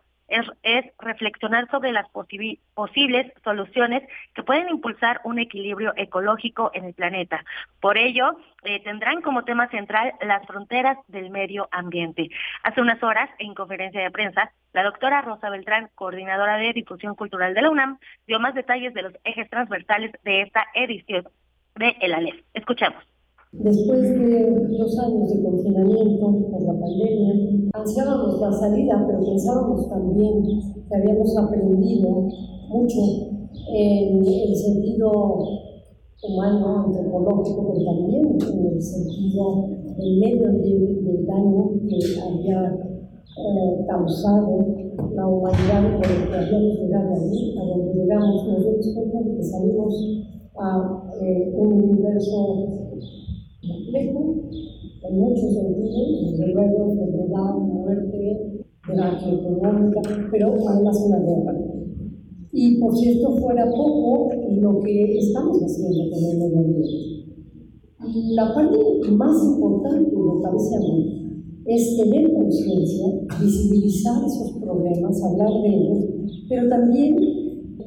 [0.62, 4.02] es, reflexionar sobre las posibles soluciones
[4.34, 7.44] que pueden impulsar un equilibrio ecológico en el planeta.
[7.80, 12.30] Por ello, eh, tendrán como tema central las fronteras del medio ambiente.
[12.62, 17.54] Hace unas horas, en conferencia de prensa, la doctora Rosa Beltrán, coordinadora de difusión cultural
[17.54, 21.28] de la UNAM, dio más detalles de los ejes transversales de esta edición
[21.76, 22.36] de El ALEF.
[22.54, 23.11] Escuchemos.
[23.52, 30.42] Después de dos años de confinamiento por la pandemia, ansiábamos la salida, pero pensábamos también
[30.88, 32.28] que habíamos aprendido
[32.70, 32.98] mucho
[33.74, 35.38] en el sentido
[36.22, 39.68] humano, antropológico, pero también en el sentido
[39.98, 44.64] del medio ambiente, del daño que había eh, causado
[45.14, 50.22] la humanidad por el que habíamos llegado allí, a donde llegamos, nos dimos que salimos
[50.58, 52.81] a eh, un universo
[53.92, 54.34] complejo
[55.02, 60.00] en muchos sentidos, desde luego enfermedad, muerte, gracia económica,
[60.30, 61.58] pero además una guerra.
[62.52, 66.88] Y por cierto, fuera poco lo que estamos haciendo con el medio ambiente.
[68.34, 68.78] La parte
[69.12, 71.18] más importante, me parece a mí,
[71.66, 73.06] es tener conciencia,
[73.40, 76.04] visibilizar esos problemas, hablar de ellos,
[76.48, 77.16] pero también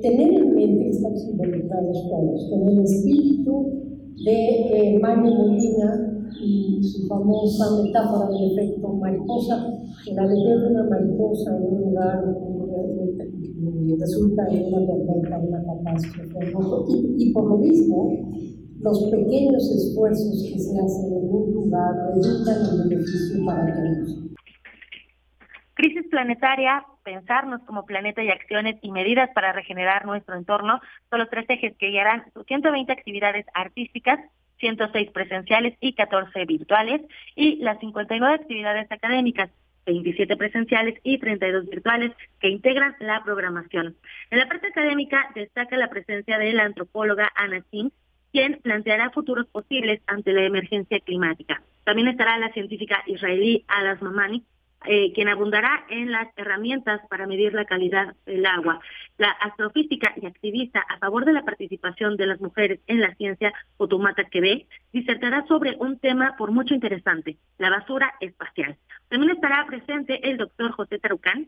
[0.02, 3.85] tener en mente que estamos involucrados todos, con el espíritu
[4.24, 6.12] de eh, Mario Molina
[6.42, 9.68] y su famosa metáfora del efecto mariposa,
[10.04, 12.24] que la leyenda de una mariposa en un lugar
[14.00, 16.52] resulta en una tormenta, una catástrofe.
[16.90, 18.12] Y, y por lo mismo,
[18.82, 24.22] los pequeños esfuerzos que se hacen en un lugar resultan en beneficio para todos.
[25.76, 31.30] Crisis planetaria, pensarnos como planeta y acciones y medidas para regenerar nuestro entorno son los
[31.30, 34.20] tres ejes que guiarán sus 120 actividades artísticas,
[34.58, 37.02] 106 presenciales y 14 virtuales,
[37.36, 39.52] y las 59 actividades académicas,
[39.86, 43.96] 27 presenciales y 32 virtuales que integran la programación.
[44.32, 47.92] En la parte académica destaca la presencia de la antropóloga Ana Singh,
[48.32, 51.62] quien planteará futuros posibles ante la emergencia climática.
[51.84, 54.44] También estará la científica israelí Adas Mamani,
[54.88, 58.80] eh, quien abundará en las herramientas para medir la calidad del agua.
[59.18, 63.54] La astrofísica y activista a favor de la participación de las mujeres en la ciencia,
[63.78, 68.78] Otomata Quebec, disertará sobre un tema por mucho interesante, la basura espacial.
[69.10, 71.48] También estará presente el doctor José Tarucán,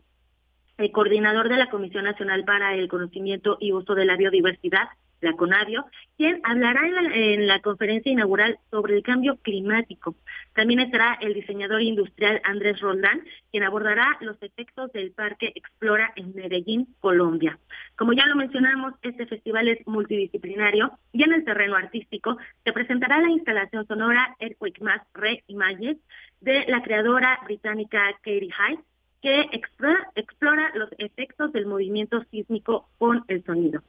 [0.78, 4.90] el coordinador de la Comisión Nacional para el Conocimiento y Uso de la Biodiversidad,
[5.22, 5.86] la CONAVIO,
[6.18, 6.82] quien hablará
[7.14, 10.16] en la, conferencia inaugural sobre el cambio climático.
[10.54, 13.22] También estará el diseñador industrial Andrés Roldán,
[13.52, 17.60] quien abordará los efectos del Parque Explora en Medellín, Colombia.
[17.96, 23.20] Como ya lo mencionamos, este festival es multidisciplinario y en el terreno artístico se presentará
[23.20, 25.98] la instalación sonora Earthquake Mass Re-Images
[26.42, 28.84] de la creadora británica Katie Hyde,
[29.22, 33.82] que explora los efectos del movimiento sísmico con el sonido.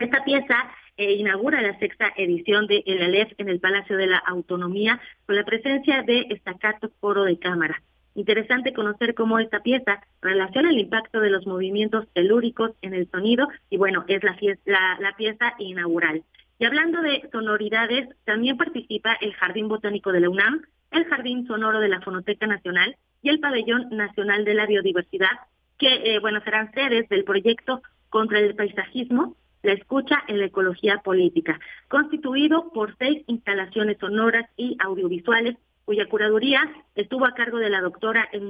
[0.00, 0.56] Esta pieza
[0.96, 5.36] eh, inaugura la sexta edición de El Aleph en el Palacio de la Autonomía con
[5.36, 7.82] la presencia de Estacato Coro de Cámara.
[8.14, 13.46] Interesante conocer cómo esta pieza relaciona el impacto de los movimientos telúricos en el sonido
[13.68, 16.22] y bueno, es la, pieza inaugural.
[16.58, 20.62] Y hablando de sonoridades, también participa el Jardín Botánico de la UNAM,
[20.92, 25.40] el Jardín Sonoro de la Fonoteca Nacional y el Pabellón Nacional de la Biodiversidad,
[25.78, 30.98] que eh, bueno serán sedes del proyecto contra el paisajismo la escucha en la ecología
[30.98, 31.58] política,
[31.88, 36.62] constituido por seis instalaciones sonoras y audiovisuales, cuya curaduría
[36.94, 38.48] estuvo a cargo de la doctora en,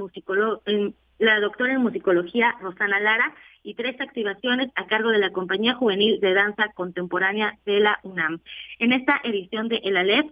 [1.19, 6.21] la doctora en musicología Rosana Lara y tres activaciones a cargo de la Compañía Juvenil
[6.21, 8.41] de Danza Contemporánea de la UNAM.
[8.79, 10.31] En esta edición de El Aleph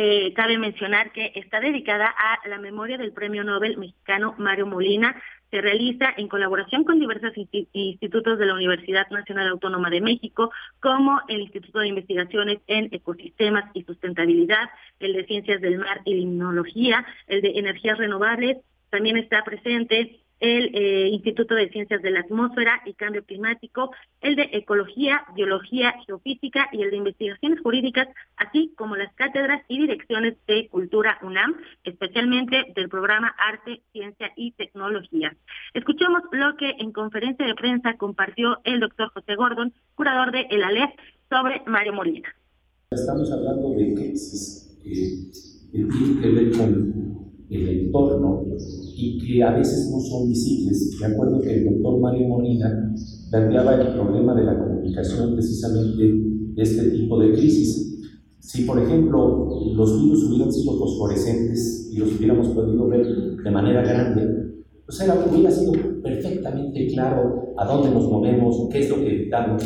[0.00, 5.20] eh, cabe mencionar que está dedicada a la memoria del Premio Nobel mexicano Mario Molina.
[5.50, 7.32] Se realiza en colaboración con diversos
[7.72, 13.64] institutos de la Universidad Nacional Autónoma de México, como el Instituto de Investigaciones en Ecosistemas
[13.74, 14.70] y Sustentabilidad,
[15.00, 18.58] el de Ciencias del Mar y Limnología, el de Energías Renovables.
[18.90, 23.90] También está presente el eh, Instituto de Ciencias de la Atmósfera y Cambio Climático,
[24.20, 29.80] el de Ecología, Biología, Geofísica y el de Investigaciones Jurídicas, así como las cátedras y
[29.80, 35.36] direcciones de Cultura UNAM, especialmente del programa Arte, Ciencia y Tecnología.
[35.74, 40.62] Escuchemos lo que en conferencia de prensa compartió el doctor José Gordon, curador de El
[40.62, 40.90] Alef,
[41.28, 42.34] sobre Mario Molina.
[42.90, 46.52] Estamos hablando de crisis que tiene que ver
[47.50, 48.44] el entorno
[48.96, 50.96] y que a veces no son visibles.
[51.00, 52.94] Me acuerdo que el doctor Mario Molina
[53.30, 56.04] planteaba el problema de la comunicación precisamente
[56.54, 57.88] de este tipo de crisis.
[58.40, 63.06] Si, por ejemplo, los virus hubieran sido fosforescentes y los hubiéramos podido ver
[63.42, 64.48] de manera grande,
[64.84, 65.72] pues era, hubiera sido
[66.02, 69.62] perfectamente claro a dónde nos movemos, qué es lo que evitamos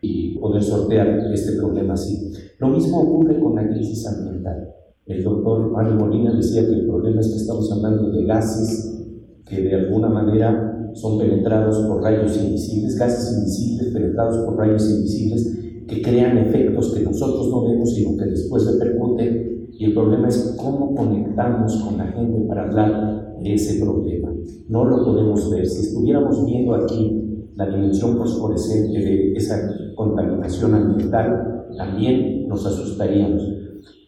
[0.00, 2.32] y poder sortear este problema así.
[2.58, 4.69] Lo mismo ocurre con la crisis ambiental.
[5.10, 8.96] El doctor Mario Molina decía que el problema es que estamos hablando de gases
[9.44, 15.84] que de alguna manera son penetrados por rayos invisibles, gases invisibles penetrados por rayos invisibles
[15.88, 20.54] que crean efectos que nosotros no vemos sino que después repercuten y el problema es
[20.56, 24.32] cómo conectamos con la gente para hablar de ese problema.
[24.68, 25.66] No lo podemos ver.
[25.66, 29.56] Si estuviéramos viendo aquí la dimensión fosforescente de esa
[29.96, 33.59] contaminación ambiental, también nos asustaríamos.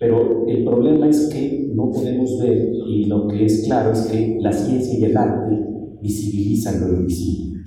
[0.03, 2.59] Pero el problema es que no podemos ver,
[2.89, 5.57] y lo que es claro es que la ciencia y el arte
[6.03, 7.63] visibilizan lo invisible.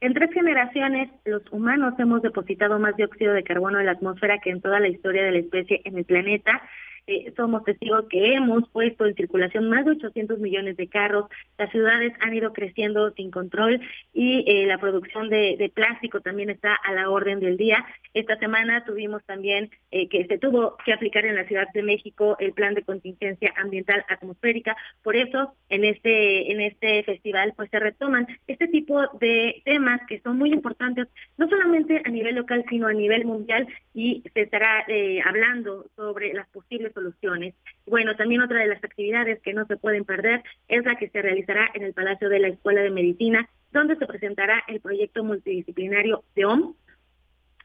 [0.00, 4.48] En tres generaciones, los humanos hemos depositado más dióxido de carbono en la atmósfera que
[4.48, 6.62] en toda la historia de la especie en el planeta
[7.08, 11.26] eh, somos testigos que hemos puesto en circulación más de 800 millones de carros,
[11.56, 13.80] las ciudades han ido creciendo sin control
[14.12, 17.84] y eh, la producción de, plástico también está a la orden del día.
[18.12, 22.36] Esta semana tuvimos también eh, que se tuvo que aplicar en la Ciudad de México
[22.40, 24.76] el plan de contingencia ambiental atmosférica.
[25.02, 30.20] Por eso, en este, en este festival, pues se retoman este tipo de temas que
[30.22, 31.06] son muy importantes,
[31.36, 34.84] no solamente a nivel local, sino a nivel mundial, y se estará
[35.24, 36.95] hablando sobre las posibles
[37.86, 41.22] Bueno, también otra de las actividades que no se pueden perder es la que se
[41.22, 46.24] realizará en el Palacio de la Escuela de Medicina, donde se presentará el proyecto multidisciplinario
[46.34, 46.74] de OM,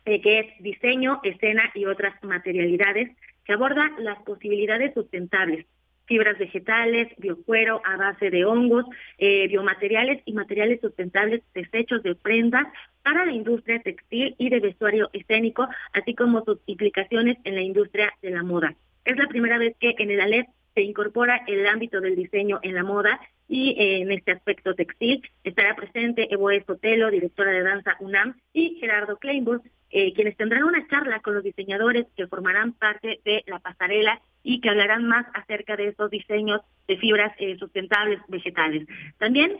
[0.06, 3.10] eh, que es diseño, escena y otras materialidades,
[3.46, 5.66] que aborda las posibilidades sustentables
[6.12, 8.84] fibras vegetales, biocuero a base de hongos,
[9.18, 12.68] eh, biomateriales y materiales sustentables desechos de prendas
[13.02, 18.12] para la industria textil y de vestuario escénico, así como sus implicaciones en la industria
[18.22, 18.76] de la moda.
[19.06, 22.76] Es la primera vez que en el ALEP se incorpora el ámbito del diseño en
[22.76, 27.98] la moda y eh, en este aspecto textil estará presente Evo Sotelo, directora de danza
[28.00, 33.20] UNAM, y Gerardo Kleinburg, eh, quienes tendrán una charla con los diseñadores que formarán parte
[33.26, 38.20] de la pasarela y que hablarán más acerca de esos diseños de fibras eh, sustentables
[38.30, 38.88] vegetales.
[39.18, 39.60] También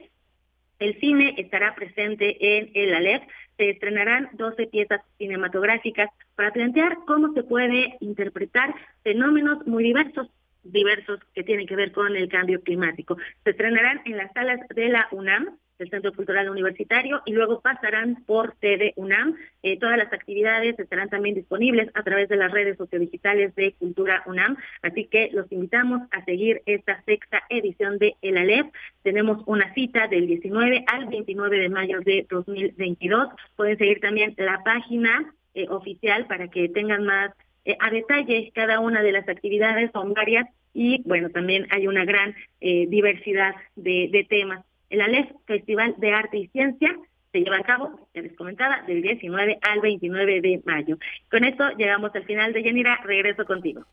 [0.82, 3.24] el cine estará presente en el ALEP.
[3.58, 10.28] Se estrenarán 12 piezas cinematográficas para plantear cómo se puede interpretar fenómenos muy diversos
[10.64, 13.18] diversos que tienen que ver con el cambio climático.
[13.44, 18.24] Se estrenarán en las salas de la UNAM, del Centro Cultural Universitario y luego pasarán
[18.26, 19.36] por TED UNAM.
[19.64, 24.22] Eh, todas las actividades estarán también disponibles a través de las redes sociodigitales de Cultura
[24.28, 28.68] UNAM, así que los invitamos a seguir esta sexta edición de El Alep.
[29.02, 33.30] Tenemos una cita del 19 al 29 de mayo de 2022.
[33.56, 37.32] Pueden seguir también la página eh, oficial para que tengan más
[37.66, 42.06] eh, a detalle cada una de las actividades, son varias y bueno, también hay una
[42.06, 44.66] gran eh, diversidad de, temas.
[44.92, 46.94] El ALEF, Festival de Arte y Ciencia,
[47.32, 50.98] se lleva a cabo, ya les comentaba, del 19 al 29 de mayo.
[51.30, 53.86] Con esto llegamos al final de Yanira, regreso contigo.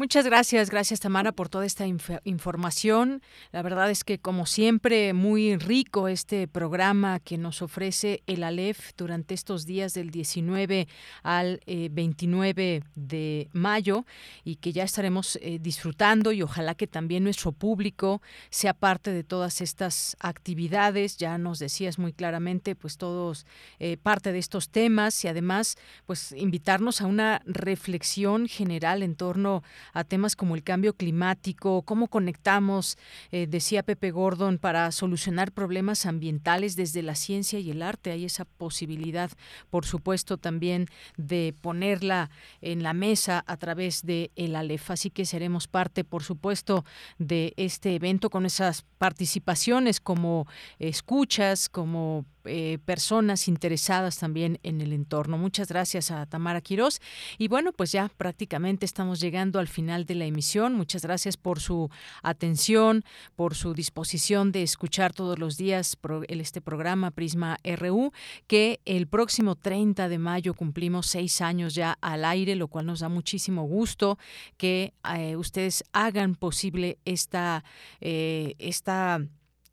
[0.00, 1.84] Muchas gracias, gracias Tamara por toda esta
[2.24, 3.20] información.
[3.52, 8.92] La verdad es que como siempre muy rico este programa que nos ofrece el ALEF
[8.96, 10.88] durante estos días del 19
[11.22, 14.06] al 29 eh, de mayo
[14.42, 19.22] y que ya estaremos eh, disfrutando y ojalá que también nuestro público sea parte de
[19.22, 21.18] todas estas actividades.
[21.18, 23.44] Ya nos decías muy claramente pues todos
[23.78, 29.62] eh, parte de estos temas y además pues invitarnos a una reflexión general en torno
[29.92, 32.98] a temas como el cambio climático, cómo conectamos,
[33.30, 38.10] eh, decía Pepe Gordon, para solucionar problemas ambientales desde la ciencia y el arte.
[38.10, 39.30] Hay esa posibilidad,
[39.70, 40.86] por supuesto, también
[41.16, 42.30] de ponerla
[42.60, 44.90] en la mesa a través de el ALEF.
[44.90, 46.84] Así que seremos parte, por supuesto,
[47.18, 50.46] de este evento con esas participaciones como
[50.78, 55.38] escuchas, como eh, personas interesadas también en el entorno.
[55.38, 57.00] Muchas gracias a Tamara Quirós.
[57.38, 60.74] Y bueno, pues ya prácticamente estamos llegando al final de la emisión.
[60.74, 61.90] Muchas gracias por su
[62.22, 63.04] atención,
[63.36, 65.96] por su disposición de escuchar todos los días
[66.28, 68.12] este programa Prisma RU,
[68.46, 73.00] que el próximo 30 de mayo cumplimos seis años ya al aire, lo cual nos
[73.00, 74.18] da muchísimo gusto
[74.56, 77.64] que eh, ustedes hagan posible esta,
[78.00, 79.20] eh, esta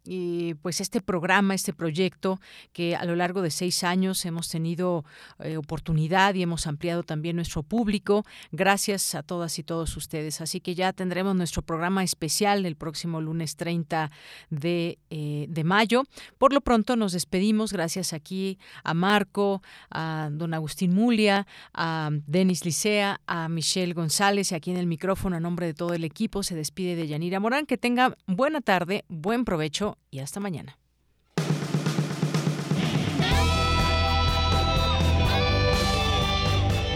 [0.07, 2.39] y pues este programa, este proyecto
[2.71, 5.03] que a lo largo de seis años hemos tenido
[5.39, 10.39] eh, oportunidad y hemos ampliado también nuestro público, gracias a todas y todos ustedes.
[10.39, 14.09] Así que ya tendremos nuestro programa especial el próximo lunes 30
[14.49, 16.03] de, eh, de mayo.
[16.37, 19.61] Por lo pronto nos despedimos, gracias aquí a Marco,
[19.91, 25.35] a don Agustín Mulia, a Denis Licea, a Michelle González y aquí en el micrófono
[25.35, 27.65] a nombre de todo el equipo se despide de Yanira Morán.
[27.65, 30.77] Que tenga buena tarde, buen provecho y hasta mañana.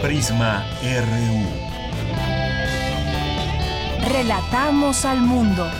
[0.02, 1.72] Prisma RU.
[4.12, 5.70] Relatamos al mundo.